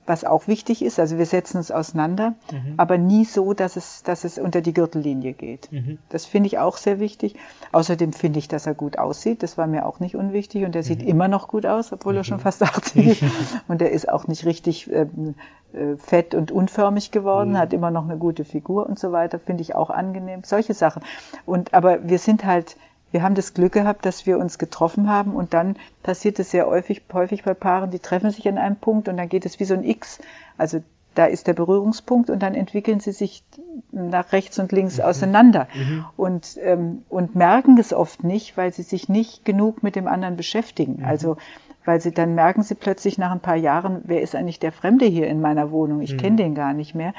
was 0.06 0.25
auch 0.25 0.47
wichtig 0.47 0.84
ist. 0.84 0.99
Also 0.99 1.17
wir 1.17 1.25
setzen 1.25 1.58
uns 1.58 1.71
auseinander, 1.71 2.36
mhm. 2.51 2.73
aber 2.77 2.97
nie 2.97 3.25
so, 3.25 3.53
dass 3.53 3.75
es, 3.75 4.03
dass 4.03 4.23
es 4.23 4.38
unter 4.38 4.62
die 4.62 4.73
Gürtellinie 4.73 5.34
geht. 5.34 5.71
Mhm. 5.71 5.97
Das 6.10 6.25
finde 6.25 6.47
ich 6.47 6.60
auch 6.60 6.77
sehr 6.77 6.99
wichtig. 6.99 7.36
Außerdem 7.71 8.13
finde 8.13 8.39
ich, 8.39 8.47
dass 8.47 8.65
er 8.65 8.73
gut 8.73 8.97
aussieht. 8.97 9.43
Das 9.43 9.58
war 9.58 9.67
mir 9.67 9.86
auch 9.86 9.99
nicht 9.99 10.15
unwichtig. 10.15 10.65
Und 10.65 10.75
er 10.75 10.84
sieht 10.84 11.01
mhm. 11.01 11.08
immer 11.08 11.27
noch 11.27 11.47
gut 11.47 11.65
aus, 11.65 11.93
obwohl 11.93 12.17
er 12.17 12.23
schon 12.23 12.38
mhm. 12.38 12.41
fast 12.41 12.62
80 12.63 13.21
ist. 13.21 13.23
Und 13.67 13.82
er 13.82 13.91
ist 13.91 14.10
auch 14.10 14.27
nicht 14.27 14.45
richtig 14.45 14.91
ähm, 14.91 15.36
äh, 15.73 15.95
fett 15.97 16.36
und 16.36 16.51
unförmig 16.51 17.12
geworden, 17.12 17.51
mhm. 17.51 17.58
hat 17.58 17.73
immer 17.73 17.91
noch 17.91 18.03
eine 18.03 18.17
gute 18.17 18.43
Figur 18.43 18.86
und 18.88 18.99
so 18.99 19.12
weiter. 19.12 19.39
Finde 19.39 19.62
ich 19.62 19.75
auch 19.75 19.89
angenehm. 19.89 20.41
Solche 20.43 20.73
Sachen. 20.73 21.03
Und 21.45 21.73
aber 21.73 22.08
wir 22.08 22.19
sind 22.19 22.45
halt 22.45 22.75
wir 23.13 23.21
haben 23.21 23.36
das 23.36 23.54
Glück 23.54 23.73
gehabt, 23.73 24.06
dass 24.06 24.26
wir 24.26 24.39
uns 24.39 24.58
getroffen 24.58 25.08
haben 25.08 25.36
und 25.36 25.54
dann 25.54 25.76
passiert 26.02 26.39
es 26.39 26.49
sehr 26.49 26.65
häufig, 26.65 27.04
häufig 27.13 27.43
bei 27.43 27.54
Paaren, 27.54 27.91
die 27.91 27.99
treffen 27.99 28.32
sich 28.32 28.47
an 28.49 28.58
einem 28.58 28.76
Punkt 28.76 29.08
und 29.08 29.17
dann 29.17 29.30
geht 29.30 29.45
es 29.45 29.60
wie 29.60 29.65
so 29.65 29.76
ein 29.76 29.84
X. 29.84 30.19
Also 30.58 30.82
da 31.13 31.26
ist 31.26 31.45
der 31.45 31.54
Berührungspunkt 31.54 32.32
und 32.32 32.41
dann 32.41 32.56
entwickeln 32.56 32.99
sie 32.99 33.12
sich 33.12 33.43
nach 33.91 34.32
rechts 34.32 34.58
und 34.58 34.71
links 34.71 34.97
mhm. 34.97 35.04
auseinander 35.04 35.67
mhm. 35.76 36.06
Und, 36.17 36.58
ähm, 36.60 37.04
und 37.08 37.36
merken 37.36 37.78
es 37.78 37.93
oft 37.93 38.23
nicht, 38.23 38.58
weil 38.58 38.73
sie 38.73 38.82
sich 38.82 39.10
nicht 39.10 39.45
genug 39.45 39.84
mit 39.84 39.95
dem 39.95 40.08
anderen 40.08 40.36
beschäftigen. 40.36 40.97
Mhm. 40.97 41.06
Also 41.06 41.38
weil 41.86 42.02
sie 42.02 42.12
dann 42.12 42.34
merken 42.34 42.63
sie 42.63 42.76
plötzlich 42.76 43.17
nach 43.19 43.32
ein 43.32 43.41
paar 43.41 43.58
Jahren, 43.58 44.02
wer 44.06 44.21
ist 44.21 44.36
eigentlich 44.36 44.60
der 44.60 44.71
Fremde 44.71 45.06
hier 45.06 45.28
in 45.28 45.41
meiner 45.41 45.69
Wohnung? 45.69 46.02
Ich 46.02 46.17
kenne 46.17 46.32
mhm. 46.32 46.38
den 46.38 46.56
gar 46.56 46.73
nicht 46.73 46.95
mehr. 46.95 47.13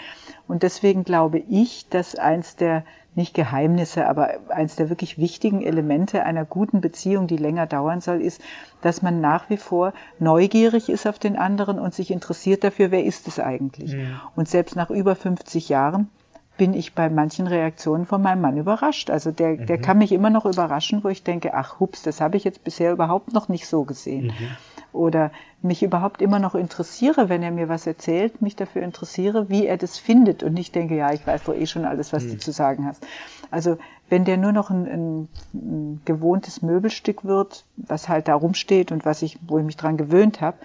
Und 0.48 0.64
deswegen 0.64 1.04
glaube 1.04 1.38
ich, 1.38 1.88
dass 1.88 2.16
eins 2.16 2.56
der 2.56 2.82
nicht 3.16 3.34
Geheimnisse, 3.34 4.08
aber 4.08 4.30
eines 4.48 4.76
der 4.76 4.88
wirklich 4.88 5.18
wichtigen 5.18 5.62
Elemente 5.62 6.24
einer 6.24 6.44
guten 6.44 6.80
Beziehung, 6.80 7.26
die 7.26 7.36
länger 7.36 7.66
dauern 7.66 8.00
soll, 8.00 8.20
ist, 8.20 8.40
dass 8.82 9.02
man 9.02 9.20
nach 9.20 9.50
wie 9.50 9.56
vor 9.56 9.92
neugierig 10.18 10.88
ist 10.88 11.06
auf 11.06 11.18
den 11.18 11.36
anderen 11.36 11.78
und 11.78 11.94
sich 11.94 12.10
interessiert 12.10 12.64
dafür, 12.64 12.90
wer 12.90 13.04
ist 13.04 13.28
es 13.28 13.38
eigentlich. 13.38 13.94
Mhm. 13.94 14.20
Und 14.36 14.48
selbst 14.48 14.76
nach 14.76 14.90
über 14.90 15.14
50 15.14 15.68
Jahren 15.68 16.08
bin 16.56 16.74
ich 16.74 16.94
bei 16.94 17.08
manchen 17.08 17.46
Reaktionen 17.46 18.06
von 18.06 18.22
meinem 18.22 18.40
Mann 18.40 18.56
überrascht. 18.56 19.10
Also 19.10 19.32
der, 19.32 19.56
mhm. 19.56 19.66
der 19.66 19.80
kann 19.80 19.98
mich 19.98 20.12
immer 20.12 20.30
noch 20.30 20.46
überraschen, 20.46 21.02
wo 21.02 21.08
ich 21.08 21.24
denke, 21.24 21.54
ach 21.54 21.80
hups, 21.80 22.02
das 22.02 22.20
habe 22.20 22.36
ich 22.36 22.44
jetzt 22.44 22.64
bisher 22.64 22.92
überhaupt 22.92 23.32
noch 23.32 23.48
nicht 23.48 23.66
so 23.66 23.84
gesehen. 23.84 24.26
Mhm 24.26 24.56
oder 24.94 25.32
mich 25.60 25.82
überhaupt 25.82 26.22
immer 26.22 26.38
noch 26.38 26.54
interessiere, 26.54 27.28
wenn 27.28 27.42
er 27.42 27.50
mir 27.50 27.68
was 27.68 27.86
erzählt, 27.86 28.40
mich 28.40 28.54
dafür 28.54 28.82
interessiere, 28.82 29.48
wie 29.48 29.66
er 29.66 29.76
das 29.76 29.98
findet 29.98 30.42
und 30.42 30.54
nicht 30.54 30.74
denke, 30.74 30.94
ja, 30.96 31.12
ich 31.12 31.26
weiß 31.26 31.44
doch 31.44 31.54
eh 31.54 31.66
schon 31.66 31.84
alles, 31.84 32.12
was 32.12 32.24
mhm. 32.24 32.30
du 32.30 32.38
zu 32.38 32.52
sagen 32.52 32.86
hast. 32.86 33.06
Also 33.50 33.78
wenn 34.08 34.24
der 34.24 34.36
nur 34.36 34.52
noch 34.52 34.70
ein, 34.70 34.86
ein, 34.86 35.28
ein, 35.52 36.02
gewohntes 36.04 36.62
Möbelstück 36.62 37.24
wird, 37.24 37.64
was 37.76 38.08
halt 38.08 38.28
da 38.28 38.34
rumsteht 38.34 38.92
und 38.92 39.04
was 39.04 39.22
ich, 39.22 39.38
wo 39.46 39.58
ich 39.58 39.64
mich 39.64 39.76
dran 39.76 39.96
gewöhnt 39.96 40.40
habe, 40.40 40.58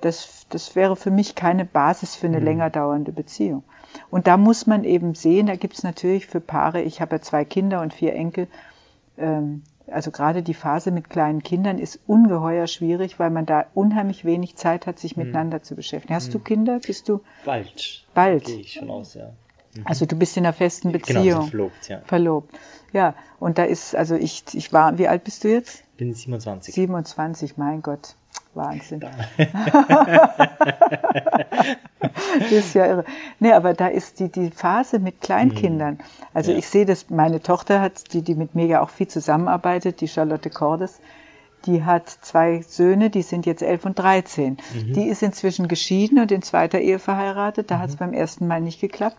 das, 0.00 0.46
das 0.48 0.74
wäre 0.74 0.96
für 0.96 1.10
mich 1.10 1.34
keine 1.34 1.64
Basis 1.64 2.16
für 2.16 2.26
eine 2.26 2.40
mhm. 2.40 2.44
länger 2.44 2.70
dauernde 2.70 3.12
Beziehung. 3.12 3.62
Und 4.10 4.26
da 4.26 4.36
muss 4.36 4.66
man 4.66 4.84
eben 4.84 5.14
sehen, 5.14 5.46
da 5.46 5.56
gibt 5.56 5.74
es 5.74 5.82
natürlich 5.82 6.26
für 6.26 6.40
Paare, 6.40 6.82
ich 6.82 7.00
habe 7.00 7.16
ja 7.16 7.22
zwei 7.22 7.44
Kinder 7.44 7.82
und 7.82 7.92
vier 7.92 8.14
Enkel, 8.14 8.48
ähm, 9.18 9.62
also 9.92 10.10
gerade 10.10 10.42
die 10.42 10.54
Phase 10.54 10.90
mit 10.90 11.10
kleinen 11.10 11.42
Kindern 11.42 11.78
ist 11.78 12.00
ungeheuer 12.06 12.66
schwierig, 12.66 13.18
weil 13.18 13.30
man 13.30 13.46
da 13.46 13.66
unheimlich 13.74 14.24
wenig 14.24 14.56
Zeit 14.56 14.86
hat, 14.86 14.98
sich 14.98 15.16
hm. 15.16 15.24
miteinander 15.24 15.58
hm. 15.58 15.64
zu 15.64 15.76
beschäftigen. 15.76 16.14
Hast 16.14 16.26
hm. 16.26 16.32
du 16.32 16.38
Kinder? 16.40 16.80
Bist 16.84 17.08
du? 17.08 17.20
Bald. 17.44 18.04
Bald. 18.14 18.44
Gehe 18.44 18.60
ich 18.60 18.72
schon 18.72 18.90
aus, 18.90 19.14
ja. 19.14 19.32
Mhm. 19.74 19.86
Also 19.86 20.06
du 20.06 20.16
bist 20.16 20.36
in 20.36 20.44
einer 20.44 20.52
festen 20.52 20.92
genau, 20.92 20.98
Beziehung. 20.98 21.24
Genau, 21.24 21.46
verlobt, 21.46 21.88
ja. 21.88 22.00
Verlobt. 22.04 22.58
Ja, 22.92 23.14
und 23.40 23.58
da 23.58 23.64
ist, 23.64 23.96
also 23.96 24.16
ich, 24.16 24.44
ich 24.52 24.72
war, 24.72 24.98
wie 24.98 25.08
alt 25.08 25.24
bist 25.24 25.44
du 25.44 25.48
jetzt? 25.48 25.82
Bin 25.96 26.12
27. 26.12 26.74
27, 26.74 27.56
mein 27.56 27.80
Gott. 27.80 28.16
Wahnsinn. 28.54 29.00
das 32.40 32.50
ist 32.50 32.74
ja 32.74 32.86
irre. 32.86 33.04
Nee, 33.40 33.52
aber 33.52 33.74
da 33.74 33.86
ist 33.86 34.20
die, 34.20 34.28
die 34.30 34.50
Phase 34.50 34.98
mit 34.98 35.20
Kleinkindern. 35.20 35.94
Mhm. 35.94 36.00
Also 36.34 36.52
ja. 36.52 36.58
ich 36.58 36.68
sehe 36.68 36.84
das, 36.84 37.10
meine 37.10 37.40
Tochter 37.40 37.80
hat, 37.80 38.12
die, 38.12 38.22
die 38.22 38.34
mit 38.34 38.54
mir 38.54 38.66
ja 38.66 38.82
auch 38.82 38.90
viel 38.90 39.08
zusammenarbeitet, 39.08 40.00
die 40.00 40.08
Charlotte 40.08 40.50
Cordes, 40.50 41.00
die 41.66 41.84
hat 41.84 42.08
zwei 42.08 42.62
Söhne, 42.62 43.10
die 43.10 43.22
sind 43.22 43.46
jetzt 43.46 43.62
elf 43.62 43.84
und 43.84 43.98
dreizehn. 43.98 44.58
Mhm. 44.74 44.92
Die 44.94 45.04
ist 45.04 45.22
inzwischen 45.22 45.68
geschieden 45.68 46.18
und 46.18 46.32
in 46.32 46.42
zweiter 46.42 46.80
Ehe 46.80 46.98
verheiratet. 46.98 47.70
Da 47.70 47.76
mhm. 47.76 47.80
hat 47.80 47.88
es 47.90 47.96
beim 47.96 48.12
ersten 48.12 48.46
Mal 48.46 48.60
nicht 48.60 48.80
geklappt. 48.80 49.16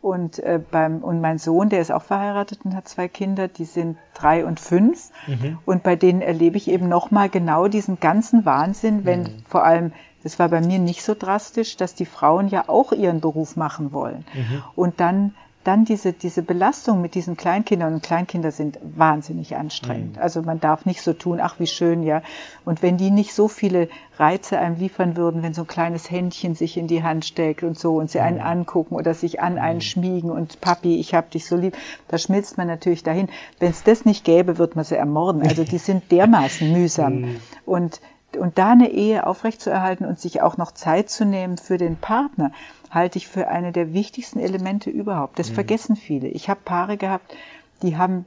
Und, 0.00 0.38
äh, 0.38 0.60
beim, 0.70 0.98
und 0.98 1.20
mein 1.20 1.38
Sohn, 1.38 1.70
der 1.70 1.80
ist 1.80 1.90
auch 1.90 2.02
verheiratet 2.02 2.60
und 2.64 2.74
hat 2.74 2.86
zwei 2.88 3.08
Kinder, 3.08 3.48
die 3.48 3.64
sind 3.64 3.98
drei 4.14 4.44
und 4.44 4.60
fünf. 4.60 5.10
Mhm. 5.26 5.58
Und 5.66 5.82
bei 5.82 5.96
denen 5.96 6.22
erlebe 6.22 6.56
ich 6.56 6.68
eben 6.68 6.88
nochmal 6.88 7.28
genau 7.28 7.66
diesen 7.66 7.98
ganzen 7.98 8.44
Wahnsinn, 8.44 9.04
wenn 9.04 9.22
mhm. 9.22 9.42
vor 9.48 9.64
allem, 9.64 9.92
das 10.22 10.38
war 10.38 10.48
bei 10.48 10.60
mir 10.60 10.78
nicht 10.78 11.02
so 11.02 11.14
drastisch, 11.18 11.76
dass 11.76 11.94
die 11.94 12.06
Frauen 12.06 12.48
ja 12.48 12.68
auch 12.68 12.92
ihren 12.92 13.20
Beruf 13.20 13.56
machen 13.56 13.92
wollen. 13.92 14.24
Mhm. 14.34 14.62
Und 14.76 15.00
dann 15.00 15.34
dann 15.64 15.84
diese, 15.84 16.12
diese 16.12 16.42
Belastung 16.42 17.02
mit 17.02 17.14
diesen 17.14 17.36
Kleinkindern 17.36 17.94
und 17.94 18.02
Kleinkinder 18.02 18.52
sind 18.52 18.78
wahnsinnig 18.82 19.56
anstrengend. 19.56 20.16
Mhm. 20.16 20.22
Also 20.22 20.42
man 20.42 20.60
darf 20.60 20.86
nicht 20.86 21.02
so 21.02 21.12
tun, 21.12 21.40
ach 21.42 21.58
wie 21.58 21.66
schön, 21.66 22.02
ja. 22.02 22.22
Und 22.64 22.82
wenn 22.82 22.96
die 22.96 23.10
nicht 23.10 23.34
so 23.34 23.48
viele 23.48 23.88
Reize 24.16 24.58
einem 24.58 24.76
liefern 24.76 25.16
würden, 25.16 25.42
wenn 25.42 25.54
so 25.54 25.62
ein 25.62 25.66
kleines 25.66 26.10
Händchen 26.10 26.54
sich 26.54 26.76
in 26.76 26.86
die 26.86 27.02
Hand 27.02 27.24
steckt 27.24 27.62
und 27.62 27.78
so 27.78 27.96
und 27.96 28.10
sie 28.10 28.20
einen 28.20 28.38
mhm. 28.38 28.44
angucken 28.44 28.94
oder 28.94 29.14
sich 29.14 29.40
an 29.40 29.58
einen 29.58 29.78
mhm. 29.78 29.82
schmiegen 29.82 30.30
und 30.30 30.60
Papi, 30.60 30.98
ich 31.00 31.14
hab 31.14 31.30
dich 31.30 31.46
so 31.46 31.56
lieb, 31.56 31.76
da 32.08 32.18
schmilzt 32.18 32.56
man 32.56 32.66
natürlich 32.66 33.02
dahin. 33.02 33.28
Wenn 33.58 33.70
es 33.70 33.82
das 33.82 34.04
nicht 34.04 34.24
gäbe, 34.24 34.58
wird 34.58 34.76
man 34.76 34.84
sie 34.84 34.96
ermorden. 34.96 35.42
Also 35.42 35.64
die 35.64 35.78
sind 35.78 36.10
dermaßen 36.10 36.72
mühsam. 36.72 37.20
Mhm. 37.20 37.36
Und 37.66 38.00
und 38.36 38.58
da 38.58 38.72
eine 38.72 38.90
Ehe 38.90 39.26
aufrechtzuerhalten 39.26 40.04
und 40.04 40.18
sich 40.18 40.42
auch 40.42 40.56
noch 40.56 40.72
Zeit 40.72 41.08
zu 41.08 41.24
nehmen 41.24 41.56
für 41.56 41.78
den 41.78 41.96
Partner, 41.96 42.52
halte 42.90 43.18
ich 43.18 43.28
für 43.28 43.48
eine 43.48 43.72
der 43.72 43.92
wichtigsten 43.92 44.38
Elemente 44.38 44.90
überhaupt. 44.90 45.38
Das 45.38 45.50
mhm. 45.50 45.54
vergessen 45.54 45.96
viele. 45.96 46.28
Ich 46.28 46.48
habe 46.48 46.60
Paare 46.64 46.96
gehabt, 46.96 47.34
die 47.82 47.96
haben 47.96 48.26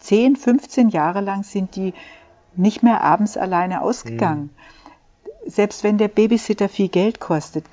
10, 0.00 0.36
15 0.36 0.88
Jahre 0.90 1.20
lang 1.20 1.42
sind 1.42 1.76
die 1.76 1.94
nicht 2.56 2.82
mehr 2.82 3.02
abends 3.02 3.36
alleine 3.36 3.82
ausgegangen. 3.82 4.50
Mhm. 5.46 5.50
Selbst 5.50 5.84
wenn 5.84 5.98
der 5.98 6.08
Babysitter 6.08 6.68
viel 6.68 6.88
Geld 6.88 7.18
kostet, 7.18 7.64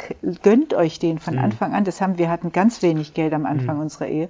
gönnt 0.42 0.74
euch 0.74 1.00
den 1.00 1.20
von 1.20 1.36
mhm. 1.36 1.44
Anfang 1.44 1.74
an. 1.74 1.84
Das 1.84 2.02
haben 2.02 2.18
wir 2.18 2.30
hatten 2.30 2.52
ganz 2.52 2.82
wenig 2.82 3.14
Geld 3.14 3.34
am 3.34 3.46
Anfang 3.46 3.76
mhm. 3.76 3.82
unserer 3.84 4.08
Ehe 4.08 4.30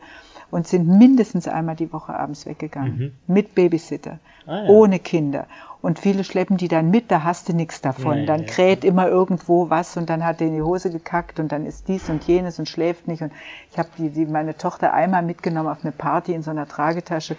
und 0.52 0.68
sind 0.68 0.88
mindestens 0.88 1.48
einmal 1.48 1.76
die 1.76 1.92
Woche 1.92 2.14
abends 2.14 2.46
weggegangen. 2.46 2.98
Mhm. 3.28 3.34
Mit 3.34 3.56
Babysitter. 3.56 4.20
Ah, 4.46 4.64
ja. 4.64 4.70
Ohne 4.70 5.00
Kinder. 5.00 5.48
Und 5.82 6.00
viele 6.00 6.24
schleppen 6.24 6.58
die 6.58 6.68
dann 6.68 6.90
mit, 6.90 7.12
da 7.12 7.24
hast 7.24 7.50
du 7.50 7.54
nichts 7.54 7.82
davon. 7.82 8.22
Nee, 8.22 8.26
dann 8.26 8.46
kräht 8.46 8.84
ja. 8.84 8.90
immer 8.90 9.08
irgendwo 9.08 9.70
was 9.70 9.96
und 9.98 10.10
dann 10.10 10.26
hat 10.26 10.42
er 10.42 10.48
in 10.48 10.56
die 10.56 10.62
Hose 10.62 10.90
gekackt 10.90 11.40
und 11.40 11.52
dann 11.52 11.66
ist 11.66 11.88
dies 11.88 12.10
und 12.10 12.24
jenes 12.24 12.60
und 12.60 12.68
schläft 12.68 13.08
nicht. 13.08 13.22
Und 13.22 13.32
ich 13.72 13.78
habe 13.78 13.90
die, 13.98 14.10
die, 14.10 14.26
meine 14.26 14.58
Tochter 14.58 14.94
einmal 14.94 15.22
mitgenommen 15.22 15.70
auf 15.70 15.84
eine 15.84 15.92
Party 15.92 16.34
in 16.34 16.42
so 16.44 16.52
einer 16.52 16.68
Tragetasche 16.68 17.36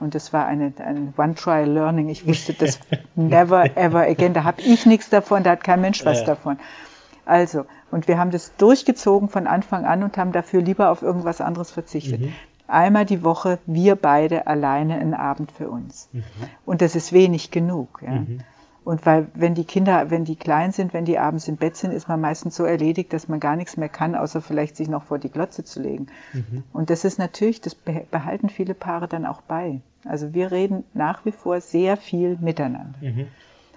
und 0.00 0.14
das 0.14 0.32
war 0.32 0.46
eine, 0.46 0.72
ein 0.78 1.12
One-Trial-Learning. 1.16 2.08
Ich 2.08 2.26
wusste 2.26 2.54
das 2.54 2.78
never 3.14 3.76
ever 3.76 4.02
again. 4.02 4.34
Da 4.34 4.44
habe 4.44 4.60
ich 4.62 4.86
nichts 4.86 5.10
davon, 5.10 5.42
da 5.42 5.50
hat 5.50 5.64
kein 5.64 5.80
Mensch 5.80 6.04
was 6.04 6.20
ja. 6.20 6.26
davon. 6.26 6.58
Also, 7.26 7.64
und 7.90 8.08
wir 8.08 8.18
haben 8.18 8.30
das 8.30 8.54
durchgezogen 8.56 9.28
von 9.28 9.46
Anfang 9.46 9.84
an 9.84 10.02
und 10.02 10.16
haben 10.16 10.32
dafür 10.32 10.60
lieber 10.60 10.90
auf 10.90 11.02
irgendwas 11.02 11.40
anderes 11.40 11.70
verzichtet. 11.70 12.20
Mhm 12.20 12.32
einmal 12.66 13.04
die 13.04 13.22
Woche 13.22 13.58
wir 13.66 13.96
beide 13.96 14.46
alleine 14.46 14.94
einen 14.98 15.14
Abend 15.14 15.52
für 15.52 15.68
uns. 15.68 16.08
Mhm. 16.12 16.22
Und 16.64 16.80
das 16.80 16.96
ist 16.96 17.12
wenig 17.12 17.50
genug. 17.50 18.00
Ja. 18.02 18.12
Mhm. 18.12 18.40
Und 18.84 19.06
weil, 19.06 19.28
wenn 19.34 19.54
die 19.54 19.64
Kinder, 19.64 20.10
wenn 20.10 20.26
die 20.26 20.36
klein 20.36 20.70
sind, 20.70 20.92
wenn 20.92 21.06
die 21.06 21.18
abends 21.18 21.48
im 21.48 21.56
Bett 21.56 21.74
sind, 21.74 21.90
ist 21.92 22.06
man 22.06 22.20
meistens 22.20 22.54
so 22.54 22.64
erledigt, 22.64 23.14
dass 23.14 23.28
man 23.28 23.40
gar 23.40 23.56
nichts 23.56 23.78
mehr 23.78 23.88
kann, 23.88 24.14
außer 24.14 24.42
vielleicht 24.42 24.76
sich 24.76 24.88
noch 24.88 25.04
vor 25.04 25.18
die 25.18 25.30
Glotze 25.30 25.64
zu 25.64 25.80
legen. 25.80 26.08
Mhm. 26.34 26.64
Und 26.70 26.90
das 26.90 27.04
ist 27.06 27.18
natürlich, 27.18 27.62
das 27.62 27.74
behalten 27.74 28.50
viele 28.50 28.74
Paare 28.74 29.08
dann 29.08 29.24
auch 29.24 29.40
bei. 29.40 29.80
Also 30.04 30.34
wir 30.34 30.52
reden 30.52 30.84
nach 30.92 31.24
wie 31.24 31.32
vor 31.32 31.62
sehr 31.62 31.96
viel 31.96 32.36
miteinander. 32.38 32.98
Mhm. 33.00 33.26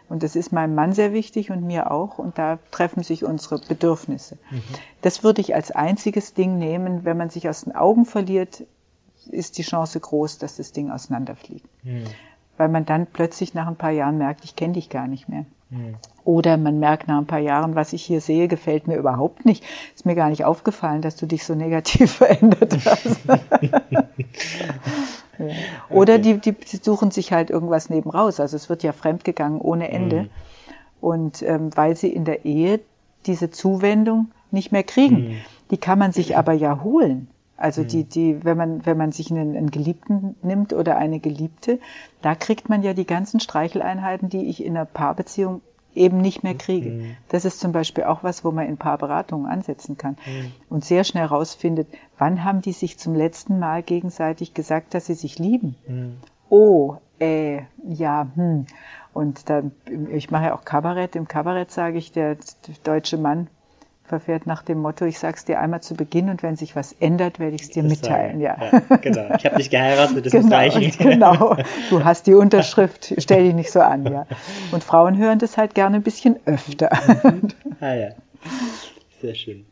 Und 0.09 0.23
das 0.23 0.35
ist 0.35 0.53
meinem 0.53 0.73
Mann 0.73 0.93
sehr 0.93 1.11
wichtig 1.11 1.51
und 1.51 1.63
mir 1.63 1.91
auch. 1.91 2.17
Und 2.17 2.37
da 2.37 2.59
treffen 2.71 3.03
sich 3.03 3.25
unsere 3.25 3.59
Bedürfnisse. 3.59 4.37
Mhm. 4.49 4.61
Das 5.01 5.23
würde 5.23 5.41
ich 5.41 5.53
als 5.53 5.71
einziges 5.71 6.33
Ding 6.33 6.57
nehmen, 6.57 7.03
wenn 7.03 7.17
man 7.17 7.29
sich 7.29 7.49
aus 7.49 7.63
den 7.63 7.75
Augen 7.75 8.05
verliert, 8.05 8.63
ist 9.29 9.57
die 9.57 9.63
Chance 9.63 9.99
groß, 9.99 10.37
dass 10.37 10.55
das 10.55 10.71
Ding 10.71 10.91
auseinanderfliegt. 10.91 11.67
Mhm. 11.83 12.05
Weil 12.55 12.69
man 12.69 12.85
dann 12.85 13.05
plötzlich 13.05 13.53
nach 13.53 13.67
ein 13.67 13.75
paar 13.75 13.91
Jahren 13.91 14.17
merkt, 14.17 14.45
ich 14.45 14.55
kenne 14.55 14.73
dich 14.73 14.89
gar 14.89 15.07
nicht 15.07 15.27
mehr. 15.27 15.45
Mhm. 15.69 15.95
Oder 16.23 16.57
man 16.57 16.79
merkt 16.79 17.07
nach 17.07 17.17
ein 17.17 17.25
paar 17.25 17.39
Jahren, 17.39 17.75
was 17.75 17.93
ich 17.93 18.03
hier 18.03 18.21
sehe, 18.21 18.47
gefällt 18.47 18.87
mir 18.87 18.95
überhaupt 18.97 19.45
nicht. 19.45 19.63
Ist 19.95 20.05
mir 20.05 20.15
gar 20.15 20.29
nicht 20.29 20.45
aufgefallen, 20.45 21.01
dass 21.01 21.15
du 21.15 21.25
dich 21.25 21.43
so 21.43 21.55
negativ 21.55 22.11
verändert 22.17 22.77
hast. 22.85 23.19
ja. 23.61 24.03
Oder 25.89 26.15
okay. 26.15 26.39
die, 26.43 26.51
die 26.51 26.77
suchen 26.77 27.11
sich 27.11 27.31
halt 27.31 27.49
irgendwas 27.49 27.89
neben 27.89 28.09
raus. 28.09 28.39
Also 28.39 28.55
es 28.55 28.69
wird 28.69 28.83
ja 28.83 28.91
fremdgegangen 28.91 29.61
ohne 29.61 29.89
Ende. 29.89 30.23
Mhm. 30.23 30.29
Und 30.99 31.41
ähm, 31.43 31.69
weil 31.75 31.95
sie 31.95 32.09
in 32.09 32.25
der 32.25 32.45
Ehe 32.45 32.79
diese 33.25 33.51
Zuwendung 33.51 34.31
nicht 34.51 34.71
mehr 34.71 34.83
kriegen. 34.83 35.29
Mhm. 35.29 35.37
Die 35.71 35.77
kann 35.77 35.99
man 35.99 36.11
sich 36.11 36.37
aber 36.37 36.53
ja 36.53 36.81
holen. 36.83 37.27
Also 37.57 37.83
die, 37.83 38.03
mhm. 38.03 38.09
die, 38.09 38.45
wenn 38.45 38.57
man, 38.57 38.85
wenn 38.85 38.97
man 38.97 39.11
sich 39.11 39.31
einen, 39.31 39.57
einen, 39.57 39.71
Geliebten 39.71 40.35
nimmt 40.43 40.73
oder 40.73 40.97
eine 40.97 41.19
Geliebte, 41.19 41.79
da 42.21 42.35
kriegt 42.35 42.69
man 42.69 42.83
ja 42.83 42.93
die 42.93 43.07
ganzen 43.07 43.39
Streicheleinheiten, 43.39 44.29
die 44.29 44.45
ich 44.45 44.63
in 44.63 44.77
einer 44.77 44.85
Paarbeziehung 44.85 45.61
eben 45.95 46.21
nicht 46.21 46.43
mehr 46.43 46.53
kriege. 46.53 46.91
Mhm. 46.91 47.17
Das 47.29 47.43
ist 47.43 47.59
zum 47.59 47.71
Beispiel 47.71 48.03
auch 48.03 48.23
was, 48.23 48.45
wo 48.45 48.51
man 48.51 48.67
in 48.67 48.77
Paarberatungen 48.77 49.47
ansetzen 49.47 49.97
kann 49.97 50.17
mhm. 50.25 50.51
und 50.69 50.85
sehr 50.85 51.03
schnell 51.03 51.23
herausfindet, 51.23 51.87
wann 52.19 52.43
haben 52.43 52.61
die 52.61 52.71
sich 52.71 52.99
zum 52.99 53.15
letzten 53.15 53.57
Mal 53.57 53.81
gegenseitig 53.81 54.53
gesagt, 54.53 54.93
dass 54.93 55.07
sie 55.07 55.15
sich 55.15 55.39
lieben. 55.39 55.75
Mhm. 55.87 56.17
Oh, 56.49 56.97
äh, 57.19 57.61
ja, 57.83 58.27
hm. 58.35 58.67
Und 59.13 59.49
dann, 59.49 59.71
ich 60.11 60.29
mache 60.29 60.45
ja 60.45 60.55
auch 60.55 60.63
Kabarett. 60.63 61.15
Im 61.15 61.27
Kabarett 61.27 61.71
sage 61.71 61.97
ich, 61.97 62.11
der 62.11 62.37
deutsche 62.83 63.17
Mann 63.17 63.47
verfährt 64.07 64.47
nach 64.47 64.63
dem 64.63 64.79
Motto, 64.79 65.05
ich 65.05 65.19
sag's 65.19 65.45
dir 65.45 65.59
einmal 65.59 65.81
zu 65.81 65.95
Beginn 65.95 66.29
und 66.29 66.41
wenn 66.43 66.55
sich 66.55 66.75
was 66.75 66.93
ändert, 66.93 67.39
werde 67.39 67.55
ich 67.55 67.63
es 67.63 67.69
dir 67.69 67.83
das 67.83 67.91
mitteilen. 67.91 68.39
Ja. 68.39 68.57
ja. 68.59 68.95
genau. 68.97 69.35
Ich 69.35 69.45
habe 69.45 69.57
dich 69.57 69.69
geheiratet, 69.69 70.25
das 70.25 70.31
genau, 70.31 70.45
muss 70.45 70.51
reichen. 70.53 70.93
Genau. 70.97 71.57
Du 71.89 72.03
hast 72.03 72.27
die 72.27 72.33
Unterschrift, 72.33 73.13
stell 73.17 73.43
dich 73.43 73.53
nicht 73.53 73.71
so 73.71 73.79
an, 73.79 74.05
ja. 74.11 74.25
Und 74.71 74.83
Frauen 74.83 75.17
hören 75.17 75.39
das 75.39 75.57
halt 75.57 75.75
gerne 75.75 75.97
ein 75.97 76.03
bisschen 76.03 76.39
öfter. 76.45 76.89
Mhm. 77.23 77.49
ah 77.79 77.93
ja. 77.93 78.09
Sehr 79.21 79.35
schön. 79.35 79.65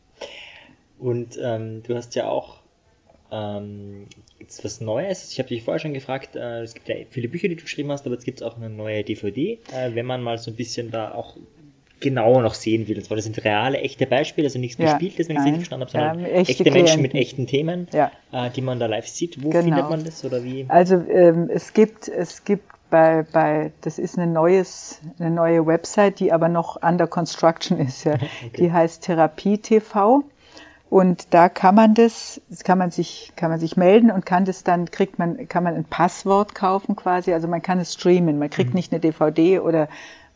Und 0.98 1.38
ähm, 1.42 1.82
du 1.82 1.94
hast 1.94 2.14
ja 2.14 2.28
auch 2.28 2.60
ähm, 3.30 4.06
gibt's 4.38 4.64
was 4.64 4.80
Neues? 4.80 5.32
Ich 5.32 5.38
habe 5.38 5.48
dich 5.48 5.62
vorher 5.62 5.80
schon 5.80 5.94
gefragt, 5.94 6.36
äh, 6.36 6.62
es 6.62 6.74
gibt 6.74 6.88
ja 6.88 6.96
viele 7.10 7.28
Bücher, 7.28 7.48
die 7.48 7.56
du 7.56 7.62
geschrieben 7.62 7.90
hast, 7.90 8.06
aber 8.06 8.14
jetzt 8.14 8.24
gibt 8.24 8.40
es 8.40 8.46
auch 8.46 8.56
eine 8.56 8.70
neue 8.70 9.02
DVD, 9.02 9.58
äh, 9.72 9.94
wenn 9.94 10.06
man 10.06 10.22
mal 10.22 10.38
so 10.38 10.50
ein 10.50 10.56
bisschen 10.56 10.90
da 10.90 11.12
auch 11.12 11.36
genauer 12.00 12.42
noch 12.42 12.54
sehen 12.54 12.88
will. 12.88 12.98
Und 12.98 13.04
zwar, 13.04 13.16
das 13.16 13.24
sind 13.24 13.42
reale, 13.44 13.78
echte 13.78 14.06
Beispiele, 14.06 14.46
also 14.46 14.58
nichts 14.58 14.78
ja, 14.78 14.92
gespieltes, 14.92 15.28
wenn 15.28 15.36
ich 15.36 15.40
es 15.40 15.46
richtig 15.46 15.68
verstanden 15.68 15.82
habe, 15.82 15.90
sondern 15.90 16.20
ja, 16.20 16.26
echte, 16.28 16.52
echte 16.52 16.70
Menschen 16.70 17.02
mit 17.02 17.14
echten 17.14 17.46
Themen, 17.46 17.88
ja. 17.92 18.10
äh, 18.32 18.50
die 18.50 18.62
man 18.62 18.78
da 18.78 18.86
live 18.86 19.06
sieht. 19.08 19.42
Wo 19.42 19.50
genau. 19.50 19.64
findet 19.64 19.90
man 19.90 20.04
das 20.04 20.24
oder 20.24 20.44
wie? 20.44 20.66
Also 20.68 20.96
ähm, 20.96 21.48
es 21.52 21.72
gibt, 21.72 22.08
es 22.08 22.44
gibt 22.44 22.64
bei, 22.90 23.24
bei, 23.32 23.72
das 23.80 23.98
ist 23.98 24.18
eine, 24.18 24.30
neues, 24.30 25.00
eine 25.18 25.30
neue 25.30 25.66
Website, 25.66 26.20
die 26.20 26.32
aber 26.32 26.48
noch 26.48 26.82
under 26.82 27.06
construction 27.06 27.78
ist. 27.78 28.04
Ja. 28.04 28.14
okay. 28.14 28.50
Die 28.58 28.72
heißt 28.72 29.02
Therapie 29.02 29.58
TV. 29.58 30.24
Und 30.88 31.34
da 31.34 31.48
kann 31.48 31.74
man 31.74 31.94
das, 31.94 32.40
das 32.48 32.62
kann 32.62 32.78
man 32.78 32.92
sich, 32.92 33.32
kann 33.34 33.50
man 33.50 33.58
sich 33.58 33.76
melden 33.76 34.12
und 34.12 34.24
kann 34.24 34.44
das 34.44 34.62
dann, 34.62 34.88
kriegt 34.88 35.18
man, 35.18 35.48
kann 35.48 35.64
man 35.64 35.74
ein 35.74 35.84
Passwort 35.84 36.54
kaufen 36.54 36.94
quasi. 36.94 37.32
Also 37.32 37.48
man 37.48 37.60
kann 37.60 37.80
es 37.80 37.94
streamen. 37.94 38.38
Man 38.38 38.50
kriegt 38.50 38.70
mhm. 38.70 38.76
nicht 38.76 38.92
eine 38.92 39.00
DVD 39.00 39.58
oder 39.58 39.88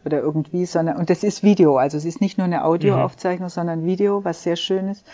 oder 0.04 0.20
irgendwie, 0.20 0.66
sondern, 0.66 0.96
und 0.96 1.10
das 1.10 1.22
ist 1.22 1.42
Video, 1.42 1.76
also 1.76 1.96
es 1.96 2.04
ist 2.04 2.20
nicht 2.20 2.38
nur 2.38 2.46
eine 2.46 2.64
Audioaufzeichnung, 2.64 3.48
mhm. 3.48 3.52
sondern 3.52 3.84
Video, 3.84 4.24
was 4.24 4.42
sehr 4.42 4.56
schön 4.56 4.88
ist. 4.88 5.06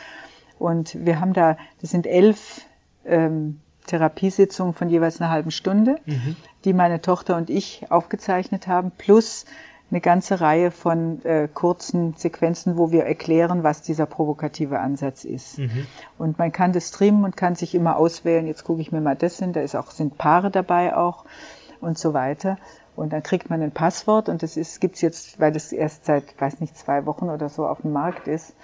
Und 0.58 1.04
wir 1.04 1.20
haben 1.20 1.32
da, 1.32 1.56
das 1.80 1.90
sind 1.90 2.06
elf 2.06 2.62
ähm, 3.04 3.60
Therapiesitzungen 3.86 4.74
von 4.74 4.88
jeweils 4.88 5.20
einer 5.20 5.30
halben 5.30 5.50
Stunde, 5.50 5.96
mhm. 6.06 6.36
die 6.64 6.72
meine 6.72 7.00
Tochter 7.00 7.36
und 7.36 7.50
ich 7.50 7.86
aufgezeichnet 7.90 8.66
haben, 8.66 8.90
plus 8.96 9.44
eine 9.90 10.00
ganze 10.00 10.40
Reihe 10.40 10.72
von 10.72 11.24
äh, 11.24 11.48
kurzen 11.52 12.14
Sequenzen, 12.16 12.76
wo 12.76 12.90
wir 12.90 13.04
erklären, 13.04 13.62
was 13.62 13.82
dieser 13.82 14.06
provokative 14.06 14.80
Ansatz 14.80 15.24
ist. 15.24 15.58
Mhm. 15.58 15.86
Und 16.18 16.38
man 16.38 16.50
kann 16.50 16.72
das 16.72 16.88
streamen 16.88 17.24
und 17.24 17.36
kann 17.36 17.54
sich 17.54 17.74
immer 17.74 17.96
auswählen, 17.96 18.48
jetzt 18.48 18.64
gucke 18.64 18.80
ich 18.80 18.90
mir 18.90 19.00
mal 19.00 19.14
das 19.14 19.38
hin, 19.38 19.52
da 19.52 19.60
ist 19.60 19.76
auch, 19.76 19.92
sind 19.92 20.18
Paare 20.18 20.50
dabei 20.50 20.96
auch 20.96 21.24
und 21.80 21.98
so 21.98 22.14
weiter. 22.14 22.58
Und 22.96 23.12
dann 23.12 23.22
kriegt 23.22 23.50
man 23.50 23.62
ein 23.62 23.72
Passwort 23.72 24.28
und 24.28 24.42
das 24.42 24.56
ist, 24.56 24.80
gibt's 24.80 25.00
jetzt, 25.00 25.38
weil 25.38 25.52
das 25.52 25.72
erst 25.72 26.06
seit, 26.06 26.40
weiß 26.40 26.60
nicht, 26.60 26.76
zwei 26.76 27.06
Wochen 27.06 27.28
oder 27.28 27.48
so 27.48 27.66
auf 27.66 27.82
dem 27.82 27.92
Markt 27.92 28.26
ist, 28.26 28.54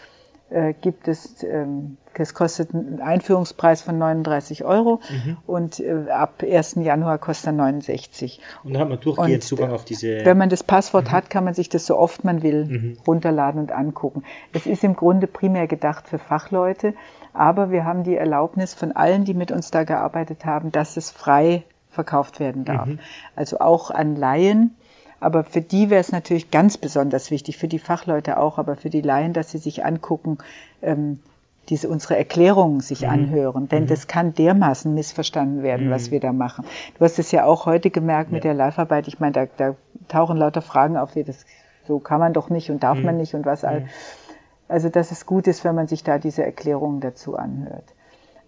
äh, 0.53 0.75
gibt 0.79 1.09
es, 1.09 1.42
ähm, 1.42 1.97
es 2.14 2.35
kostet 2.35 2.75
einen 2.75 3.01
Einführungspreis 3.01 3.81
von 3.81 3.97
39 3.97 4.64
Euro 4.64 5.01
mhm. 5.09 5.38
und 5.47 5.81
äh, 5.81 6.11
ab 6.11 6.42
1. 6.42 6.77
Januar 6.81 7.16
kostet 7.18 7.49
er 7.49 7.53
69. 7.53 8.40
Und 8.62 8.75
dann 8.75 8.83
hat 8.83 8.88
man 8.90 9.01
durchgehend 9.01 9.35
und, 9.35 9.42
Zugang 9.42 9.73
auf 9.73 9.85
diese. 9.85 10.25
Wenn 10.25 10.37
man 10.37 10.51
das 10.51 10.62
Passwort 10.62 11.07
mhm. 11.07 11.12
hat, 11.12 11.31
kann 11.31 11.45
man 11.45 11.55
sich 11.55 11.71
das 11.71 11.87
so 11.87 11.97
oft 11.97 12.25
man 12.25 12.42
will 12.42 12.66
mhm. 12.66 12.99
runterladen 13.07 13.62
und 13.62 13.73
angucken. 13.73 14.25
Es 14.53 14.66
ist 14.66 14.85
im 14.85 14.95
Grunde 14.95 15.27
primär 15.27 15.66
gedacht 15.66 16.07
für 16.07 16.18
Fachleute, 16.18 16.95
aber 17.33 17.71
wir 17.71 17.87
haben 17.87 18.05
die 18.05 18.16
Erlaubnis 18.16 18.75
von 18.75 18.92
allen, 18.92 19.25
die 19.25 19.35
mit 19.35 19.51
uns 19.53 19.71
da 19.71 19.85
gearbeitet 19.85 20.45
haben, 20.45 20.71
dass 20.71 20.99
es 20.99 21.11
frei 21.11 21.64
verkauft 21.93 22.41
werden 22.41 22.65
darf. 22.65 22.87
Mhm. 22.87 22.99
Also 23.37 23.61
auch 23.61 23.91
an 23.91 24.17
Laien. 24.17 24.75
Aber 25.21 25.45
für 25.45 25.61
die 25.61 25.89
wäre 25.89 26.01
es 26.01 26.11
natürlich 26.11 26.51
ganz 26.51 26.77
besonders 26.77 27.31
wichtig, 27.31 27.57
für 27.57 27.69
die 27.69 27.79
Fachleute 27.79 28.39
auch, 28.39 28.59
aber 28.59 28.75
für 28.75 28.91
die 28.91 29.03
Laien, 29.03 29.33
dass 29.33 29.53
sie 29.53 29.59
sich 29.59 29.85
angucken, 29.85 30.39
ähm, 30.83 31.21
diese 31.69 31.89
unsere 31.89 32.17
Erklärungen 32.17 32.81
sich 32.81 33.03
mhm. 33.03 33.11
anhören, 33.11 33.69
denn 33.69 33.85
mhm. 33.85 33.88
das 33.88 34.09
kann 34.09 34.35
dermaßen 34.35 34.93
missverstanden 34.93 35.63
werden, 35.63 35.87
mhm. 35.87 35.90
was 35.90 36.11
wir 36.11 36.19
da 36.19 36.33
machen. 36.33 36.65
Du 36.99 37.05
hast 37.05 37.21
es 37.21 37.31
ja 37.31 37.45
auch 37.45 37.67
heute 37.67 37.90
gemerkt 37.90 38.31
ja. 38.31 38.35
mit 38.35 38.45
der 38.45 38.55
Live-Arbeit. 38.55 39.07
Ich 39.07 39.21
meine, 39.21 39.33
da, 39.33 39.47
da, 39.57 39.77
tauchen 40.09 40.37
lauter 40.37 40.63
Fragen 40.63 40.97
auf, 40.97 41.15
wie 41.15 41.23
das 41.23 41.47
so 41.87 41.99
kann 41.99 42.21
man 42.21 42.33
doch 42.33 42.51
nicht 42.51 42.71
und 42.71 42.83
darf 42.83 42.99
man 42.99 43.15
mhm. 43.15 43.21
nicht 43.21 43.35
und 43.35 43.45
was 43.45 43.65
all. 43.65 43.87
Also 44.69 44.88
dass 44.88 45.11
es 45.11 45.27
gut 45.27 45.47
ist, 45.47 45.65
wenn 45.65 45.75
man 45.75 45.87
sich 45.87 46.03
da 46.03 46.19
diese 46.19 46.45
Erklärungen 46.45 47.01
dazu 47.01 47.37
anhört. 47.37 47.85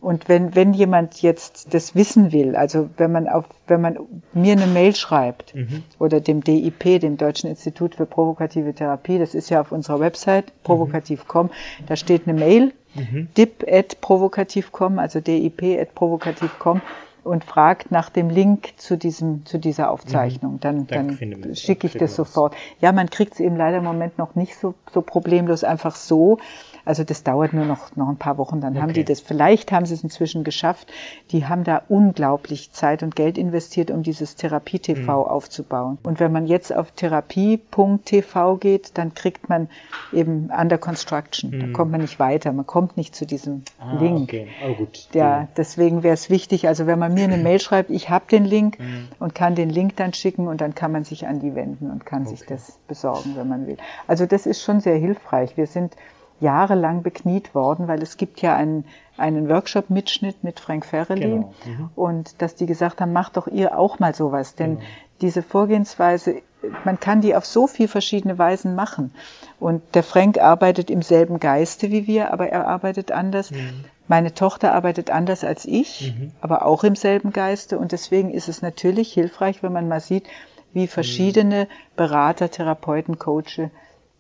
Und 0.05 0.29
wenn, 0.29 0.55
wenn 0.55 0.75
jemand 0.75 1.23
jetzt 1.23 1.73
das 1.73 1.95
wissen 1.95 2.31
will, 2.31 2.57
also 2.57 2.91
wenn 2.99 3.11
man 3.11 3.27
auf, 3.27 3.47
wenn 3.67 3.81
man 3.81 3.99
mir 4.35 4.53
eine 4.53 4.67
Mail 4.67 4.95
schreibt 4.95 5.55
mhm. 5.55 5.83
oder 5.99 6.21
dem 6.21 6.45
DIP, 6.45 7.01
dem 7.01 7.17
Deutschen 7.17 7.49
Institut 7.49 7.95
für 7.95 8.05
provokative 8.05 8.75
Therapie, 8.75 9.19
das 9.19 9.35
ist 9.35 9.49
ja 9.49 9.63
auf 9.63 9.73
unserer 9.73 10.01
Website 10.01 10.53
provokativ.com, 10.63 11.49
da 11.87 11.97
steht 11.97 12.29
eine 12.29 12.39
Mail, 12.39 12.75
mhm. 12.95 13.29
dip.provokativ.com, 13.35 14.99
also 14.99 15.21
dip.provokativ.com 15.21 16.83
und 17.23 17.43
fragt 17.43 17.91
nach 17.91 18.11
dem 18.11 18.29
Link 18.29 18.75
zu 18.77 18.99
diesem 18.99 19.47
zu 19.47 19.59
dieser 19.59 19.91
Aufzeichnung, 19.91 20.61
dann, 20.61 20.87
dann, 20.87 21.19
dann 21.19 21.57
schicke 21.57 21.87
ich 21.87 21.95
das 21.95 22.15
sofort. 22.15 22.55
Ja, 22.83 22.93
man 22.93 23.09
kriegt 23.09 23.33
es 23.33 23.41
eben 23.41 23.57
leider 23.57 23.79
im 23.79 23.85
Moment 23.85 24.19
noch 24.19 24.35
nicht 24.35 24.55
so 24.57 24.75
so 24.93 25.01
problemlos 25.01 25.65
einfach 25.65 25.97
so. 25.97 26.37
Also 26.85 27.05
das 27.05 27.23
dauert 27.23 27.53
nur 27.53 27.65
noch, 27.65 27.97
noch 27.97 28.09
ein 28.09 28.17
paar 28.17 28.39
Wochen, 28.39 28.61
dann 28.61 28.73
okay. 28.73 28.83
haben 28.83 28.93
die 28.93 29.05
das. 29.05 29.21
Vielleicht 29.21 29.73
haben 29.73 29.87
sie 29.87 29.95
es 29.95 30.03
inzwischen 30.03 30.45
geschafft. 30.45 30.93
Die 31.31 31.47
haben 31.47 31.65
da 31.65 31.83
unglaublich 31.89 32.73
Zeit 32.73 33.03
und 33.03 33.17
Geld 33.17 33.39
investiert, 33.39 33.91
um 33.91 34.03
dieses 34.03 34.37
Therapie-TV 34.37 35.25
mhm. 35.25 35.31
aufzubauen. 35.31 35.99
Und 36.03 36.21
wenn 36.21 36.33
man 36.33 36.47
jetzt 36.47 36.75
auf 36.75 36.91
therapie.tv 36.91 38.57
geht, 38.57 38.99
dann 38.99 39.15
kriegt 39.15 39.49
man 39.49 39.69
eben 40.13 40.51
Under 40.57 40.79
Construction. 40.79 41.51
Mhm. 41.51 41.61
Da 41.61 41.67
kommt 41.69 41.91
man 41.91 42.01
nicht 42.01 42.19
weiter. 42.19 42.53
Man 42.53 42.67
kommt 42.67 42.97
nicht 42.97 43.15
zu 43.15 43.27
diesem 43.27 43.63
ah, 43.79 43.99
Link. 44.01 44.25
Okay. 44.25 44.49
Oh, 44.69 44.75
gut. 44.75 45.09
Ja, 45.13 45.49
deswegen 45.57 46.03
wäre 46.03 46.15
es 46.15 46.31
wichtig, 46.31 46.69
also 46.69 46.87
wenn 46.87 46.99
man 46.99 47.15
mir 47.15 47.25
eine 47.25 47.39
Mail 47.39 47.61
schreibt, 47.61 47.91
ich 47.91 48.11
habe 48.11 48.25
den 48.31 48.45
Link 48.45 48.79
mhm. 48.79 49.09
und 49.19 49.35
kann 49.35 49.55
den 49.55 49.71
Link 49.71 49.97
dann 49.97 50.13
schicken 50.13 50.49
und 50.49 50.61
dann 50.61 50.75
kann 50.75 50.93
man 50.93 51.05
sich 51.05 51.27
an 51.27 51.41
die 51.41 51.55
wenden 51.55 51.91
und 51.91 52.05
kann 52.05 52.23
okay. 52.23 52.37
sich 52.37 52.47
das 52.47 52.79
besorgen, 52.89 53.37
wenn 53.37 53.49
man 53.49 53.67
will. 53.67 53.77
Also 54.07 54.27
das 54.27 54.47
ist 54.47 54.63
schon 54.63 54.81
sehr 54.81 54.97
hilfreich. 54.97 55.57
Wir 55.57 55.67
sind 55.67 55.97
jahrelang 56.45 57.03
bekniet 57.03 57.55
worden, 57.55 57.89
weil 57.89 58.03
es 58.03 58.17
gibt 58.17 58.41
ja 58.43 58.55
einen, 58.55 58.85
einen 59.17 59.49
Workshop-Mitschnitt 59.49 60.45
mit 60.45 60.61
Frank 60.61 60.87
Ferrelin 60.87 61.47
genau. 61.65 61.79
mhm. 61.79 61.91
und 61.97 62.43
dass 62.43 62.55
die 62.55 62.67
gesagt 62.67 63.01
haben, 63.01 63.13
macht 63.13 63.37
doch 63.37 63.49
ihr 63.49 63.77
auch 63.79 63.99
mal 63.99 64.15
sowas, 64.15 64.55
denn 64.55 64.77
genau. 64.77 64.89
diese 65.23 65.43
Vorgehensweise, 65.43 66.43
man 66.85 67.01
kann 67.01 67.21
die 67.21 67.35
auf 67.35 67.47
so 67.47 67.67
viele 67.67 67.89
verschiedene 67.89 68.39
Weisen 68.39 68.75
machen. 68.75 69.13
Und 69.59 69.83
der 69.95 70.03
Frank 70.03 70.39
arbeitet 70.39 70.91
im 70.91 71.03
selben 71.03 71.41
Geiste 71.41 71.91
wie 71.91 72.07
wir, 72.07 72.33
aber 72.33 72.49
er 72.49 72.67
arbeitet 72.67 73.11
anders. 73.11 73.51
Mhm. 73.51 73.85
Meine 74.07 74.35
Tochter 74.35 74.75
arbeitet 74.75 75.11
anders 75.11 75.45
als 75.45 75.65
ich, 75.65 76.15
mhm. 76.15 76.33
aber 76.43 76.67
auch 76.67 76.85
im 76.85 76.95
selben 76.95 77.33
Geiste. 77.33 77.79
Und 77.79 77.93
deswegen 77.93 78.31
ist 78.31 78.49
es 78.49 78.61
natürlich 78.61 79.13
hilfreich, 79.13 79.63
wenn 79.63 79.73
man 79.73 79.89
mal 79.89 80.01
sieht, 80.01 80.27
wie 80.75 80.89
verschiedene 80.89 81.69
Berater, 81.97 82.51
Therapeuten, 82.51 83.19
Coaches 83.19 83.71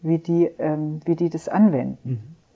wie 0.04 0.18
die, 0.18 0.50
ähm, 0.58 1.00
wie 1.04 1.16
die 1.16 1.30
das 1.30 1.48
anwenden. 1.48 1.98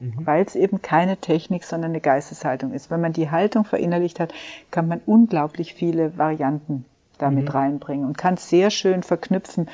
Mhm. 0.00 0.08
Mhm. 0.10 0.26
Weil 0.26 0.44
es 0.44 0.54
eben 0.54 0.80
keine 0.80 1.16
Technik, 1.16 1.64
sondern 1.64 1.90
eine 1.90 2.00
Geisteshaltung 2.00 2.72
ist. 2.72 2.90
Wenn 2.90 3.00
man 3.00 3.12
die 3.12 3.30
Haltung 3.30 3.64
verinnerlicht 3.64 4.20
hat, 4.20 4.32
kann 4.70 4.86
man 4.86 5.00
unglaublich 5.06 5.74
viele 5.74 6.16
Varianten 6.16 6.84
damit 7.18 7.46
mhm. 7.46 7.50
reinbringen 7.50 8.06
und 8.06 8.16
kann 8.16 8.34
es 8.34 8.48
sehr 8.48 8.70
schön 8.70 9.02
verknüpfen 9.02 9.68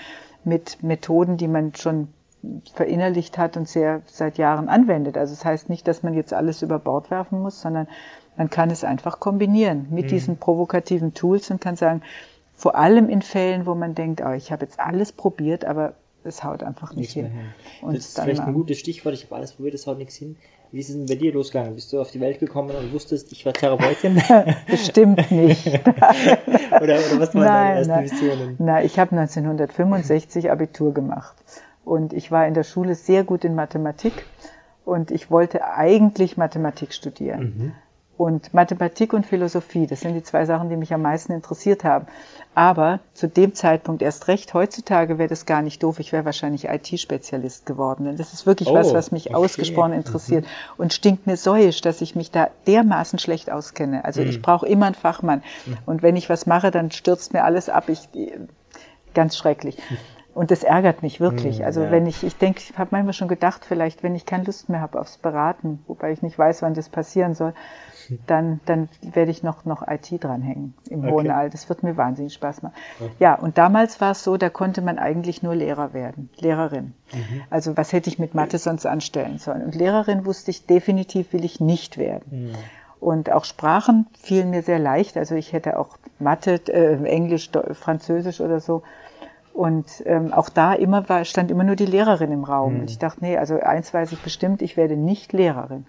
mit 0.44 0.82
Methoden, 0.82 1.36
die 1.36 1.48
man 1.48 1.74
schon 1.74 2.08
verinnerlicht 2.74 3.38
hat 3.38 3.56
und 3.56 3.68
sehr 3.68 4.02
seit 4.06 4.38
Jahren 4.38 4.68
anwendet. 4.68 5.18
Also 5.18 5.34
das 5.34 5.44
heißt 5.44 5.68
nicht, 5.68 5.88
dass 5.88 6.02
man 6.02 6.14
jetzt 6.14 6.32
alles 6.32 6.62
über 6.62 6.78
Bord 6.78 7.10
werfen 7.10 7.40
muss, 7.40 7.60
sondern 7.60 7.86
man 8.36 8.50
kann 8.50 8.70
es 8.70 8.84
einfach 8.84 9.20
kombinieren 9.20 9.86
mit 9.90 10.06
mhm. 10.06 10.08
diesen 10.08 10.36
provokativen 10.38 11.14
Tools 11.14 11.50
und 11.50 11.60
kann 11.60 11.76
sagen, 11.76 12.02
vor 12.54 12.76
allem 12.76 13.08
in 13.08 13.22
Fällen, 13.22 13.66
wo 13.66 13.74
man 13.74 13.94
denkt, 13.94 14.22
oh, 14.24 14.32
ich 14.32 14.52
habe 14.52 14.64
jetzt 14.64 14.78
alles 14.78 15.12
probiert, 15.12 15.64
aber 15.64 15.94
es 16.24 16.42
haut 16.42 16.62
einfach 16.62 16.94
nicht 16.94 17.12
hin. 17.12 17.26
hin. 17.26 17.44
Und 17.82 17.96
das 17.96 18.06
ist 18.06 18.20
vielleicht 18.20 18.40
ein 18.40 18.54
gutes 18.54 18.78
Stichwort, 18.78 19.14
ich 19.14 19.24
habe 19.24 19.36
alles 19.36 19.52
probiert, 19.52 19.74
es 19.74 19.86
haut 19.86 19.98
nichts 19.98 20.16
hin. 20.16 20.36
Wie 20.72 20.80
ist 20.80 20.88
es 20.88 20.96
denn 20.96 21.06
bei 21.06 21.14
dir 21.14 21.32
losgegangen? 21.32 21.76
Bist 21.76 21.92
du 21.92 22.00
auf 22.00 22.10
die 22.10 22.20
Welt 22.20 22.40
gekommen 22.40 22.74
und 22.74 22.92
wusstest, 22.92 23.30
ich 23.30 23.46
war 23.46 23.52
Therapeutin? 23.52 24.20
Bestimmt 24.66 25.30
nicht. 25.30 25.66
oder, 25.68 26.00
oder 26.80 27.20
was 27.20 27.34
waren 27.34 27.44
nein, 27.44 27.88
deine 27.88 28.02
ersten 28.02 28.02
Visionen? 28.02 28.56
Nein, 28.58 28.84
ich 28.84 28.98
habe 28.98 29.12
1965 29.12 30.50
Abitur 30.50 30.92
gemacht 30.92 31.36
und 31.84 32.12
ich 32.12 32.32
war 32.32 32.46
in 32.48 32.54
der 32.54 32.64
Schule 32.64 32.94
sehr 32.96 33.22
gut 33.22 33.44
in 33.44 33.54
Mathematik 33.54 34.26
und 34.84 35.10
ich 35.10 35.30
wollte 35.30 35.64
eigentlich 35.64 36.36
Mathematik 36.36 36.92
studieren. 36.92 37.40
Mhm. 37.40 37.72
Und 38.16 38.54
Mathematik 38.54 39.12
und 39.12 39.26
Philosophie, 39.26 39.88
das 39.88 40.00
sind 40.00 40.14
die 40.14 40.22
zwei 40.22 40.44
Sachen, 40.46 40.68
die 40.68 40.76
mich 40.76 40.94
am 40.94 41.02
meisten 41.02 41.32
interessiert 41.32 41.82
haben. 41.82 42.06
Aber 42.54 43.00
zu 43.12 43.26
dem 43.26 43.54
Zeitpunkt 43.54 44.02
erst 44.02 44.28
recht, 44.28 44.54
heutzutage 44.54 45.18
wäre 45.18 45.28
das 45.28 45.46
gar 45.46 45.62
nicht 45.62 45.82
doof. 45.82 45.98
Ich 45.98 46.12
wäre 46.12 46.24
wahrscheinlich 46.24 46.68
IT-Spezialist 46.68 47.66
geworden. 47.66 48.04
Denn 48.04 48.16
das 48.16 48.32
ist 48.32 48.46
wirklich 48.46 48.68
oh, 48.68 48.74
was, 48.74 48.94
was 48.94 49.10
mich 49.10 49.30
okay. 49.30 49.34
ausgesprochen 49.34 49.92
interessiert. 49.92 50.44
Mhm. 50.44 50.48
Und 50.76 50.92
stinkt 50.92 51.26
mir 51.26 51.36
säuisch, 51.36 51.80
dass 51.80 52.00
ich 52.00 52.14
mich 52.14 52.30
da 52.30 52.50
dermaßen 52.68 53.18
schlecht 53.18 53.50
auskenne. 53.50 54.04
Also 54.04 54.20
mhm. 54.20 54.28
ich 54.28 54.40
brauche 54.40 54.66
immer 54.66 54.86
einen 54.86 54.94
Fachmann. 54.94 55.42
Mhm. 55.66 55.78
Und 55.84 56.02
wenn 56.02 56.14
ich 56.14 56.30
was 56.30 56.46
mache, 56.46 56.70
dann 56.70 56.92
stürzt 56.92 57.32
mir 57.32 57.42
alles 57.42 57.68
ab. 57.68 57.88
Ich, 57.88 58.08
ganz 59.14 59.36
schrecklich. 59.36 59.76
Und 60.34 60.50
das 60.50 60.64
ärgert 60.64 61.02
mich 61.02 61.20
wirklich. 61.20 61.60
Mhm, 61.60 61.64
also 61.64 61.82
ja. 61.84 61.90
wenn 61.92 62.06
ich, 62.06 62.24
ich 62.24 62.36
denke, 62.36 62.60
ich 62.60 62.76
habe 62.76 62.88
manchmal 62.90 63.12
schon 63.12 63.28
gedacht, 63.28 63.64
vielleicht, 63.64 64.02
wenn 64.02 64.16
ich 64.16 64.26
keine 64.26 64.44
Lust 64.44 64.68
mehr 64.68 64.80
habe 64.80 65.00
aufs 65.00 65.16
Beraten, 65.16 65.82
wobei 65.86 66.10
ich 66.12 66.22
nicht 66.22 66.36
weiß, 66.36 66.62
wann 66.62 66.74
das 66.74 66.88
passieren 66.88 67.34
soll, 67.34 67.54
dann, 68.26 68.60
dann 68.66 68.88
werde 69.00 69.30
ich 69.30 69.44
noch, 69.44 69.64
noch 69.64 69.86
IT 69.86 70.08
dranhängen 70.22 70.74
im 70.90 71.04
okay. 71.04 71.10
hohen 71.10 71.30
Alter. 71.30 71.50
Das 71.50 71.68
wird 71.68 71.84
mir 71.84 71.96
wahnsinnig 71.96 72.34
Spaß 72.34 72.62
machen. 72.62 72.74
Okay. 73.00 73.12
Ja, 73.20 73.34
und 73.36 73.58
damals 73.58 74.00
war 74.00 74.10
es 74.10 74.24
so, 74.24 74.36
da 74.36 74.50
konnte 74.50 74.82
man 74.82 74.98
eigentlich 74.98 75.42
nur 75.42 75.54
Lehrer 75.54 75.92
werden, 75.94 76.30
Lehrerin. 76.36 76.94
Mhm. 77.12 77.42
Also 77.50 77.76
was 77.76 77.92
hätte 77.92 78.10
ich 78.10 78.18
mit 78.18 78.34
Mathe 78.34 78.58
sonst 78.58 78.86
anstellen 78.86 79.38
sollen? 79.38 79.62
Und 79.62 79.76
Lehrerin 79.76 80.26
wusste 80.26 80.50
ich 80.50 80.66
definitiv, 80.66 81.32
will 81.32 81.44
ich 81.44 81.60
nicht 81.60 81.96
werden. 81.96 82.48
Mhm. 82.48 82.54
Und 82.98 83.30
auch 83.30 83.44
Sprachen 83.44 84.06
fielen 84.18 84.50
mir 84.50 84.62
sehr 84.62 84.78
leicht. 84.78 85.16
Also 85.16 85.34
ich 85.34 85.52
hätte 85.52 85.78
auch 85.78 85.98
Mathe, 86.18 86.60
äh, 86.68 86.94
Englisch, 87.04 87.50
Französisch 87.72 88.40
oder 88.40 88.60
so. 88.60 88.82
Und 89.54 90.02
ähm, 90.04 90.32
auch 90.32 90.48
da 90.48 90.74
immer 90.74 91.08
war, 91.08 91.24
stand 91.24 91.48
immer 91.52 91.62
nur 91.62 91.76
die 91.76 91.86
Lehrerin 91.86 92.32
im 92.32 92.42
Raum. 92.42 92.74
Mhm. 92.74 92.80
Und 92.80 92.90
ich 92.90 92.98
dachte, 92.98 93.20
nee, 93.20 93.38
also 93.38 93.60
eins 93.60 93.94
weiß 93.94 94.10
ich 94.10 94.20
bestimmt, 94.20 94.62
ich 94.62 94.76
werde 94.76 94.96
nicht 94.96 95.32
Lehrerin. 95.32 95.86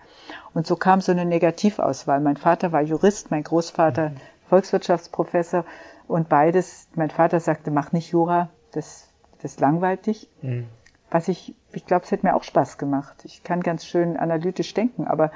Und 0.53 0.67
so 0.67 0.75
kam 0.75 1.01
so 1.01 1.11
eine 1.11 1.25
Negativauswahl. 1.25 2.19
Mein 2.19 2.37
Vater 2.37 2.71
war 2.71 2.83
Jurist, 2.83 3.31
mein 3.31 3.43
Großvater 3.43 4.11
mhm. 4.11 4.17
Volkswirtschaftsprofessor 4.49 5.65
und 6.07 6.29
beides, 6.29 6.87
mein 6.93 7.09
Vater 7.09 7.39
sagte, 7.39 7.71
mach 7.71 7.91
nicht 7.91 8.11
Jura, 8.11 8.49
das, 8.71 9.09
das 9.41 9.59
langweilt 9.59 10.05
dich. 10.05 10.29
Mhm. 10.43 10.67
Was 11.09 11.27
ich, 11.27 11.55
ich 11.71 11.87
glaube, 11.87 12.05
es 12.05 12.11
hätte 12.11 12.27
mir 12.27 12.35
auch 12.35 12.43
Spaß 12.43 12.77
gemacht. 12.77 13.23
Ich 13.23 13.43
kann 13.43 13.61
ganz 13.61 13.83
schön 13.83 14.15
analytisch 14.15 14.75
denken, 14.75 15.07
aber 15.07 15.31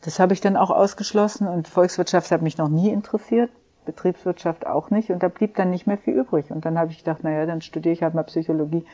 das 0.00 0.18
habe 0.20 0.32
ich 0.32 0.40
dann 0.40 0.56
auch 0.56 0.70
ausgeschlossen 0.70 1.46
und 1.46 1.68
Volkswirtschaft 1.68 2.30
hat 2.30 2.40
mich 2.40 2.56
noch 2.56 2.70
nie 2.70 2.88
interessiert, 2.88 3.50
Betriebswirtschaft 3.84 4.66
auch 4.66 4.90
nicht 4.90 5.10
und 5.10 5.22
da 5.22 5.28
blieb 5.28 5.56
dann 5.56 5.70
nicht 5.70 5.86
mehr 5.86 5.98
viel 5.98 6.14
übrig. 6.14 6.50
Und 6.50 6.64
dann 6.64 6.78
habe 6.78 6.90
ich 6.90 6.98
gedacht, 6.98 7.24
naja, 7.24 7.46
dann 7.46 7.62
studiere 7.62 7.92
ich 7.92 8.02
halt 8.02 8.14
mal 8.14 8.22
Psychologie, 8.24 8.84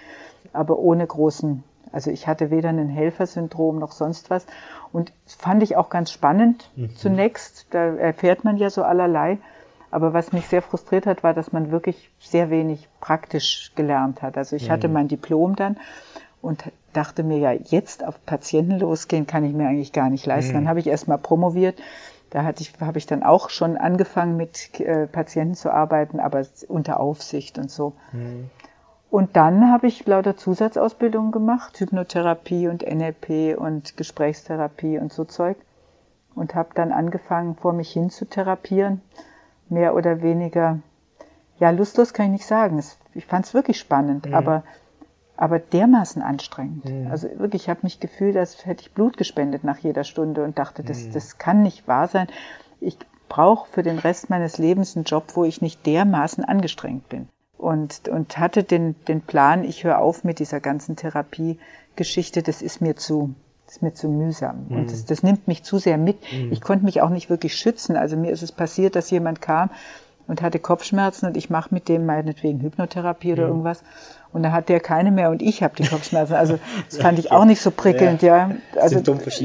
aber 0.53 0.79
ohne 0.79 1.07
großen 1.07 1.63
also 1.93 2.11
ich 2.11 2.27
hatte 2.27 2.51
weder 2.51 2.69
ein 2.69 2.89
Helfersyndrom 2.89 3.79
noch 3.79 3.93
sonst 3.93 4.31
was. 4.31 4.47
Und 4.93 5.13
fand 5.27 5.63
ich 5.63 5.77
auch 5.77 5.91
ganz 5.91 6.11
spannend 6.11 6.71
mhm. 6.77 6.95
zunächst. 6.97 7.67
Da 7.71 7.95
erfährt 7.95 8.45
man 8.45 8.57
ja 8.57 8.71
so 8.71 8.83
allerlei. 8.83 9.39
Aber 9.91 10.13
was 10.13 10.33
mich 10.33 10.47
sehr 10.47 10.61
frustriert 10.61 11.07
hat, 11.07 11.23
war, 11.23 11.33
dass 11.33 11.53
man 11.53 11.71
wirklich 11.71 12.11
sehr 12.21 12.51
wenig 12.51 12.89
praktisch 13.01 13.73
gelernt 13.75 14.21
hat. 14.23 14.37
Also 14.37 14.57
ich 14.57 14.69
mhm. 14.69 14.73
hatte 14.73 14.89
mein 14.89 15.09
Diplom 15.09 15.57
dann 15.57 15.79
und 16.43 16.65
dachte 16.93 17.23
mir, 17.23 17.39
ja, 17.39 17.53
jetzt 17.53 18.05
auf 18.05 18.25
Patienten 18.27 18.79
losgehen 18.79 19.27
kann 19.27 19.45
ich 19.45 19.55
mir 19.55 19.69
eigentlich 19.69 19.93
gar 19.93 20.11
nicht 20.11 20.27
leisten. 20.27 20.53
Mhm. 20.53 20.57
Dann 20.57 20.69
habe 20.69 20.81
ich 20.81 20.87
erst 20.87 21.09
mal 21.09 21.19
promoviert. 21.19 21.81
Da 22.31 22.45
hatte 22.45 22.63
ich, 22.63 22.73
habe 22.81 22.99
ich 22.99 23.07
dann 23.07 23.23
auch 23.23 23.51
schon 23.51 23.77
angefangen 23.77 24.37
mit 24.37 24.81
äh, 24.81 25.07
Patienten 25.07 25.55
zu 25.55 25.73
arbeiten, 25.73 26.21
aber 26.21 26.47
unter 26.69 27.01
Aufsicht 27.01 27.59
und 27.59 27.71
so. 27.71 27.95
Mhm. 28.13 28.51
Und 29.11 29.37
dann 29.37 29.73
habe 29.73 29.87
ich 29.87 30.07
lauter 30.07 30.37
Zusatzausbildungen 30.37 31.33
gemacht, 31.33 31.81
Hypnotherapie 31.81 32.69
und 32.69 32.83
NLP 32.83 33.57
und 33.57 33.97
Gesprächstherapie 33.97 34.99
und 34.99 35.13
so 35.13 35.25
Zeug. 35.25 35.57
Und 36.35 36.55
habe 36.55 36.69
dann 36.75 36.93
angefangen, 36.93 37.57
vor 37.57 37.73
mich 37.73 37.91
hin 37.91 38.11
zu 38.11 38.27
therapieren. 38.27 39.01
Mehr 39.71 39.95
oder 39.95 40.23
weniger, 40.23 40.79
ja, 41.59 41.71
lustlos 41.71 42.13
kann 42.13 42.27
ich 42.27 42.33
nicht 42.33 42.47
sagen. 42.47 42.83
Ich 43.15 43.27
fand 43.27 43.47
es 43.47 43.55
wirklich 43.55 43.79
spannend, 43.79 44.27
mhm. 44.27 44.35
aber, 44.35 44.63
aber 45.39 45.59
dermaßen 45.59 46.21
anstrengend. 46.21 46.85
Mhm. 46.85 47.11
Also 47.11 47.29
wirklich, 47.39 47.63
ich 47.63 47.69
habe 47.69 47.81
mich 47.85 48.01
gefühlt, 48.01 48.37
als 48.37 48.67
hätte 48.67 48.83
ich 48.83 48.93
Blut 48.93 49.17
gespendet 49.17 49.65
nach 49.65 49.79
jeder 49.79 50.05
Stunde 50.05 50.45
und 50.45 50.59
dachte, 50.59 50.83
das, 50.83 51.05
mhm. 51.05 51.13
das 51.13 51.39
kann 51.39 51.63
nicht 51.63 51.89
wahr 51.89 52.09
sein. 52.09 52.27
Ich 52.81 52.99
brauche 53.29 53.69
für 53.71 53.83
den 53.83 53.99
Rest 53.99 54.31
meines 54.31 54.59
Lebens 54.59 54.97
einen 54.97 55.05
Job, 55.05 55.25
wo 55.35 55.45
ich 55.45 55.63
nicht 55.63 55.87
dermaßen 55.87 56.45
angestrengt 56.45 57.09
bin 57.09 57.29
und, 57.57 58.09
und 58.09 58.39
hatte 58.39 58.63
den, 58.65 58.95
den 59.07 59.21
Plan, 59.21 59.65
ich 59.65 59.85
höre 59.85 59.99
auf 59.99 60.25
mit 60.25 60.39
dieser 60.39 60.61
ganzen 60.61 60.97
Therapiegeschichte, 60.97 62.43
das 62.43 62.63
ist 62.63 62.81
mir 62.81 62.97
zu, 62.97 63.35
das 63.67 63.77
ist 63.77 63.83
mir 63.83 63.95
zu 63.95 64.09
mühsam. 64.09 64.67
Mhm. 64.69 64.77
Und 64.77 64.93
das, 64.93 65.05
das 65.05 65.23
nimmt 65.23 65.47
mich 65.49 65.63
zu 65.65 65.79
sehr 65.79 65.99
mit. 65.99 66.19
Mhm. 66.33 66.53
Ich 66.53 66.61
konnte 66.61 66.85
mich 66.85 67.01
auch 67.01 67.11
nicht 67.11 67.31
wirklich 67.31 67.55
schützen. 67.55 67.97
Also 67.97 68.17
mir 68.17 68.31
ist 68.31 68.43
es 68.43 68.53
passiert, 68.53 68.97
dass 68.97 69.11
jemand 69.11 69.43
kam 69.43 69.71
und 70.27 70.43
hatte 70.43 70.59
Kopfschmerzen 70.59 71.27
und 71.27 71.37
ich 71.37 71.51
mache 71.51 71.75
mit 71.75 71.89
dem 71.89 72.07
meinetwegen 72.07 72.61
Hypnotherapie 72.61 73.33
oder 73.33 73.45
Mhm. 73.45 73.49
irgendwas. 73.49 73.83
Und 74.33 74.43
dann 74.43 74.53
hat 74.53 74.69
der 74.69 74.79
keine 74.81 75.11
mehr 75.11 75.31
und 75.31 75.41
ich 75.41 75.63
habe 75.63 75.75
die 75.77 75.87
Kopfschmerzen. 75.89 76.35
Also 76.35 76.59
das 76.91 76.99
fand 76.99 77.19
ich 77.19 77.33
auch 77.33 77.45
nicht 77.47 77.63
so 77.63 77.71
prickelnd, 77.71 78.21
ja. 78.23 78.51
Also, 78.77 79.01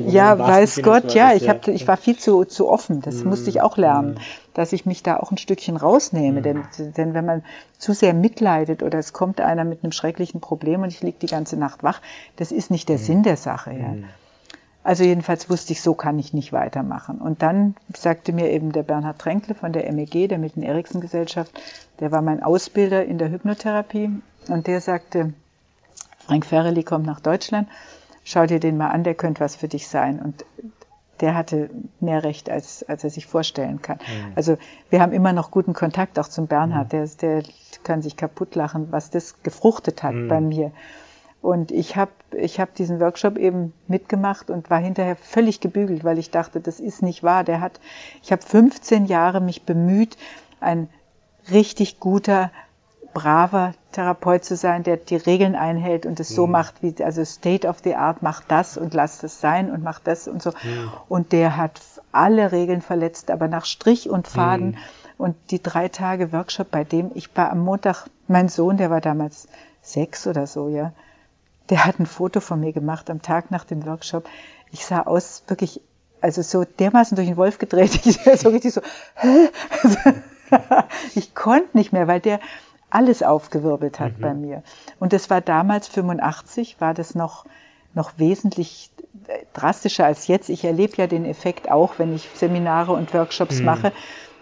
ja, 0.09 0.38
weiß 0.38 0.81
Gott, 0.84 1.13
ja, 1.13 1.34
ich, 1.34 1.47
hab, 1.47 1.67
ich 1.67 1.88
war 1.88 1.95
viel 1.97 2.17
zu, 2.17 2.43
zu 2.43 2.67
offen. 2.69 3.01
Das 3.01 3.23
Mhm. 3.23 3.29
musste 3.29 3.49
ich 3.49 3.61
auch 3.61 3.77
lernen, 3.77 4.15
Mhm. 4.15 4.17
dass 4.53 4.73
ich 4.73 4.86
mich 4.86 5.01
da 5.01 5.17
auch 5.17 5.31
ein 5.31 5.38
Stückchen 5.38 5.77
rausnehme. 5.77 6.39
Mhm. 6.39 6.43
Denn, 6.43 6.63
denn 6.97 7.13
wenn 7.13 7.25
man 7.25 7.43
zu 7.77 7.93
sehr 7.93 8.13
mitleidet 8.13 8.84
oder 8.84 8.99
es 8.99 9.13
kommt 9.13 9.39
einer 9.39 9.63
mit 9.63 9.84
einem 9.84 9.93
schrecklichen 9.93 10.41
Problem 10.41 10.81
und 10.84 10.89
ich 10.89 11.01
liege 11.01 11.17
die 11.21 11.27
ganze 11.27 11.55
Nacht 11.55 11.81
wach, 11.84 12.01
das 12.36 12.51
ist 12.51 12.69
nicht 12.69 12.89
der 12.89 12.97
Sinn 12.97 13.23
der 13.23 13.38
Sache. 13.38 13.71
Ja. 13.71 13.93
Mhm. 14.84 14.89
Also 14.89 15.03
jedenfalls 15.03 15.49
wusste 15.49 15.73
ich, 15.73 15.81
so 15.81 15.93
kann 15.93 16.19
ich 16.19 16.34
nicht 16.34 16.53
weitermachen. 16.53 17.19
Und 17.19 17.41
dann 17.41 17.75
sagte 17.95 18.34
mir 18.34 18.49
eben 18.51 18.71
der 18.71 18.84
Bernhard 18.84 19.19
Tränkle 19.19 19.55
von 19.55 19.73
der 19.73 19.91
MEG, 19.91 20.27
der 20.29 20.38
Milton 20.38 20.63
Erickson 20.63 21.01
Gesellschaft, 21.01 21.51
der 21.99 22.11
war 22.11 22.21
mein 22.21 22.43
Ausbilder 22.43 23.05
in 23.05 23.17
der 23.17 23.29
Hypnotherapie 23.31 24.09
und 24.49 24.67
der 24.67 24.81
sagte, 24.81 25.34
Frank 26.25 26.45
Ferrelli 26.45 26.84
kommt 26.84 27.05
nach 27.05 27.19
Deutschland, 27.19 27.67
schau 28.23 28.45
dir 28.45 28.59
den 28.59 28.77
mal 28.77 28.89
an, 28.89 29.03
der 29.03 29.15
könnte 29.15 29.41
was 29.41 29.55
für 29.55 29.67
dich 29.67 29.88
sein. 29.88 30.19
Und 30.19 30.45
der 31.19 31.36
hatte 31.36 31.69
mehr 31.99 32.23
Recht, 32.23 32.49
als, 32.49 32.84
als 32.84 33.03
er 33.03 33.09
sich 33.09 33.27
vorstellen 33.27 33.81
kann. 33.81 33.97
Mhm. 33.97 34.31
Also 34.36 34.57
wir 34.89 35.01
haben 35.01 35.13
immer 35.13 35.31
noch 35.31 35.51
guten 35.51 35.73
Kontakt 35.73 36.17
auch 36.19 36.27
zum 36.27 36.47
Bernhard, 36.47 36.91
der, 36.91 37.07
der 37.21 37.43
kann 37.84 38.01
sich 38.01 38.17
kaputt 38.17 38.55
lachen, 38.55 38.88
was 38.91 39.09
das 39.09 39.41
gefruchtet 39.43 40.03
hat 40.03 40.13
Mhm. 40.13 40.27
bei 40.27 40.41
mir. 40.41 40.71
Und 41.44 41.72
ich 41.72 41.98
habe 41.98 42.12
ich 42.32 42.62
hab 42.62 42.74
diesen 42.74 43.02
Workshop 43.02 43.38
eben 43.38 43.74
mitgemacht 43.89 44.50
und 44.50 44.70
war 44.70 44.80
hinterher 44.80 45.18
völlig 45.18 45.60
gebügelt, 45.60 46.06
weil 46.06 46.18
ich 46.18 46.32
dachte, 46.32 46.62
das 46.62 46.80
ist 46.80 47.02
nicht 47.04 47.22
wahr. 47.22 47.44
Der 47.44 47.60
hat, 47.60 47.82
ich 48.24 48.32
habe 48.32 48.41
15 48.41 49.08
Jahre 49.08 49.41
mich 49.41 49.64
bemüht, 49.64 50.16
ein 50.62 50.88
richtig 51.52 52.00
guter, 52.00 52.50
braver 53.14 53.74
Therapeut 53.91 54.46
zu 54.46 54.56
sein, 54.56 54.84
der 54.84 54.96
die 54.96 55.18
Regeln 55.18 55.56
einhält 55.56 56.06
und 56.06 56.18
es 56.22 56.30
so 56.30 56.46
Mhm. 56.48 56.52
macht, 56.54 56.82
wie, 56.82 56.96
also 57.04 57.26
State 57.26 57.68
of 57.68 57.80
the 57.84 57.96
Art, 57.96 58.24
macht 58.24 58.46
das 58.48 58.78
und 58.78 58.94
lasst 58.94 59.26
es 59.26 59.41
sein 59.41 59.70
und 59.70 59.84
macht 59.84 60.08
das 60.08 60.30
und 60.30 60.41
so. 60.41 60.52
Mhm. 60.52 60.91
Und 61.10 61.34
der 61.34 61.58
hat 61.58 61.82
alle 62.14 62.54
Regeln 62.54 62.82
verletzt, 62.82 63.30
aber 63.30 63.50
nach 63.50 63.66
Strich 63.66 64.10
und 64.10 64.30
Faden. 64.30 64.68
Mhm. 64.70 64.78
Und 65.18 65.36
die 65.52 65.62
drei 65.62 65.89
Tage 65.89 66.32
Workshop, 66.32 66.72
bei 66.72 66.86
dem 66.86 67.12
ich 67.16 67.36
war 67.36 67.52
am 67.52 67.60
Montag, 67.60 68.06
mein 68.30 68.48
Sohn, 68.48 68.78
der 68.78 68.89
war 68.89 69.02
damals 69.02 69.50
sechs 69.82 70.26
oder 70.26 70.48
so, 70.48 70.70
ja, 70.70 70.94
der 71.70 71.86
hat 71.86 71.99
ein 71.99 72.05
Foto 72.05 72.39
von 72.39 72.59
mir 72.59 72.74
gemacht 72.74 73.09
am 73.09 73.22
Tag 73.22 73.51
nach 73.51 73.66
dem 73.66 73.86
Workshop. 73.86 74.28
Ich 74.72 74.86
sah 74.86 75.01
aus 75.01 75.43
wirklich, 75.47 75.82
also 76.22 76.41
so 76.41 76.64
dermaßen 76.66 77.16
durch 77.16 77.28
den 77.28 77.38
Wolf 77.38 77.57
gedreht. 77.57 77.99
Ich 78.05 78.18
so 78.39 78.49
richtig 78.49 78.74
so, 78.74 78.82
ich 81.16 81.34
konnte 81.36 81.76
nicht 81.78 81.93
mehr, 81.93 82.07
weil 82.07 82.20
der 82.20 82.39
alles 82.89 83.24
aufgewirbelt 83.24 83.99
hat 83.99 84.18
Mhm. 84.18 84.22
bei 84.22 84.34
mir. 84.34 84.64
Und 84.99 85.14
das 85.14 85.30
war 85.30 85.41
damals 85.41 85.88
85, 85.88 86.80
war 86.80 86.93
das 86.93 87.16
noch, 87.16 87.45
noch 87.93 88.14
wesentlich 88.18 88.91
drastischer 89.53 90.05
als 90.05 90.28
jetzt. 90.28 90.49
Ich 90.49 90.64
erlebe 90.64 90.93
ja 90.97 91.07
den 91.07 91.26
Effekt 91.26 91.72
auch, 91.72 91.97
wenn 91.97 92.14
ich 92.14 92.30
Seminare 92.36 92.93
und 92.93 93.14
Workshops 93.14 93.59
Mhm. 93.59 93.66
mache, 93.66 93.93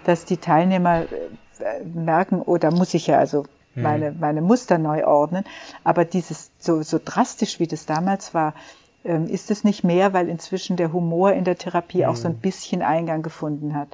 dass 0.04 0.26
die 0.26 0.38
Teilnehmer 0.38 1.04
äh, 1.04 1.84
merken, 1.86 2.42
oh, 2.44 2.58
da 2.58 2.72
muss 2.72 2.94
ich 2.94 3.08
ja 3.08 3.20
also 3.20 3.46
Mhm. 3.76 3.84
meine, 3.84 4.12
meine 4.12 4.42
Muster 4.42 4.78
neu 4.78 5.06
ordnen. 5.06 5.44
Aber 5.84 6.06
dieses 6.06 6.52
so, 6.60 6.82
so 6.82 7.00
drastisch, 7.04 7.60
wie 7.60 7.68
das 7.68 7.86
damals 7.86 8.34
war, 8.34 8.54
ähm, 9.04 9.28
ist 9.28 9.50
es 9.52 9.64
nicht 9.64 9.84
mehr, 9.84 10.14
weil 10.14 10.30
inzwischen 10.30 10.78
der 10.78 10.94
Humor 10.94 11.34
in 11.34 11.44
der 11.44 11.58
Therapie 11.58 12.06
auch 12.06 12.16
so 12.16 12.28
ein 12.28 12.36
Mhm. 12.36 12.40
bisschen 12.42 12.82
Eingang 12.82 13.22
gefunden 13.24 13.76
hat. 13.76 13.88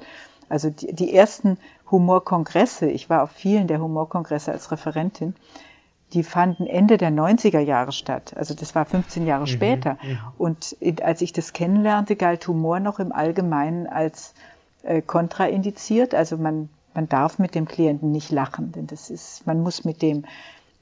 Also 0.50 0.70
die, 0.70 0.92
die 0.94 1.14
ersten 1.14 1.58
Humorkongresse, 1.90 2.90
ich 2.90 3.08
war 3.10 3.22
auf 3.22 3.30
vielen 3.30 3.66
der 3.68 3.80
Humorkongresse 3.80 4.52
als 4.52 4.70
Referentin, 4.70 5.34
die 6.14 6.22
fanden 6.22 6.66
Ende 6.66 6.96
der 6.96 7.10
90er 7.10 7.60
Jahre 7.60 7.92
statt. 7.92 8.32
Also 8.34 8.54
das 8.54 8.74
war 8.74 8.86
15 8.86 9.26
Jahre 9.26 9.46
später. 9.46 9.98
mhm. 10.02 10.18
Und 10.38 10.76
als 11.02 11.20
ich 11.20 11.32
das 11.34 11.52
kennenlernte, 11.52 12.16
galt 12.16 12.46
Humor 12.48 12.80
noch 12.80 12.98
im 12.98 13.12
Allgemeinen 13.12 13.86
als 13.86 14.32
äh, 14.84 15.02
kontraindiziert. 15.02 16.14
Also 16.14 16.38
man, 16.38 16.70
man 16.98 17.08
darf 17.08 17.38
mit 17.38 17.54
dem 17.54 17.68
Klienten 17.68 18.10
nicht 18.10 18.32
lachen, 18.32 18.72
denn 18.72 18.88
das 18.88 19.08
ist, 19.08 19.46
man 19.46 19.62
muss 19.62 19.84
mit 19.84 20.02
dem, 20.02 20.24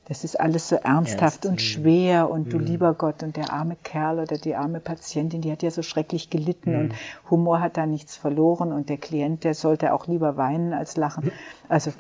das 0.09 0.25
ist 0.25 0.41
alles 0.41 0.67
so 0.67 0.77
ernsthaft 0.77 1.45
Ernst, 1.45 1.47
und 1.47 1.53
mhm. 1.57 1.59
schwer 1.59 2.31
und 2.31 2.55
du 2.55 2.57
Mhm. 2.59 2.65
lieber 2.65 2.95
Gott 2.95 3.23
und 3.23 3.37
der 3.37 3.53
arme 3.53 3.77
Kerl 3.83 4.21
oder 4.21 4.39
die 4.39 4.55
arme 4.55 4.81
Patientin, 4.81 5.43
die 5.43 5.53
hat 5.53 5.63
ja 5.63 5.71
so 5.71 5.83
schrecklich 5.83 6.31
gelitten 6.31 6.73
Mhm. 6.73 6.79
und 6.81 6.95
Humor 7.31 7.61
hat 7.61 7.77
da 7.77 7.85
nichts 7.85 8.17
verloren 8.17 8.73
und 8.73 8.89
der 8.89 8.97
Klient, 8.97 9.45
der 9.45 9.53
sollte 9.53 9.93
auch 9.93 10.07
lieber 10.07 10.39
weinen 10.39 10.73
als 10.73 10.97
lachen. 10.97 11.31
Also 11.69 11.93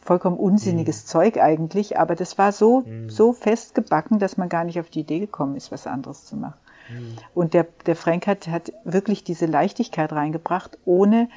vollkommen 0.00 0.38
unsinniges 0.38 1.06
Zeug 1.06 1.38
eigentlich, 1.38 2.00
aber 2.00 2.16
das 2.16 2.38
war 2.38 2.50
so, 2.50 2.80
Mhm. 2.80 3.10
so 3.10 3.32
festgebacken, 3.32 4.18
dass 4.18 4.36
man 4.36 4.48
gar 4.48 4.64
nicht 4.64 4.80
auf 4.80 4.90
die 4.90 5.00
Idee 5.00 5.20
gekommen 5.20 5.54
ist, 5.54 5.70
was 5.70 5.86
anderes 5.86 6.24
zu 6.24 6.34
machen. 6.34 6.58
Mhm. 6.90 7.16
Und 7.32 7.54
der, 7.54 7.68
der 7.86 7.94
Frank 7.94 8.26
hat, 8.26 8.48
hat 8.48 8.72
wirklich 8.82 9.22
diese 9.22 9.46
Leichtigkeit 9.46 10.12
reingebracht, 10.12 10.78
ohne 10.84 11.28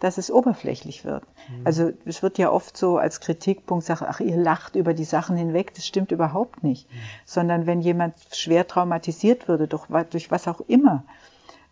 dass 0.00 0.18
es 0.18 0.30
oberflächlich 0.30 1.04
wird. 1.04 1.22
Also 1.64 1.92
es 2.04 2.22
wird 2.22 2.38
ja 2.38 2.50
oft 2.50 2.76
so 2.76 2.98
als 2.98 3.20
Kritikpunkt 3.20 3.84
gesagt, 3.84 4.02
ach, 4.02 4.20
ihr 4.20 4.36
lacht 4.36 4.76
über 4.76 4.92
die 4.94 5.04
Sachen 5.04 5.36
hinweg. 5.36 5.74
Das 5.74 5.86
stimmt 5.86 6.12
überhaupt 6.12 6.62
nicht. 6.62 6.86
Sondern 7.24 7.66
wenn 7.66 7.80
jemand 7.80 8.14
schwer 8.32 8.66
traumatisiert 8.66 9.48
würde, 9.48 9.68
durch, 9.68 9.86
durch 10.10 10.30
was 10.30 10.48
auch 10.48 10.60
immer, 10.66 11.04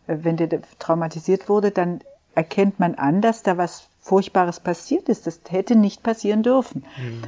äh, 0.07 0.19
wenn 0.23 0.37
der 0.37 0.61
traumatisiert 0.79 1.49
wurde, 1.49 1.71
dann 1.71 2.01
erkennt 2.35 2.81
man 2.81 2.95
an, 2.95 3.21
dass 3.21 3.43
da 3.43 3.59
was 3.59 3.89
Furchtbares 4.01 4.61
passiert 4.61 5.09
ist. 5.09 5.27
Das 5.27 5.41
hätte 5.49 5.77
nicht 5.77 6.03
passieren 6.03 6.43
dürfen. 6.43 6.85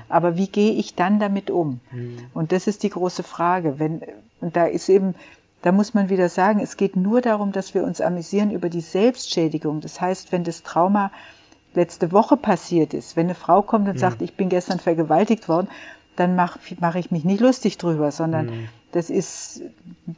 Aber 0.09 0.37
wie 0.37 0.49
gehe 0.49 0.73
ich 0.73 0.95
dann 0.95 1.21
damit 1.21 1.51
um? 1.51 1.81
Mhm. 1.91 2.19
Und 2.33 2.53
das 2.53 2.67
ist 2.67 2.83
die 2.83 2.91
große 2.91 3.23
Frage. 3.23 3.79
Wenn, 3.79 4.03
und 4.41 4.57
da 4.57 4.65
ist 4.65 4.89
eben, 4.89 5.15
da 5.65 5.73
muss 5.73 5.95
man 5.95 6.11
wieder 6.11 6.29
sagen, 6.29 6.61
es 6.61 6.77
geht 6.77 6.95
nur 6.95 7.23
darum, 7.23 7.51
dass 7.51 7.73
wir 7.73 7.85
uns 7.85 8.03
amüsieren 8.03 8.51
über 8.51 8.69
die 8.69 8.83
Selbstschädigung. 8.83 9.81
Das 9.81 9.99
heißt, 9.99 10.31
wenn 10.31 10.45
das 10.45 10.63
Trauma 10.63 11.11
letzte 11.75 12.13
Woche 12.13 12.37
passiert 12.37 12.93
ist, 12.93 13.17
wenn 13.17 13.27
eine 13.27 13.35
Frau 13.35 13.63
kommt 13.63 13.89
und 13.89 13.99
sagt, 13.99 14.21
ich 14.21 14.35
bin 14.37 14.51
gestern 14.51 14.79
vergewaltigt 14.79 15.49
worden, 15.49 15.69
dann 16.17 16.37
mache 16.37 16.59
mach 16.81 16.97
ich 16.97 17.11
mich 17.11 17.25
nicht 17.25 17.41
lustig 17.41 17.79
drüber, 17.79 18.13
sondern 18.13 18.47
Mhm. 18.47 18.69
das 18.93 19.09
ist, 19.09 19.63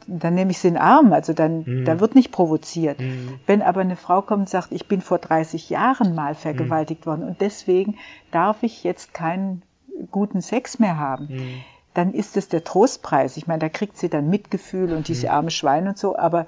dann 0.05 0.35
nehme 0.35 0.51
ich 0.51 0.59
sie 0.59 0.67
in 0.67 0.73
den 0.75 0.83
Arm, 0.83 1.13
also 1.13 1.31
dann, 1.31 1.63
Mhm. 1.65 1.85
da 1.85 1.99
wird 2.01 2.13
nicht 2.13 2.31
provoziert. 2.33 2.99
Mhm. 2.99 3.39
Wenn 3.47 3.61
aber 3.61 3.81
eine 3.81 3.95
Frau 3.95 4.21
kommt 4.21 4.41
und 4.41 4.49
sagt, 4.49 4.73
ich 4.73 4.87
bin 4.87 4.99
vor 5.01 5.17
30 5.17 5.69
Jahren 5.69 6.13
mal 6.13 6.35
vergewaltigt 6.35 7.05
worden 7.07 7.23
und 7.23 7.39
deswegen 7.39 7.95
darf 8.31 8.63
ich 8.63 8.83
jetzt 8.83 9.13
keinen 9.13 9.63
guten 10.11 10.41
Sex 10.41 10.77
mehr 10.77 10.97
haben, 10.99 11.27
Mhm. 11.29 11.63
Dann 11.97 12.13
ist 12.13 12.37
es 12.37 12.47
der 12.47 12.63
Trostpreis. 12.63 13.37
Ich 13.37 13.47
meine, 13.47 13.59
da 13.59 13.69
kriegt 13.69 13.97
sie 13.97 14.07
dann 14.07 14.29
Mitgefühl 14.29 14.93
und 14.93 15.07
diese 15.07 15.31
arme 15.31 15.49
Schwein 15.49 15.87
und 15.87 15.97
so, 15.97 16.15
aber, 16.15 16.45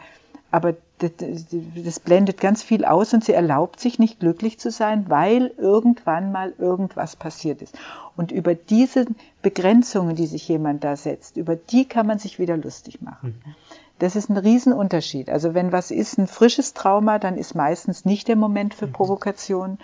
aber 0.52 0.76
das, 1.00 1.12
das 1.76 2.00
blendet 2.00 2.39
ganz 2.39 2.62
viel 2.62 2.86
aus 2.86 3.16
und 3.16 3.24
sie 3.24 3.34
erlaubt 3.34 3.80
sich 3.80 3.97
nicht 3.97 4.20
glücklich 4.20 4.60
zu 4.60 4.70
sein, 4.70 5.06
weil 5.10 5.52
irgendwann 5.58 6.32
mal 6.32 6.54
irgendwas 6.60 7.16
passiert 7.16 7.64
ist. 7.64 7.76
Und 8.16 8.32
über 8.32 8.54
diese 8.54 9.08
Begrenzungen, 9.41 10.16
die 10.16 10.28
sich 10.28 10.47
jemand 10.47 10.84
da 10.84 10.95
setzt, 10.95 11.36
über 11.36 11.56
die 11.56 11.88
kann 11.88 12.06
man 12.06 12.20
sich 12.20 12.38
wieder 12.38 12.56
lustig 12.56 13.02
machen. 13.02 13.41
Das 13.97 14.16
ist 14.16 14.30
ein 14.30 14.38
Riesenunterschied. 14.38 15.32
Also 15.32 15.56
wenn 15.56 15.72
was 15.72 15.89
ist, 15.89 16.20
ein 16.20 16.28
frisches 16.28 16.76
Trauma, 16.76 17.18
dann 17.18 17.38
ist 17.39 17.56
meistens 17.56 18.06
nicht 18.06 18.28
der 18.28 18.36
Moment 18.36 18.76
für 18.76 18.86
Provokation. 18.86 19.80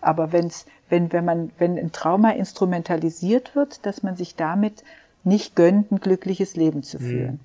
Aber 0.00 0.32
wenn's, 0.32 0.64
wenn, 0.88 1.12
wenn, 1.12 1.24
man, 1.26 1.50
wenn 1.58 1.78
ein 1.78 1.92
Trauma 1.92 2.30
instrumentalisiert 2.30 3.54
wird, 3.54 3.84
dass 3.84 4.02
man 4.02 4.16
sich 4.16 4.36
damit 4.36 4.82
nicht 5.24 5.56
gönnt, 5.56 5.92
ein 5.92 6.00
glückliches 6.00 6.56
Leben 6.56 6.82
zu 6.82 6.98
führen, 6.98 7.40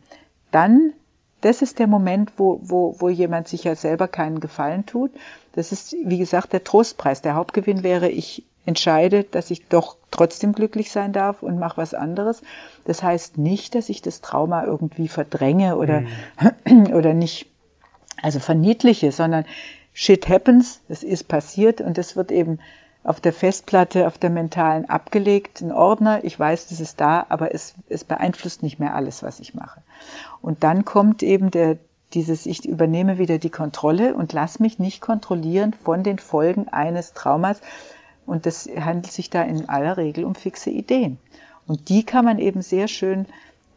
dann, 0.52 0.94
das 1.42 1.62
ist 1.62 1.80
der 1.80 1.88
Moment, 1.88 2.34
wo, 2.38 2.60
wo, 2.64 2.96
wo 3.00 3.10
jemand 3.10 3.48
sich 3.48 3.64
ja 3.64 3.76
selber 3.76 4.08
keinen 4.08 4.40
Gefallen 4.40 4.86
tut. 4.86 5.12
Das 5.54 5.72
ist, 5.72 5.96
wie 6.04 6.18
gesagt, 6.18 6.54
der 6.54 6.64
Trostpreis. 6.64 7.22
Der 7.22 7.36
Hauptgewinn 7.36 7.84
wäre, 7.84 8.10
ich 8.10 8.44
entscheide, 8.66 9.24
dass 9.24 9.50
ich 9.50 9.68
doch 9.68 9.96
trotzdem 10.12 10.54
glücklich 10.54 10.92
sein 10.92 11.14
darf 11.14 11.42
und 11.42 11.58
mache 11.58 11.78
was 11.78 11.94
anderes. 11.94 12.42
Das 12.86 13.02
heißt 13.02 13.38
nicht, 13.38 13.76
dass 13.76 13.90
ich 13.90 14.02
das 14.02 14.22
Trauma 14.22 14.66
irgendwie 14.66 15.08
verdränge 15.08 15.78
oder, 15.78 16.04
oder 16.94 17.14
nicht, 17.14 17.48
also 18.22 18.40
verniedliche, 18.40 19.12
sondern 19.12 19.46
shit 19.94 20.28
happens, 20.28 20.82
das 20.90 21.02
ist 21.02 21.28
passiert 21.28 21.82
und 21.82 21.98
das 21.98 22.16
wird 22.16 22.32
eben 22.32 22.60
auf 23.08 23.22
der 23.22 23.32
Festplatte, 23.32 24.06
auf 24.06 24.18
der 24.18 24.30
mentalen 24.30 24.90
abgelegt, 24.90 25.62
ein 25.62 25.72
Ordner, 25.72 26.26
ich 26.26 26.38
weiß, 26.38 26.68
das 26.68 26.82
ist 26.82 27.00
da, 27.00 27.26
aber 27.30 27.56
es, 27.56 27.74
es 27.88 28.04
beeinflusst 28.04 28.64
nicht 28.64 28.80
mehr 28.80 28.96
alles, 28.96 29.24
was 29.24 29.40
ich 29.40 29.54
mache. 29.54 29.82
Und 30.42 30.66
dann 30.66 30.84
kommt 30.84 31.24
eben 31.24 31.50
der, 31.50 31.78
dieses, 32.14 32.46
ich 32.46 32.68
übernehme 32.68 33.18
wieder 33.18 33.38
die 33.38 33.50
Kontrolle 33.50 34.14
und 34.14 34.34
lass 34.34 34.60
mich 34.60 34.78
nicht 34.78 35.00
kontrollieren 35.00 35.74
von 35.74 36.04
den 36.04 36.20
Folgen 36.20 36.68
eines 36.68 37.14
Traumas. 37.14 37.62
Und 38.26 38.46
das 38.46 38.68
handelt 38.78 39.14
sich 39.14 39.30
da 39.30 39.42
in 39.42 39.70
aller 39.70 39.96
Regel 39.96 40.26
um 40.26 40.36
fixe 40.36 40.70
Ideen. 40.70 41.18
Und 41.66 41.88
die 41.88 42.04
kann 42.04 42.26
man 42.26 42.40
eben 42.40 42.62
sehr 42.62 42.90
schön 42.90 43.26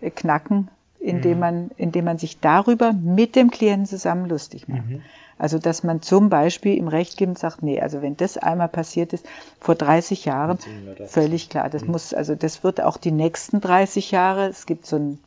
äh, 0.01 0.11
knacken, 0.11 0.68
indem 0.99 1.35
mhm. 1.35 1.39
man, 1.39 1.70
indem 1.76 2.05
man 2.05 2.18
sich 2.18 2.41
darüber 2.41 2.93
mit 2.93 3.37
dem 3.37 3.53
Klienten 3.53 3.87
zusammen 3.87 4.28
lustig 4.28 4.66
macht. 4.66 4.89
Mhm. 4.89 5.03
Also, 5.41 5.59
dass 5.59 5.82
man 5.82 6.03
zum 6.03 6.28
Beispiel 6.28 6.76
im 6.76 6.86
Recht 6.86 7.16
gibt 7.16 7.30
und 7.30 7.38
sagt, 7.38 7.62
nee, 7.62 7.80
also 7.80 8.03
wenn 8.03 8.14
das 8.14 8.36
einmal 8.36 8.68
passiert 8.68 9.14
ist, 9.14 9.24
vor 9.59 9.74
30 9.74 10.26
Jahren, 10.26 10.59
völlig 11.07 11.49
klar, 11.49 11.70
das 11.70 11.82
mhm. 11.82 11.93
muss, 11.93 12.12
also 12.12 12.34
das 12.34 12.62
wird 12.62 12.82
auch 12.82 12.99
die 12.99 13.11
nächsten 13.11 13.62
30 13.62 14.11
Jahre, 14.11 14.49
es 14.49 14.66
gibt 14.66 14.84
so 14.84 14.97
ein 14.97 15.18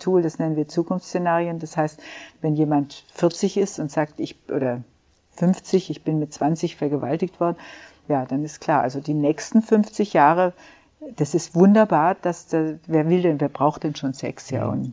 Tool, 0.00 0.22
das 0.22 0.40
nennen 0.40 0.56
wir 0.56 0.66
Zukunftsszenarien, 0.66 1.60
das 1.60 1.76
heißt, 1.76 2.00
wenn 2.40 2.56
jemand 2.56 3.04
40 3.14 3.56
ist 3.56 3.78
und 3.78 3.88
sagt, 3.88 4.18
ich, 4.18 4.34
oder 4.50 4.82
50, 5.36 5.90
ich 5.90 6.02
bin 6.02 6.18
mit 6.18 6.34
20 6.34 6.74
vergewaltigt 6.74 7.38
worden, 7.38 7.56
ja, 8.08 8.26
dann 8.26 8.44
ist 8.44 8.60
klar, 8.60 8.82
also 8.82 8.98
die 8.98 9.14
nächsten 9.14 9.62
50 9.62 10.12
Jahre, 10.12 10.54
das 11.14 11.34
ist 11.34 11.54
wunderbar, 11.54 12.16
dass 12.20 12.48
der, 12.48 12.80
wer 12.88 13.08
will 13.08 13.22
denn, 13.22 13.40
wer 13.40 13.48
braucht 13.48 13.84
denn 13.84 13.94
schon 13.94 14.12
Sex, 14.12 14.50
ja, 14.50 14.66
und 14.66 14.92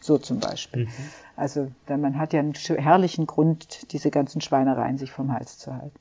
so 0.00 0.18
zum 0.18 0.40
Beispiel. 0.40 0.86
Mhm. 0.86 0.90
Also 1.36 1.68
man 1.88 2.18
hat 2.18 2.32
ja 2.32 2.40
einen 2.40 2.54
herrlichen 2.54 3.26
Grund, 3.26 3.92
diese 3.92 4.10
ganzen 4.10 4.40
Schweinereien 4.40 4.98
sich 4.98 5.10
vom 5.10 5.32
Hals 5.32 5.58
zu 5.58 5.74
halten. 5.74 5.98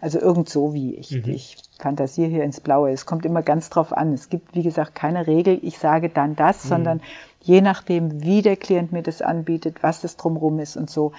Also 0.00 0.20
irgend 0.20 0.48
so 0.50 0.74
wie 0.74 0.96
ich. 0.96 1.12
Mhm. 1.12 1.30
Ich 1.30 1.56
fantasiere 1.78 2.28
hier 2.28 2.44
ins 2.44 2.60
Blaue. 2.60 2.90
Es 2.90 3.06
kommt 3.06 3.24
immer 3.24 3.42
ganz 3.42 3.70
drauf 3.70 3.92
an. 3.92 4.12
Es 4.12 4.28
gibt, 4.28 4.54
wie 4.54 4.62
gesagt, 4.62 4.94
keine 4.94 5.26
Regel, 5.26 5.58
ich 5.62 5.78
sage 5.78 6.10
dann 6.10 6.36
das, 6.36 6.64
mhm. 6.64 6.68
sondern 6.68 7.00
je 7.40 7.62
nachdem, 7.62 8.22
wie 8.22 8.42
der 8.42 8.56
Klient 8.56 8.92
mir 8.92 9.02
das 9.02 9.22
anbietet, 9.22 9.82
was 9.82 10.02
das 10.02 10.18
drumherum 10.18 10.58
ist 10.58 10.76
und 10.76 10.90
so, 10.90 11.12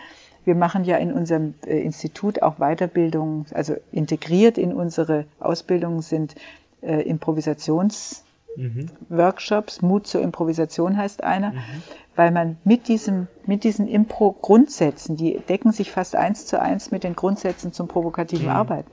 wir 0.45 0.55
machen 0.55 0.83
ja 0.83 0.97
in 0.97 1.13
unserem 1.13 1.53
äh, 1.65 1.79
Institut 1.79 2.41
auch 2.41 2.57
Weiterbildung, 2.57 3.45
also 3.53 3.75
integriert 3.91 4.57
in 4.57 4.73
unsere 4.73 5.25
Ausbildung 5.39 6.01
sind 6.01 6.33
äh, 6.81 7.01
Improvisationsworkshops. 7.01 9.81
Mhm. 9.81 9.87
Mut 9.87 10.07
zur 10.07 10.21
Improvisation 10.21 10.97
heißt 10.97 11.23
einer, 11.23 11.51
mhm. 11.51 11.59
weil 12.15 12.31
man 12.31 12.57
mit 12.63 12.87
diesem, 12.87 13.27
mit 13.45 13.63
diesen 13.63 13.87
Impro-Grundsätzen, 13.87 15.15
die 15.15 15.39
decken 15.47 15.71
sich 15.71 15.91
fast 15.91 16.15
eins 16.15 16.47
zu 16.47 16.59
eins 16.59 16.89
mit 16.91 17.03
den 17.03 17.15
Grundsätzen 17.15 17.71
zum 17.71 17.87
provokativen 17.87 18.47
mhm. 18.47 18.51
Arbeiten. 18.51 18.89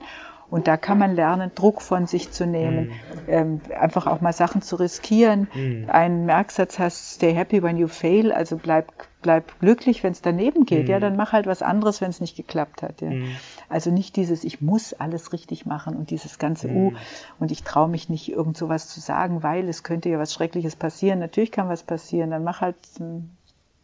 Und 0.49 0.67
da 0.67 0.77
kann 0.77 0.97
man 0.97 1.15
lernen, 1.15 1.51
Druck 1.53 1.81
von 1.81 2.07
sich 2.07 2.31
zu 2.31 2.47
nehmen, 2.47 2.87
mhm. 2.87 2.91
ähm, 3.27 3.61
einfach 3.79 4.07
auch 4.07 4.19
mal 4.19 4.33
Sachen 4.33 4.61
zu 4.61 4.77
riskieren. 4.77 5.47
Mhm. 5.53 5.85
Ein 5.89 6.25
Merksatz 6.25 6.79
heißt, 6.79 7.15
stay 7.15 7.33
happy 7.33 7.61
when 7.61 7.77
you 7.77 7.87
fail, 7.87 8.31
also 8.31 8.57
bleib, 8.57 8.91
bleib 9.21 9.59
glücklich, 9.59 10.03
wenn 10.03 10.11
es 10.11 10.21
daneben 10.21 10.65
geht. 10.65 10.85
Mhm. 10.85 10.89
Ja, 10.89 10.99
dann 10.99 11.15
mach 11.15 11.33
halt 11.33 11.45
was 11.45 11.61
anderes, 11.61 12.01
wenn 12.01 12.09
es 12.09 12.19
nicht 12.19 12.35
geklappt 12.35 12.81
hat. 12.81 13.01
Ja. 13.01 13.11
Mhm. 13.11 13.35
Also 13.69 13.91
nicht 13.91 14.15
dieses, 14.15 14.43
ich 14.43 14.59
muss 14.59 14.93
alles 14.93 15.33
richtig 15.33 15.67
machen 15.67 15.95
und 15.95 16.09
dieses 16.09 16.39
ganze 16.39 16.67
Uh 16.69 16.93
und 17.39 17.51
ich 17.51 17.63
traue 17.63 17.87
mich 17.87 18.09
nicht, 18.09 18.31
irgend 18.31 18.57
sowas 18.57 18.87
zu 18.87 18.99
sagen, 18.99 19.43
weil 19.43 19.69
es 19.69 19.83
könnte 19.83 20.09
ja 20.09 20.19
was 20.19 20.33
Schreckliches 20.33 20.75
passieren. 20.75 21.19
Natürlich 21.19 21.51
kann 21.51 21.69
was 21.69 21.83
passieren, 21.83 22.31
dann 22.31 22.43
mach 22.43 22.61
halt 22.61 22.75
hm, 22.97 23.29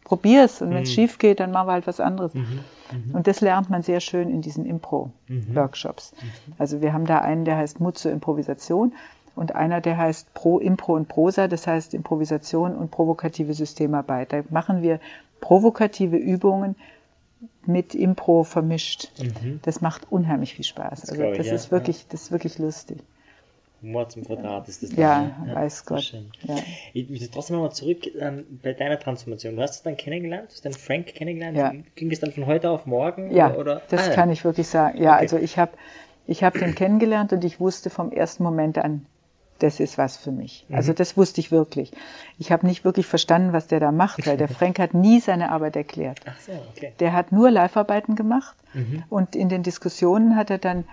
probier's 0.06 0.62
und 0.62 0.70
wenn 0.70 0.84
es 0.84 0.90
mhm. 0.90 0.94
schief 0.94 1.18
geht, 1.18 1.40
dann 1.40 1.50
machen 1.50 1.66
wir 1.66 1.72
halt 1.72 1.86
was 1.88 1.98
anderes. 1.98 2.32
Mhm. 2.32 2.60
Mhm. 2.92 3.14
Und 3.14 3.26
das 3.26 3.40
lernt 3.40 3.70
man 3.70 3.82
sehr 3.82 3.98
schön 3.98 4.30
in 4.30 4.40
diesen 4.40 4.64
Impro-Workshops. 4.64 6.14
Mhm. 6.14 6.26
mhm. 6.26 6.52
Also 6.58 6.80
wir 6.80 6.92
haben 6.92 7.06
da 7.06 7.18
einen, 7.18 7.44
der 7.44 7.56
heißt 7.56 7.80
Mut 7.80 7.98
zur 7.98 8.12
Improvisation 8.12 8.94
und 9.34 9.56
einer, 9.56 9.80
der 9.80 9.98
heißt 9.98 10.32
Pro, 10.32 10.60
Impro 10.60 10.94
und 10.94 11.08
Prosa, 11.08 11.48
das 11.48 11.66
heißt 11.66 11.92
Improvisation 11.92 12.76
und 12.76 12.92
provokative 12.92 13.52
Systemarbeit. 13.52 14.32
Da 14.32 14.42
machen 14.48 14.80
wir 14.80 15.00
provokative 15.40 16.16
Übungen 16.16 16.76
mit 17.66 17.96
Impro 17.96 18.44
vermischt. 18.44 19.10
Mhm. 19.20 19.58
Das 19.62 19.80
macht 19.80 20.10
unheimlich 20.10 20.54
viel 20.54 20.64
Spaß. 20.64 21.00
Das 21.00 21.10
also 21.10 21.22
das, 21.22 21.46
ich, 21.46 21.52
ist 21.52 21.72
wirklich, 21.72 22.06
das 22.08 22.22
ist 22.22 22.30
wirklich 22.30 22.58
lustig. 22.58 22.98
Humor 23.82 24.08
zum 24.08 24.24
Quadrat 24.24 24.68
ist 24.68 24.82
das. 24.82 24.92
Ja, 24.96 25.34
dann, 25.38 25.48
ja, 25.48 25.54
weiß 25.54 25.84
Gott. 25.84 26.14
Ja. 26.42 26.56
Ich 26.94 27.10
möchte 27.10 27.30
trotzdem 27.30 27.56
nochmal 27.56 27.72
zurück 27.72 28.06
ähm, 28.18 28.46
bei 28.62 28.72
deiner 28.72 28.98
Transformation. 28.98 29.56
Du 29.56 29.62
hast 29.62 29.76
es 29.76 29.82
dann 29.82 29.96
kennengelernt, 29.96 30.48
du 30.48 30.54
hast 30.54 30.64
dann 30.64 30.72
Frank 30.72 31.06
kennengelernt. 31.08 31.56
Ja. 31.56 31.72
Ging 31.94 32.10
es 32.10 32.20
dann 32.20 32.32
von 32.32 32.46
heute 32.46 32.70
auf 32.70 32.86
morgen? 32.86 33.34
Ja, 33.34 33.54
oder? 33.54 33.82
das 33.90 34.08
ah, 34.08 34.14
kann 34.14 34.30
ich 34.30 34.44
wirklich 34.44 34.66
sagen. 34.66 35.00
Ja, 35.00 35.14
okay. 35.14 35.20
also 35.20 35.36
ich 35.36 35.58
habe 35.58 35.72
ich 36.26 36.42
hab 36.42 36.54
den 36.54 36.74
kennengelernt 36.74 37.32
und 37.32 37.44
ich 37.44 37.60
wusste 37.60 37.90
vom 37.90 38.10
ersten 38.10 38.42
Moment 38.42 38.78
an, 38.78 39.06
das 39.58 39.80
ist 39.80 39.96
was 39.98 40.16
für 40.16 40.32
mich. 40.32 40.66
Mhm. 40.68 40.76
Also 40.76 40.92
das 40.92 41.16
wusste 41.16 41.40
ich 41.40 41.50
wirklich. 41.50 41.92
Ich 42.38 42.52
habe 42.52 42.66
nicht 42.66 42.84
wirklich 42.84 43.06
verstanden, 43.06 43.52
was 43.52 43.66
der 43.66 43.80
da 43.80 43.92
macht, 43.92 44.26
weil 44.26 44.36
der 44.36 44.48
Frank 44.48 44.78
hat 44.78 44.94
nie 44.94 45.20
seine 45.20 45.50
Arbeit 45.50 45.76
erklärt. 45.76 46.20
Ach 46.26 46.38
so, 46.40 46.52
okay. 46.74 46.92
Der 47.00 47.12
hat 47.12 47.32
nur 47.32 47.50
Live-Arbeiten 47.50 48.16
gemacht 48.16 48.56
mhm. 48.74 49.04
und 49.08 49.36
in 49.36 49.48
den 49.48 49.62
Diskussionen 49.62 50.36
hat 50.36 50.50
er 50.50 50.58
dann 50.58 50.84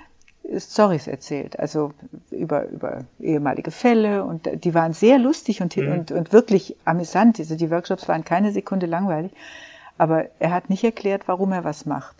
Stories 0.58 1.08
erzählt, 1.08 1.58
also 1.60 1.94
über, 2.30 2.68
über 2.68 3.06
ehemalige 3.20 3.72
Fälle 3.72 4.24
und 4.24 4.50
die 4.64 4.74
waren 4.74 4.94
sehr 4.94 5.18
lustig 5.18 5.62
und, 5.62 5.76
mhm. 5.78 5.91
und, 5.91 6.12
und 6.12 6.34
wirklich 6.34 6.76
amüsant. 6.86 7.39
Also 7.39 7.56
die 7.56 7.72
Workshops 7.72 8.08
waren 8.08 8.26
keine 8.26 8.52
Sekunde 8.52 8.86
langweilig, 8.86 9.32
aber 9.98 10.26
er 10.39 10.52
hat 10.52 10.70
nicht 10.70 10.84
erklärt, 10.84 11.28
warum 11.28 11.52
er 11.52 11.64
was 11.64 11.86
macht. 11.86 12.16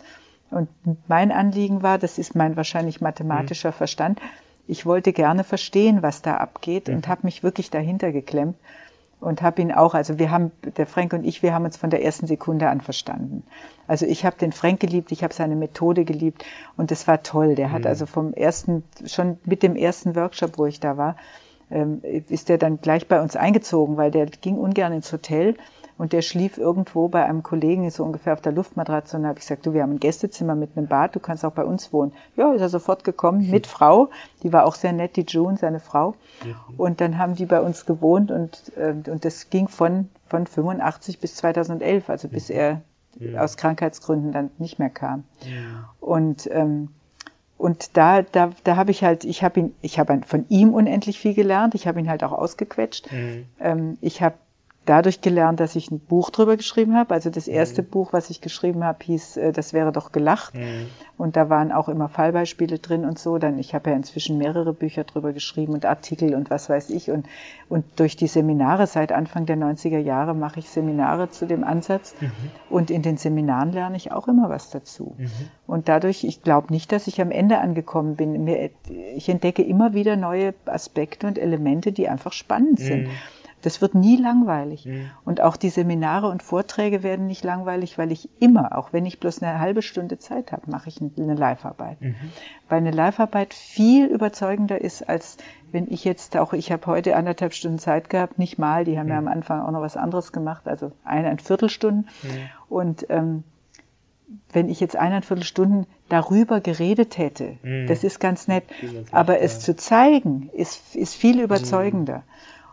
Und 0.50 0.68
mein 1.08 1.32
Anliegen 1.32 1.82
war, 1.82 1.98
das 1.98 2.18
ist 2.18 2.34
mein 2.34 2.56
wahrscheinlich 2.56 3.00
mathematischer 3.00 3.70
mhm. 3.70 3.74
Verstand, 3.74 4.20
ich 4.66 4.86
wollte 4.86 5.12
gerne 5.12 5.44
verstehen, 5.44 6.02
was 6.02 6.22
da 6.22 6.36
abgeht 6.36 6.88
mhm. 6.88 6.96
und 6.96 7.08
habe 7.08 7.22
mich 7.24 7.42
wirklich 7.42 7.70
dahinter 7.70 8.12
geklemmt 8.12 8.56
und 9.24 9.42
habe 9.42 9.62
ihn 9.62 9.72
auch, 9.72 9.94
also 9.94 10.18
wir 10.18 10.30
haben, 10.30 10.52
der 10.76 10.86
Frank 10.86 11.12
und 11.12 11.24
ich, 11.24 11.42
wir 11.42 11.54
haben 11.54 11.64
uns 11.64 11.76
von 11.76 11.90
der 11.90 12.04
ersten 12.04 12.26
Sekunde 12.26 12.68
an 12.68 12.80
verstanden. 12.80 13.42
Also 13.86 14.06
ich 14.06 14.24
habe 14.24 14.36
den 14.36 14.52
Frank 14.52 14.80
geliebt, 14.80 15.12
ich 15.12 15.24
habe 15.24 15.34
seine 15.34 15.56
Methode 15.56 16.04
geliebt 16.04 16.44
und 16.76 16.92
es 16.92 17.08
war 17.08 17.22
toll. 17.22 17.54
Der 17.54 17.68
mhm. 17.68 17.72
hat 17.72 17.86
also 17.86 18.06
vom 18.06 18.34
ersten, 18.34 18.84
schon 19.06 19.38
mit 19.44 19.62
dem 19.62 19.76
ersten 19.76 20.14
Workshop, 20.14 20.58
wo 20.58 20.66
ich 20.66 20.80
da 20.80 20.96
war, 20.96 21.16
ähm, 21.70 22.00
ist 22.02 22.48
der 22.48 22.58
dann 22.58 22.80
gleich 22.80 23.08
bei 23.08 23.20
uns 23.20 23.36
eingezogen, 23.36 23.96
weil 23.96 24.10
der 24.10 24.26
ging 24.26 24.56
ungern 24.56 24.92
ins 24.92 25.12
Hotel 25.12 25.56
und 25.96 26.12
der 26.12 26.22
schlief 26.22 26.58
irgendwo 26.58 27.08
bei 27.08 27.24
einem 27.24 27.42
Kollegen 27.42 27.88
so 27.90 28.04
ungefähr 28.04 28.32
auf 28.32 28.40
der 28.40 28.52
Luftmatratze 28.52 29.16
und 29.16 29.22
da 29.22 29.28
habe 29.28 29.38
ich 29.38 29.44
gesagt, 29.44 29.64
du, 29.66 29.74
wir 29.74 29.82
haben 29.82 29.92
ein 29.92 30.00
Gästezimmer 30.00 30.54
mit 30.54 30.76
einem 30.76 30.86
Bad, 30.86 31.14
du 31.14 31.20
kannst 31.20 31.44
auch 31.44 31.52
bei 31.52 31.64
uns 31.64 31.92
wohnen. 31.92 32.12
Ja, 32.36 32.52
ist 32.52 32.60
er 32.60 32.68
sofort 32.68 33.04
gekommen 33.04 33.50
mit 33.50 33.66
Frau, 33.66 34.10
die 34.42 34.52
war 34.52 34.66
auch 34.66 34.74
sehr 34.74 34.92
nett, 34.92 35.16
die 35.16 35.24
June, 35.26 35.56
seine 35.56 35.80
Frau. 35.80 36.14
Und 36.76 37.00
dann 37.00 37.18
haben 37.18 37.36
die 37.36 37.46
bei 37.46 37.60
uns 37.60 37.86
gewohnt 37.86 38.30
und, 38.30 38.72
äh, 38.76 38.94
und 39.10 39.24
das 39.24 39.50
ging 39.50 39.68
von, 39.68 40.08
von 40.26 40.46
85 40.46 41.20
bis 41.20 41.36
2011, 41.36 42.10
also 42.10 42.28
bis 42.28 42.50
er 42.50 42.82
ja. 43.18 43.40
aus 43.40 43.56
Krankheitsgründen 43.56 44.32
dann 44.32 44.50
nicht 44.58 44.78
mehr 44.78 44.90
kam. 44.90 45.24
Ja. 45.42 45.88
Und 46.00 46.48
ähm, 46.50 46.88
und 47.56 47.96
da, 47.96 48.22
da, 48.22 48.50
da 48.64 48.76
habe 48.76 48.90
ich 48.90 49.04
halt, 49.04 49.24
ich 49.24 49.44
habe 49.44 49.60
ihn, 49.60 49.74
ich 49.80 49.98
habe 49.98 50.20
von 50.26 50.44
ihm 50.48 50.74
unendlich 50.74 51.18
viel 51.18 51.34
gelernt. 51.34 51.74
Ich 51.74 51.86
habe 51.86 52.00
ihn 52.00 52.10
halt 52.10 52.24
auch 52.24 52.32
ausgequetscht. 52.32 53.10
Mhm. 53.12 53.46
Ähm, 53.60 53.98
ich 54.00 54.22
habe 54.22 54.34
dadurch 54.86 55.20
gelernt, 55.20 55.60
dass 55.60 55.76
ich 55.76 55.90
ein 55.90 55.98
Buch 55.98 56.30
drüber 56.30 56.56
geschrieben 56.56 56.94
habe. 56.94 57.14
Also 57.14 57.30
das 57.30 57.48
erste 57.48 57.82
mhm. 57.82 57.86
Buch, 57.86 58.12
was 58.12 58.30
ich 58.30 58.40
geschrieben 58.40 58.84
habe, 58.84 58.98
hieß 59.02 59.36
äh, 59.36 59.52
Das 59.52 59.72
wäre 59.72 59.92
doch 59.92 60.12
gelacht. 60.12 60.54
Mhm. 60.54 60.88
Und 61.16 61.36
da 61.36 61.48
waren 61.48 61.72
auch 61.72 61.88
immer 61.88 62.08
Fallbeispiele 62.08 62.78
drin 62.78 63.04
und 63.04 63.18
so. 63.18 63.38
Dann, 63.38 63.58
ich 63.58 63.74
habe 63.74 63.90
ja 63.90 63.96
inzwischen 63.96 64.36
mehrere 64.36 64.72
Bücher 64.72 65.04
drüber 65.04 65.32
geschrieben 65.32 65.72
und 65.72 65.86
Artikel 65.86 66.34
und 66.34 66.50
was 66.50 66.68
weiß 66.68 66.90
ich. 66.90 67.10
Und, 67.10 67.26
und 67.68 67.84
durch 67.96 68.16
die 68.16 68.26
Seminare 68.26 68.86
seit 68.86 69.12
Anfang 69.12 69.46
der 69.46 69.56
90er 69.56 69.98
Jahre 69.98 70.34
mache 70.34 70.58
ich 70.58 70.68
Seminare 70.68 71.30
zu 71.30 71.46
dem 71.46 71.64
Ansatz. 71.64 72.14
Mhm. 72.20 72.30
Und 72.68 72.90
in 72.90 73.02
den 73.02 73.16
Seminaren 73.16 73.72
lerne 73.72 73.96
ich 73.96 74.12
auch 74.12 74.28
immer 74.28 74.48
was 74.48 74.70
dazu. 74.70 75.14
Mhm. 75.16 75.30
Und 75.66 75.88
dadurch, 75.88 76.24
ich 76.24 76.42
glaube 76.42 76.72
nicht, 76.72 76.92
dass 76.92 77.06
ich 77.06 77.20
am 77.20 77.30
Ende 77.30 77.58
angekommen 77.58 78.16
bin. 78.16 78.46
Ich 79.16 79.28
entdecke 79.28 79.62
immer 79.62 79.94
wieder 79.94 80.16
neue 80.16 80.54
Aspekte 80.66 81.26
und 81.26 81.38
Elemente, 81.38 81.92
die 81.92 82.08
einfach 82.08 82.32
spannend 82.32 82.80
sind. 82.80 83.08
Mhm. 83.64 83.68
Das 83.68 83.80
wird 83.80 83.94
nie 83.94 84.16
langweilig. 84.16 84.86
Mhm. 84.86 85.10
Und 85.24 85.40
auch 85.40 85.56
die 85.56 85.70
Seminare 85.70 86.28
und 86.28 86.42
Vorträge 86.42 87.02
werden 87.02 87.26
nicht 87.26 87.44
langweilig, 87.44 87.98
weil 87.98 88.12
ich 88.12 88.28
immer, 88.38 88.76
auch 88.76 88.92
wenn 88.92 89.06
ich 89.06 89.20
bloß 89.20 89.42
eine 89.42 89.58
halbe 89.58 89.82
Stunde 89.82 90.18
Zeit 90.18 90.52
habe, 90.52 90.70
mache 90.70 90.88
ich 90.88 91.00
eine 91.00 91.34
Live-Arbeit. 91.34 92.00
Mhm. 92.00 92.14
Weil 92.68 92.78
eine 92.78 92.90
Live-Arbeit 92.90 93.54
viel 93.54 94.06
überzeugender 94.06 94.80
ist, 94.80 95.08
als 95.08 95.38
wenn 95.72 95.90
ich 95.90 96.04
jetzt 96.04 96.36
auch, 96.36 96.52
ich 96.52 96.70
habe 96.70 96.86
heute 96.86 97.16
anderthalb 97.16 97.52
Stunden 97.52 97.78
Zeit 97.78 98.08
gehabt, 98.08 98.38
nicht 98.38 98.58
mal, 98.58 98.84
die 98.84 98.98
haben 98.98 99.06
mhm. 99.06 99.12
ja 99.12 99.18
am 99.18 99.28
Anfang 99.28 99.60
auch 99.62 99.70
noch 99.70 99.80
was 99.80 99.96
anderes 99.96 100.32
gemacht, 100.32 100.68
also 100.68 100.92
eine, 101.04 101.36
Viertelstunden. 101.38 102.08
Mhm. 102.22 102.28
Und 102.68 103.06
ähm, 103.08 103.44
wenn 104.52 104.68
ich 104.68 104.80
jetzt 104.80 104.96
eineinviertel 104.96 105.44
Stunden 105.44 105.86
darüber 106.08 106.60
geredet 106.60 107.18
hätte, 107.18 107.56
mm. 107.62 107.86
das 107.86 108.04
ist 108.04 108.20
ganz 108.20 108.48
nett, 108.48 108.64
aber 109.10 109.40
es 109.40 109.60
zu 109.60 109.76
zeigen, 109.76 110.50
ist, 110.52 110.94
ist 110.94 111.14
viel 111.14 111.40
überzeugender. 111.40 112.22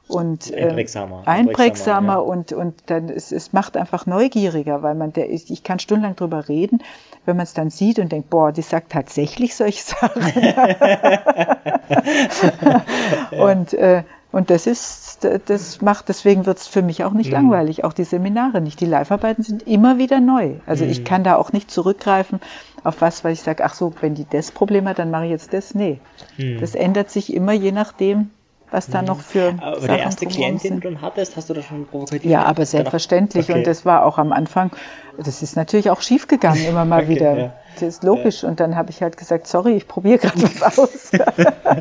Und 0.07 0.51
äh, 0.51 0.63
einprägsamer, 0.63 1.23
einprägsamer 1.25 2.13
ja. 2.13 2.19
und 2.19 2.51
und 2.51 2.75
dann 2.87 3.07
es, 3.07 3.31
es 3.31 3.53
macht 3.53 3.77
einfach 3.77 4.05
neugieriger, 4.05 4.83
weil 4.83 4.95
man 4.95 5.13
der 5.13 5.29
ist, 5.29 5.49
ich 5.49 5.63
kann 5.63 5.79
stundenlang 5.79 6.17
drüber 6.17 6.49
reden, 6.49 6.79
wenn 7.25 7.37
man 7.37 7.43
es 7.43 7.53
dann 7.53 7.69
sieht 7.69 7.97
und 7.97 8.11
denkt, 8.11 8.29
boah, 8.29 8.51
die 8.51 8.61
sagt 8.61 8.91
tatsächlich 8.91 9.55
solche 9.55 9.83
Sachen. 9.83 10.21
und 13.39 13.73
äh, 13.73 14.03
Und 14.31 14.49
das 14.49 14.65
ist, 14.65 15.27
das 15.47 15.81
macht, 15.81 16.07
deswegen 16.07 16.45
wird 16.45 16.57
es 16.57 16.67
für 16.67 16.81
mich 16.81 17.03
auch 17.03 17.11
nicht 17.11 17.27
mhm. 17.27 17.33
langweilig, 17.33 17.83
auch 17.83 17.91
die 17.91 18.05
Seminare 18.05 18.61
nicht. 18.61 18.79
Die 18.79 18.85
Live-Arbeiten 18.85 19.43
sind 19.43 19.67
immer 19.67 19.97
wieder 19.97 20.21
neu. 20.21 20.55
Also 20.65 20.85
mhm. 20.85 20.91
ich 20.91 21.03
kann 21.03 21.25
da 21.25 21.35
auch 21.35 21.51
nicht 21.51 21.69
zurückgreifen 21.69 22.39
auf 22.83 23.01
was, 23.01 23.23
weil 23.23 23.33
ich 23.33 23.41
sage, 23.41 23.63
ach 23.63 23.73
so, 23.73 23.93
wenn 23.99 24.15
die 24.15 24.25
das 24.29 24.51
Problem 24.51 24.87
hat, 24.87 24.99
dann 24.99 25.11
mache 25.11 25.25
ich 25.25 25.31
jetzt 25.31 25.53
das. 25.53 25.75
Nee. 25.75 25.99
Mhm. 26.37 26.59
Das 26.61 26.75
ändert 26.75 27.11
sich 27.11 27.33
immer 27.33 27.51
je 27.51 27.73
nachdem, 27.73 28.29
was 28.71 28.87
da 28.87 29.01
noch 29.01 29.19
für. 29.19 29.53
Aber 29.59 29.75
Sachen 29.75 29.87
der 29.87 29.99
erste 29.99 30.25
Klient, 30.25 30.63
den 30.63 30.79
du 30.79 30.89
dann 30.89 31.01
hattest, 31.01 31.35
hast 31.35 31.49
du 31.49 31.53
da 31.53 31.61
schon 31.61 31.85
provokativ? 31.85 32.23
Ja, 32.29 32.43
aber 32.45 32.65
selbstverständlich. 32.65 33.49
Okay. 33.49 33.59
Und 33.59 33.67
das 33.67 33.85
war 33.85 34.05
auch 34.05 34.17
am 34.17 34.31
Anfang, 34.31 34.71
das 35.17 35.43
ist 35.43 35.55
natürlich 35.55 35.89
auch 35.89 36.01
schief 36.01 36.27
gegangen, 36.27 36.65
immer 36.65 36.85
mal 36.85 37.03
okay, 37.03 37.09
wieder. 37.09 37.37
Ja. 37.37 37.53
Das 37.75 37.83
ist 37.83 38.03
logisch. 38.03 38.43
Ja. 38.43 38.49
Und 38.49 38.59
dann 38.59 38.75
habe 38.75 38.89
ich 38.89 39.01
halt 39.01 39.17
gesagt, 39.17 39.47
sorry, 39.47 39.73
ich 39.73 39.87
probiere 39.87 40.19
gerade 40.19 40.41
was 40.41 40.79
aus. 40.79 41.11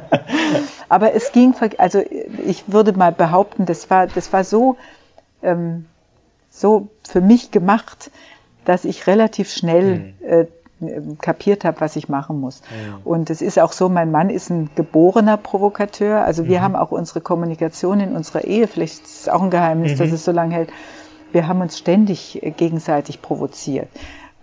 aber 0.89 1.15
es 1.15 1.33
ging, 1.33 1.55
also 1.79 2.03
ich 2.47 2.65
würde 2.67 2.93
mal 2.93 3.13
behaupten, 3.13 3.67
das 3.67 3.89
war, 3.89 4.07
das 4.07 4.33
war 4.33 4.45
so, 4.45 4.77
ähm, 5.43 5.87
so 6.51 6.89
für 7.09 7.21
mich 7.21 7.53
gemacht, 7.53 8.11
dass 8.65 8.85
ich 8.85 9.07
relativ 9.07 9.53
schnell 9.53 10.15
hm. 10.21 10.29
äh, 10.29 10.47
kapiert 11.21 11.65
habe, 11.65 11.81
was 11.81 11.97
ich 11.97 12.09
machen 12.09 12.41
muss. 12.41 12.63
Ja. 12.71 12.99
Und 13.05 13.31
es 13.31 13.43
ist 13.43 13.59
auch 13.59 13.73
so, 13.73 13.89
mein 13.89 14.11
Mann 14.11 14.31
ist 14.31 14.51
ein 14.51 14.71
geborener 14.75 15.37
Provokateur. 15.37 16.25
Also 16.25 16.47
wir 16.47 16.59
mhm. 16.59 16.63
haben 16.63 16.77
auch 16.77 16.91
unsere 16.91 17.21
Kommunikation 17.21 18.01
in 18.01 18.17
unserer 18.17 18.45
Ehe, 18.45 18.67
vielleicht 18.67 19.05
ist 19.05 19.21
es 19.23 19.29
auch 19.29 19.43
ein 19.43 19.51
Geheimnis, 19.51 19.95
mhm. 19.95 19.99
dass 19.99 20.13
es 20.13 20.25
so 20.25 20.33
lange 20.33 20.55
hält. 20.55 20.71
Wir 21.33 21.47
haben 21.47 21.61
uns 21.61 21.79
ständig 21.79 22.43
äh, 22.43 22.51
gegenseitig 22.51 23.23
provoziert. 23.23 23.89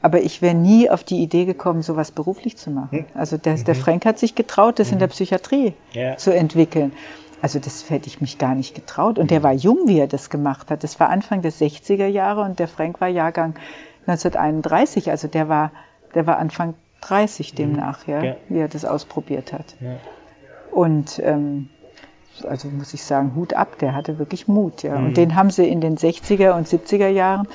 Aber 0.02 0.22
ich 0.22 0.42
wäre 0.42 0.56
nie 0.56 0.90
auf 0.90 1.04
die 1.04 1.22
Idee 1.22 1.46
gekommen, 1.46 1.82
sowas 1.82 2.12
beruflich 2.12 2.56
zu 2.56 2.70
machen. 2.70 3.00
Mhm. 3.00 3.06
Also 3.14 3.38
der, 3.38 3.56
der 3.56 3.76
mhm. 3.76 3.80
Frank 3.80 4.06
hat 4.06 4.20
sich 4.20 4.36
getraut, 4.36 4.80
das 4.80 4.92
in 4.92 5.00
der 5.00 5.08
mhm. 5.08 5.12
Psychiatrie 5.12 5.74
ja. 5.94 6.18
zu 6.18 6.34
entwickeln. 6.34 6.92
Also 7.42 7.60
das 7.60 7.90
hätte 7.90 8.08
ich 8.08 8.22
mich 8.22 8.38
gar 8.38 8.56
nicht 8.56 8.74
getraut. 8.76 9.20
Und 9.20 9.32
der 9.32 9.44
war 9.44 9.54
jung, 9.54 9.88
wie 9.88 10.00
er 10.00 10.08
das 10.08 10.30
gemacht 10.30 10.72
hat. 10.72 10.84
Das 10.84 11.00
war 11.00 11.10
Anfang 11.10 11.42
der 11.42 11.52
60er 11.52 12.08
Jahre 12.08 12.42
und 12.42 12.60
der 12.60 12.68
Frank 12.68 13.00
war 13.02 13.08
Jahrgang 13.08 13.56
1931. 14.08 15.12
Also 15.12 15.28
der 15.28 15.50
war 15.50 15.72
der 16.18 16.26
war 16.26 16.40
Anfang 16.40 16.74
30 17.02 17.54
demnach, 17.54 18.08
ja, 18.08 18.24
ja. 18.24 18.36
wie 18.50 18.58
er 18.58 18.68
das 18.68 18.86
ausprobiert 18.86 19.54
hat. 19.54 19.76
Ja. 19.80 19.98
Und 20.72 21.20
ähm, 21.24 21.70
also 22.44 22.70
muss 22.70 22.96
ich 22.96 23.04
sagen, 23.04 23.36
Hut 23.36 23.54
ab, 23.54 23.78
der 23.78 23.94
hatte 23.94 24.18
wirklich 24.18 24.48
Mut, 24.48 24.82
ja. 24.82 24.98
Mhm. 24.98 25.06
Und 25.06 25.18
den 25.18 25.36
haben 25.36 25.52
sie 25.52 25.68
in 25.68 25.80
den 25.80 25.96
60er 25.96 26.54
und 26.54 26.68
70er 26.68 27.08
Jahren, 27.08 27.48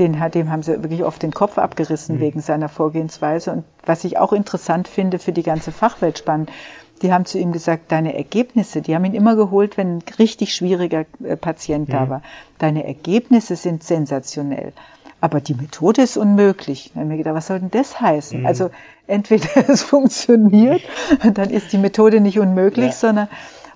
den, 0.00 0.20
dem 0.32 0.50
haben 0.50 0.64
sie 0.64 0.82
wirklich 0.82 1.04
oft 1.04 1.22
den 1.22 1.30
Kopf 1.30 1.58
abgerissen 1.58 2.16
mhm. 2.16 2.20
wegen 2.20 2.40
seiner 2.40 2.68
Vorgehensweise. 2.68 3.52
Und 3.52 3.64
was 3.84 4.02
ich 4.02 4.18
auch 4.18 4.32
interessant 4.32 4.88
finde 4.88 5.20
für 5.20 5.32
die 5.32 5.44
ganze 5.44 5.70
Fachwelt 5.70 6.18
spannend, 6.18 6.50
die 7.02 7.12
haben 7.12 7.24
zu 7.24 7.38
ihm 7.38 7.52
gesagt, 7.52 7.92
deine 7.92 8.16
Ergebnisse, 8.16 8.82
die 8.82 8.96
haben 8.96 9.04
ihn 9.04 9.14
immer 9.14 9.36
geholt, 9.36 9.76
wenn 9.76 9.98
ein 9.98 10.02
richtig 10.18 10.56
schwieriger 10.56 11.04
äh, 11.22 11.36
Patient 11.36 11.88
mhm. 11.88 11.92
da 11.92 12.08
war. 12.08 12.22
Deine 12.58 12.84
Ergebnisse 12.84 13.54
sind 13.54 13.84
sensationell 13.84 14.72
aber 15.20 15.40
die 15.40 15.54
Methode 15.54 16.02
ist 16.02 16.16
unmöglich. 16.16 16.90
Dann 16.92 17.04
habe 17.04 17.06
ich 17.06 17.10
mir 17.10 17.18
gedacht, 17.18 17.34
was 17.34 17.46
soll 17.46 17.60
denn 17.60 17.70
das 17.70 18.00
heißen? 18.00 18.40
Mhm. 18.40 18.46
Also 18.46 18.70
entweder 19.06 19.48
es 19.68 19.82
funktioniert, 19.82 20.82
dann 21.34 21.50
ist 21.50 21.72
die 21.72 21.78
Methode 21.78 22.20
nicht 22.20 22.38
unmöglich, 22.38 22.86
ja. 22.86 22.92
sondern 22.92 23.28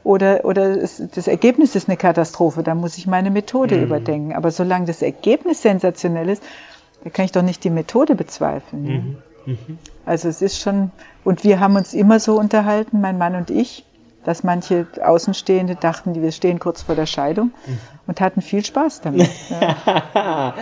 oder, 0.03 0.45
oder 0.45 0.81
es, 0.83 1.03
das 1.15 1.29
Ergebnis 1.29 1.75
ist 1.75 1.89
eine 1.89 1.97
Katastrophe, 1.97 2.63
dann 2.63 2.79
muss 2.79 2.97
ich 2.97 3.07
meine 3.07 3.31
Methode 3.31 3.77
mhm. 3.77 3.83
überdenken. 3.85 4.33
Aber 4.35 4.51
solange 4.51 4.87
das 4.87 5.03
Ergebnis 5.03 5.63
sensationell 5.63 6.29
ist, 6.29 6.43
dann 7.03 7.13
kann 7.13 7.25
ich 7.25 7.33
doch 7.33 7.43
nicht 7.43 7.65
die 7.65 7.71
Methode 7.71 8.15
bezweifeln. 8.15 8.83
Mhm. 8.83 9.53
mhm. 9.53 9.79
Also 10.07 10.29
es 10.29 10.43
ist 10.43 10.61
schon, 10.61 10.91
und 11.25 11.45
wir 11.45 11.61
haben 11.61 11.77
uns 11.77 11.95
immer 11.95 12.19
so 12.19 12.39
unterhalten, 12.39 13.01
mein 13.01 13.19
Mann 13.19 13.35
und 13.35 13.51
ich, 13.51 13.85
dass 14.25 14.43
manche 14.43 14.87
Außenstehende 15.03 15.77
dachten, 15.77 16.21
wir 16.21 16.33
stehen 16.33 16.59
kurz 16.59 16.83
vor 16.83 16.95
der 16.95 17.07
Scheidung 17.07 17.53
mhm. 17.67 17.79
und 18.07 18.21
hatten 18.21 18.43
viel 18.43 18.65
Spaß 18.65 19.01
damit. 19.03 19.31
Ja. 19.51 20.55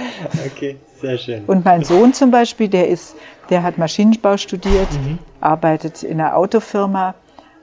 okay, 0.47 0.77
sehr 1.01 1.19
schön. 1.19 1.45
Und 1.47 1.65
mein 1.65 1.85
Sohn 1.85 2.13
zum 2.13 2.31
Beispiel, 2.31 2.69
der 2.69 2.89
ist, 2.89 3.15
der 3.51 3.63
hat 3.63 3.79
Maschinenbau 3.79 4.37
studiert, 4.37 4.91
mhm. 4.93 5.19
arbeitet 5.41 6.03
in 6.03 6.21
einer 6.21 6.37
Autofirma 6.37 7.15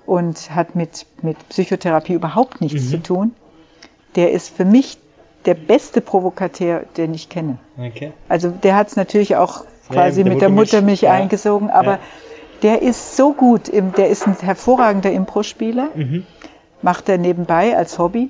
und 0.05 0.53
hat 0.53 0.75
mit, 0.75 1.05
mit 1.21 1.37
Psychotherapie 1.49 2.13
überhaupt 2.13 2.61
nichts 2.61 2.85
mhm. 2.85 2.89
zu 2.89 3.03
tun. 3.03 3.35
Der 4.15 4.31
ist 4.31 4.55
für 4.55 4.65
mich 4.65 4.97
der 5.45 5.53
beste 5.53 6.01
Provokateur, 6.01 6.83
den 6.97 7.13
ich 7.13 7.29
kenne. 7.29 7.57
Okay. 7.77 8.11
Also 8.29 8.49
der 8.49 8.75
hat 8.75 8.87
es 8.89 8.95
natürlich 8.95 9.35
auch 9.35 9.65
quasi 9.89 10.21
ja, 10.21 10.27
mit 10.27 10.41
der 10.41 10.49
Muttermilch 10.49 11.01
ja. 11.01 11.11
eingesogen, 11.11 11.69
aber 11.69 11.99
der 12.61 12.81
ist 12.81 13.15
so 13.15 13.33
gut, 13.33 13.71
der 13.73 14.09
ist 14.09 14.27
ein 14.27 14.35
hervorragender 14.39 15.11
Impro-Spieler, 15.11 15.89
mhm. 15.93 16.25
macht 16.81 17.09
er 17.09 17.17
nebenbei 17.17 17.75
als 17.75 17.99
Hobby. 17.99 18.29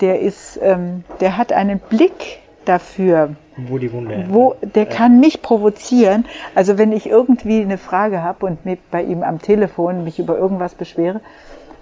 Der 0.00 0.20
ist, 0.20 0.58
ähm, 0.60 1.04
der 1.20 1.36
hat 1.36 1.52
einen 1.52 1.78
Blick 1.78 2.38
dafür. 2.64 3.36
Wo 3.56 3.78
die 3.78 3.92
Wunde. 3.92 4.26
Wo, 4.28 4.56
der 4.62 4.86
kann 4.86 5.20
mich 5.20 5.42
provozieren. 5.42 6.24
Also 6.54 6.78
wenn 6.78 6.92
ich 6.92 7.06
irgendwie 7.08 7.60
eine 7.60 7.78
Frage 7.78 8.22
habe 8.22 8.46
und 8.46 8.64
mit 8.64 8.90
bei 8.90 9.02
ihm 9.02 9.22
am 9.22 9.40
Telefon 9.40 10.02
mich 10.02 10.18
über 10.18 10.36
irgendwas 10.36 10.74
beschwere, 10.74 11.20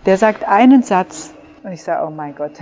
der 0.05 0.19
sagt 0.19 0.47
einen 0.47 0.83
Satz 0.83 1.33
und 1.63 1.73
ich 1.73 1.83
sage, 1.83 2.05
oh 2.07 2.11
mein 2.11 2.35
Gott, 2.35 2.53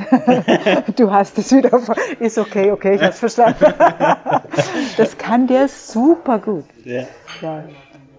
du 0.97 1.11
hast 1.11 1.39
es 1.39 1.53
wieder. 1.53 1.81
Ist 2.18 2.39
okay, 2.39 2.70
okay, 2.70 2.95
ich 2.95 3.01
habe 3.01 3.12
es 3.12 3.18
verstanden. 3.18 3.64
das 4.97 5.16
kann 5.16 5.47
der 5.47 5.68
super 5.68 6.39
gut. 6.39 6.64
Ja. 6.85 7.05
ja. 7.41 7.64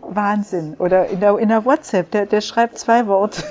Wahnsinn. 0.01 0.75
Oder 0.79 1.07
in 1.07 1.19
der, 1.19 1.37
in 1.37 1.49
der 1.49 1.65
WhatsApp, 1.65 2.11
der, 2.11 2.25
der 2.25 2.41
schreibt 2.41 2.77
zwei 2.77 3.07
Worte. 3.07 3.43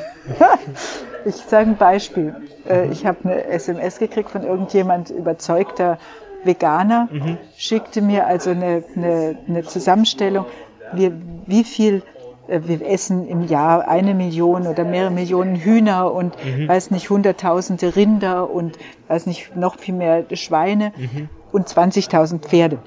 ich 1.24 1.36
sage 1.36 1.70
ein 1.70 1.76
Beispiel. 1.76 2.34
Äh, 2.68 2.88
ich 2.90 3.06
habe 3.06 3.18
eine 3.24 3.44
SMS 3.44 3.98
gekriegt 3.98 4.30
von 4.30 4.42
irgendjemand 4.42 5.10
überzeugter 5.10 5.98
Veganer, 6.44 7.08
mhm. 7.10 7.38
schickte 7.56 8.00
mir 8.00 8.26
also 8.26 8.50
eine, 8.50 8.82
eine, 8.96 9.38
eine 9.46 9.62
Zusammenstellung, 9.64 10.46
wie, 10.92 11.12
wie 11.46 11.64
viel 11.64 12.02
äh, 12.48 12.60
wir 12.64 12.86
essen 12.86 13.26
im 13.28 13.46
Jahr 13.46 13.88
eine 13.88 14.14
Million 14.14 14.66
oder 14.66 14.84
mehrere 14.84 15.10
Millionen 15.10 15.56
Hühner 15.56 16.12
und 16.12 16.34
mhm. 16.44 16.68
weiß 16.68 16.90
nicht, 16.90 17.10
hunderttausende 17.10 17.94
Rinder 17.96 18.50
und 18.50 18.78
weiß 19.08 19.26
nicht, 19.26 19.56
noch 19.56 19.78
viel 19.78 19.94
mehr 19.94 20.24
Schweine 20.32 20.92
mhm. 20.96 21.28
und 21.52 21.68
20.000 21.68 22.40
Pferde. 22.40 22.78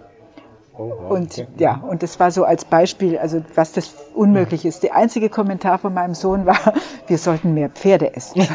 Oh, 0.75 0.89
wow, 0.89 1.11
und 1.11 1.45
ja, 1.57 1.83
und 1.87 2.01
das 2.01 2.19
war 2.19 2.31
so 2.31 2.45
als 2.45 2.65
Beispiel, 2.65 3.19
also 3.19 3.43
was 3.53 3.73
das 3.73 3.93
unmöglich 4.15 4.65
ist. 4.65 4.81
Der 4.81 4.95
einzige 4.95 5.29
Kommentar 5.29 5.77
von 5.77 5.93
meinem 5.93 6.15
Sohn 6.15 6.47
war, 6.47 6.57
wir 7.07 7.17
sollten 7.19 7.53
mehr 7.53 7.69
Pferde 7.69 8.15
essen. 8.15 8.41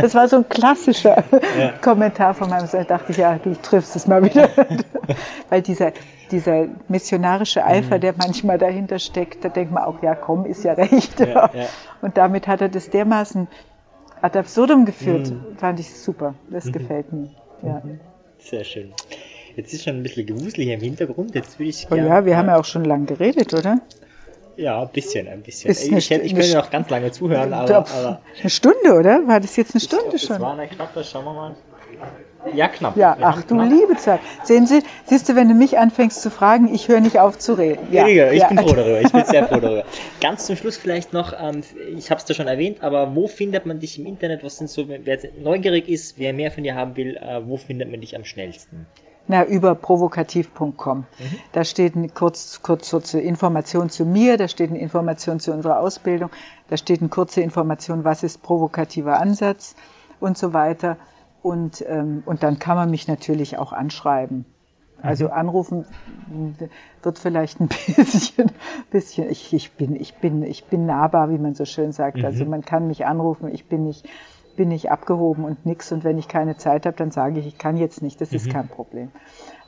das 0.00 0.14
war 0.14 0.28
so 0.28 0.36
ein 0.36 0.48
klassischer 0.48 1.24
ja. 1.58 1.72
Kommentar 1.82 2.32
von 2.32 2.48
meinem 2.48 2.66
Sohn. 2.66 2.80
Da 2.88 2.96
dachte 2.96 3.12
ich, 3.12 3.18
ja, 3.18 3.38
du 3.38 3.54
triffst 3.54 3.94
es 3.96 4.06
mal 4.06 4.24
wieder. 4.24 4.48
Weil 5.50 5.60
dieser, 5.60 5.92
dieser 6.30 6.68
missionarische 6.88 7.62
Eifer, 7.64 7.96
mhm. 7.96 8.00
der 8.00 8.14
manchmal 8.16 8.56
dahinter 8.56 8.98
steckt, 8.98 9.44
da 9.44 9.50
denkt 9.50 9.72
man 9.72 9.84
auch, 9.84 10.02
ja 10.02 10.14
komm, 10.14 10.46
ist 10.46 10.64
ja 10.64 10.72
recht. 10.72 11.20
Ja, 11.20 11.50
ja. 11.52 11.66
Und 12.00 12.16
damit 12.16 12.48
hat 12.48 12.62
er 12.62 12.70
das 12.70 12.88
dermaßen 12.88 13.46
ad 14.22 14.38
absurdum 14.38 14.86
geführt. 14.86 15.30
Mhm. 15.30 15.58
Fand 15.58 15.80
ich 15.80 15.94
super. 15.94 16.34
Das 16.48 16.64
mhm. 16.64 16.72
gefällt 16.72 17.12
mir. 17.12 17.28
Ja. 17.62 17.82
Sehr 18.38 18.64
schön. 18.64 18.94
Jetzt 19.56 19.72
ist 19.72 19.84
schon 19.84 19.96
ein 19.96 20.02
bisschen 20.02 20.26
gewuselig 20.26 20.68
im 20.68 20.80
Hintergrund. 20.80 21.34
Jetzt 21.34 21.58
würde 21.58 21.70
ich 21.70 21.86
oh 21.90 21.94
ja, 21.94 22.24
wir 22.24 22.36
haben 22.36 22.48
ja 22.48 22.58
auch 22.58 22.64
schon 22.64 22.84
lange 22.84 23.06
geredet, 23.06 23.52
oder? 23.54 23.80
Ja, 24.56 24.82
ein 24.82 24.88
bisschen, 24.88 25.26
ein 25.28 25.42
bisschen. 25.42 25.70
Ist 25.70 25.90
ich, 25.90 26.10
hätte, 26.10 26.24
ich 26.24 26.34
könnte 26.34 26.54
noch 26.54 26.70
ganz 26.70 26.90
lange 26.90 27.10
zuhören, 27.12 27.52
aber, 27.52 27.76
aber, 27.76 28.20
Eine 28.40 28.50
Stunde, 28.50 28.92
oder? 28.92 29.26
War 29.26 29.40
das 29.40 29.56
jetzt 29.56 29.74
eine 29.74 29.80
Stunde 29.80 30.16
ich, 30.16 30.22
schon? 30.22 30.36
Das 30.36 30.40
war 30.40 30.52
eine 30.52 30.68
knappe, 30.68 31.02
schauen 31.02 31.24
wir 31.24 31.32
mal. 31.32 31.56
Ja, 32.54 32.68
knapp. 32.68 32.96
Ja, 32.96 33.16
ja 33.18 33.26
ach 33.28 33.42
du 33.42 33.54
knapp. 33.54 33.70
liebe 33.70 33.96
Zeit. 33.96 34.20
Sehen 34.44 34.66
Sie, 34.66 34.82
siehst 35.04 35.28
du, 35.28 35.36
wenn 35.36 35.48
du 35.48 35.54
mich 35.54 35.78
anfängst 35.78 36.22
zu 36.22 36.30
fragen, 36.30 36.74
ich 36.74 36.88
höre 36.88 37.00
nicht 37.00 37.18
auf 37.18 37.38
zu 37.38 37.54
reden. 37.54 37.86
Ja, 37.90 38.06
ja 38.06 38.32
ich 38.32 38.40
ja. 38.40 38.48
bin 38.48 38.58
froh 38.58 38.74
darüber. 38.74 39.00
Ich 39.00 39.12
bin 39.12 39.24
sehr 39.24 39.46
froh 39.46 39.60
darüber. 39.60 39.84
Ganz 40.20 40.46
zum 40.46 40.56
Schluss 40.56 40.76
vielleicht 40.76 41.12
noch, 41.12 41.32
ähm, 41.38 41.62
ich 41.96 42.10
habe 42.10 42.18
es 42.18 42.24
da 42.24 42.34
schon 42.34 42.46
erwähnt, 42.46 42.82
aber 42.82 43.14
wo 43.14 43.28
findet 43.28 43.66
man 43.66 43.80
dich 43.80 43.98
im 43.98 44.06
Internet? 44.06 44.42
Was 44.42 44.56
sind 44.58 44.70
so, 44.70 44.88
wer 44.88 45.18
neugierig 45.42 45.88
ist, 45.88 46.18
wer 46.18 46.32
mehr 46.32 46.50
von 46.50 46.64
dir 46.64 46.74
haben 46.74 46.96
will, 46.96 47.16
äh, 47.16 47.40
wo 47.46 47.56
findet 47.56 47.90
man 47.90 48.00
dich 48.00 48.16
am 48.16 48.24
schnellsten? 48.24 48.86
Na, 49.30 49.46
über 49.46 49.76
provokativ.com. 49.76 50.98
Mhm. 50.98 51.04
Da 51.52 51.62
steht 51.62 51.94
eine 51.94 52.08
kurz, 52.08 52.62
kurz, 52.62 52.90
kurze 52.90 53.20
Information 53.20 53.88
zu 53.88 54.04
mir, 54.04 54.36
da 54.36 54.48
steht 54.48 54.70
eine 54.70 54.80
Information 54.80 55.38
zu 55.38 55.52
unserer 55.52 55.78
Ausbildung, 55.78 56.30
da 56.68 56.76
steht 56.76 56.98
eine 57.00 57.10
kurze 57.10 57.40
Information, 57.40 58.02
was 58.02 58.24
ist 58.24 58.42
provokativer 58.42 59.20
Ansatz 59.20 59.76
und 60.18 60.36
so 60.36 60.52
weiter. 60.52 60.96
Und, 61.42 61.84
ähm, 61.88 62.24
und 62.26 62.42
dann 62.42 62.58
kann 62.58 62.74
man 62.74 62.90
mich 62.90 63.06
natürlich 63.06 63.56
auch 63.56 63.72
anschreiben. 63.72 64.46
Also 65.00 65.26
mhm. 65.26 65.30
anrufen 65.30 65.84
wird 67.00 67.18
vielleicht 67.20 67.60
ein 67.60 67.68
bisschen, 67.96 68.50
bisschen 68.90 69.30
ich, 69.30 69.52
ich, 69.52 69.70
bin, 69.70 69.94
ich, 69.94 70.14
bin, 70.14 70.42
ich 70.42 70.64
bin 70.64 70.86
nahbar, 70.86 71.30
wie 71.30 71.38
man 71.38 71.54
so 71.54 71.66
schön 71.66 71.92
sagt. 71.92 72.16
Also 72.16 72.26
mhm. 72.26 72.32
Also 72.32 72.44
man 72.46 72.64
kann 72.64 72.88
mich 72.88 73.06
anrufen, 73.06 73.48
ich 73.54 73.66
bin 73.66 73.84
nicht 73.84 74.08
bin 74.56 74.70
ich 74.70 74.90
abgehoben 74.90 75.44
und 75.44 75.66
nix. 75.66 75.92
Und 75.92 76.04
wenn 76.04 76.18
ich 76.18 76.28
keine 76.28 76.56
Zeit 76.56 76.86
habe, 76.86 76.96
dann 76.96 77.10
sage 77.10 77.40
ich, 77.40 77.46
ich 77.46 77.58
kann 77.58 77.76
jetzt 77.76 78.02
nicht. 78.02 78.20
Das 78.20 78.30
mhm. 78.30 78.36
ist 78.36 78.50
kein 78.50 78.68
Problem. 78.68 79.10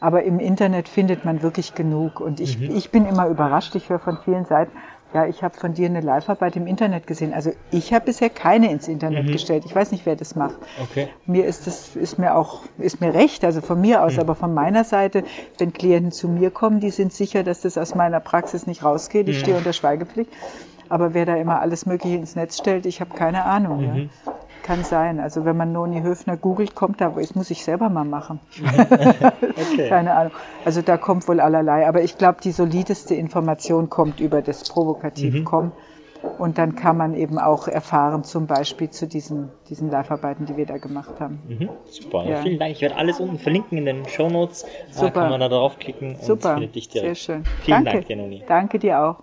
Aber 0.00 0.24
im 0.24 0.40
Internet 0.40 0.88
findet 0.88 1.24
man 1.24 1.42
wirklich 1.42 1.74
genug. 1.74 2.20
Und 2.20 2.40
ich, 2.40 2.58
mhm. 2.58 2.74
ich 2.76 2.90
bin 2.90 3.06
immer 3.06 3.28
überrascht. 3.28 3.74
Ich 3.74 3.88
höre 3.88 3.98
von 4.00 4.18
vielen 4.24 4.44
Seiten, 4.44 4.72
Ja, 5.14 5.26
ich 5.26 5.42
habe 5.42 5.54
von 5.54 5.74
dir 5.74 5.86
eine 5.86 6.00
Live-Arbeit 6.00 6.56
im 6.56 6.66
Internet 6.66 7.06
gesehen. 7.06 7.34
Also 7.34 7.52
ich 7.70 7.92
habe 7.92 8.06
bisher 8.06 8.30
keine 8.30 8.70
ins 8.70 8.88
Internet 8.88 9.26
mhm. 9.26 9.32
gestellt. 9.32 9.64
Ich 9.66 9.74
weiß 9.74 9.92
nicht, 9.92 10.06
wer 10.06 10.16
das 10.16 10.34
macht. 10.34 10.56
Okay. 10.82 11.08
Mir 11.26 11.44
ist 11.44 11.66
das 11.66 11.96
ist 11.96 12.18
mir 12.18 12.34
auch 12.34 12.62
ist 12.78 13.00
mir 13.00 13.12
recht, 13.12 13.44
also 13.44 13.60
von 13.60 13.80
mir 13.80 14.02
aus, 14.02 14.14
mhm. 14.14 14.20
aber 14.20 14.34
von 14.34 14.54
meiner 14.54 14.84
Seite, 14.84 15.24
wenn 15.58 15.72
Klienten 15.72 16.12
zu 16.12 16.28
mir 16.28 16.50
kommen, 16.50 16.80
die 16.80 16.90
sind 16.90 17.12
sicher, 17.12 17.42
dass 17.42 17.60
das 17.60 17.76
aus 17.76 17.94
meiner 17.94 18.20
Praxis 18.20 18.66
nicht 18.66 18.84
rausgeht. 18.84 19.28
Ich 19.28 19.36
mhm. 19.36 19.40
stehe 19.40 19.56
unter 19.58 19.72
Schweigepflicht. 19.74 20.30
Aber 20.88 21.14
wer 21.14 21.26
da 21.26 21.36
immer 21.36 21.60
alles 21.60 21.86
Mögliche 21.86 22.16
ins 22.16 22.34
Netz 22.36 22.58
stellt, 22.58 22.84
ich 22.86 23.00
habe 23.00 23.14
keine 23.14 23.44
Ahnung. 23.44 24.10
Ja. 24.24 24.32
Kann 24.62 24.84
sein. 24.84 25.18
Also 25.18 25.44
wenn 25.44 25.56
man 25.56 25.72
Noni 25.72 26.02
Höfner 26.02 26.36
googelt, 26.36 26.74
kommt 26.74 27.00
da, 27.00 27.10
das 27.10 27.34
muss 27.34 27.50
ich 27.50 27.64
selber 27.64 27.88
mal 27.88 28.04
machen. 28.04 28.38
okay. 28.62 29.88
Keine 29.88 30.14
Ahnung. 30.14 30.32
Also 30.64 30.82
da 30.82 30.96
kommt 30.96 31.26
wohl 31.26 31.40
allerlei. 31.40 31.88
Aber 31.88 32.02
ich 32.02 32.16
glaube, 32.16 32.38
die 32.42 32.52
solideste 32.52 33.14
Information 33.14 33.90
kommt 33.90 34.20
über 34.20 34.40
das 34.40 34.68
Provokativ.com. 34.68 35.64
Mhm. 35.64 35.72
Und 36.38 36.58
dann 36.58 36.76
kann 36.76 36.96
man 36.96 37.14
eben 37.14 37.38
auch 37.38 37.66
erfahren, 37.66 38.22
zum 38.22 38.46
Beispiel 38.46 38.90
zu 38.90 39.08
diesen, 39.08 39.50
diesen 39.68 39.90
Live-Arbeiten, 39.90 40.46
die 40.46 40.56
wir 40.56 40.66
da 40.66 40.78
gemacht 40.78 41.20
haben. 41.20 41.40
Mhm, 41.48 41.68
super, 41.90 42.24
ja. 42.24 42.42
vielen 42.42 42.60
Dank. 42.60 42.70
Ich 42.72 42.80
werde 42.80 42.96
alles 42.96 43.18
unten 43.18 43.38
verlinken 43.38 43.78
in 43.78 43.86
den 43.86 44.08
Show 44.08 44.28
Notes. 44.28 44.64
Da 44.98 45.10
kann 45.10 45.30
man 45.30 45.40
da 45.40 45.48
draufklicken 45.48 46.14
und 46.14 46.22
super. 46.22 46.54
findet 46.54 46.76
dich 46.76 46.88
direkt. 46.88 47.16
Sehr 47.16 47.36
schön. 47.36 47.44
Vielen 47.62 47.84
Danke. 47.84 47.98
Dank, 47.98 48.10
Janoni. 48.10 48.42
Danke 48.46 48.78
dir 48.78 49.02
auch. 49.02 49.22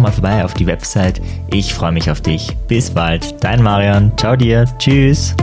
mal 0.01 0.11
vorbei 0.11 0.43
auf 0.43 0.53
die 0.53 0.67
Website. 0.67 1.21
Ich 1.51 1.73
freue 1.73 1.91
mich 1.91 2.09
auf 2.09 2.21
dich. 2.21 2.55
Bis 2.67 2.91
bald. 2.91 3.43
Dein 3.43 3.61
Marian. 3.61 4.11
Ciao 4.17 4.35
dir. 4.35 4.65
Tschüss. 4.77 5.35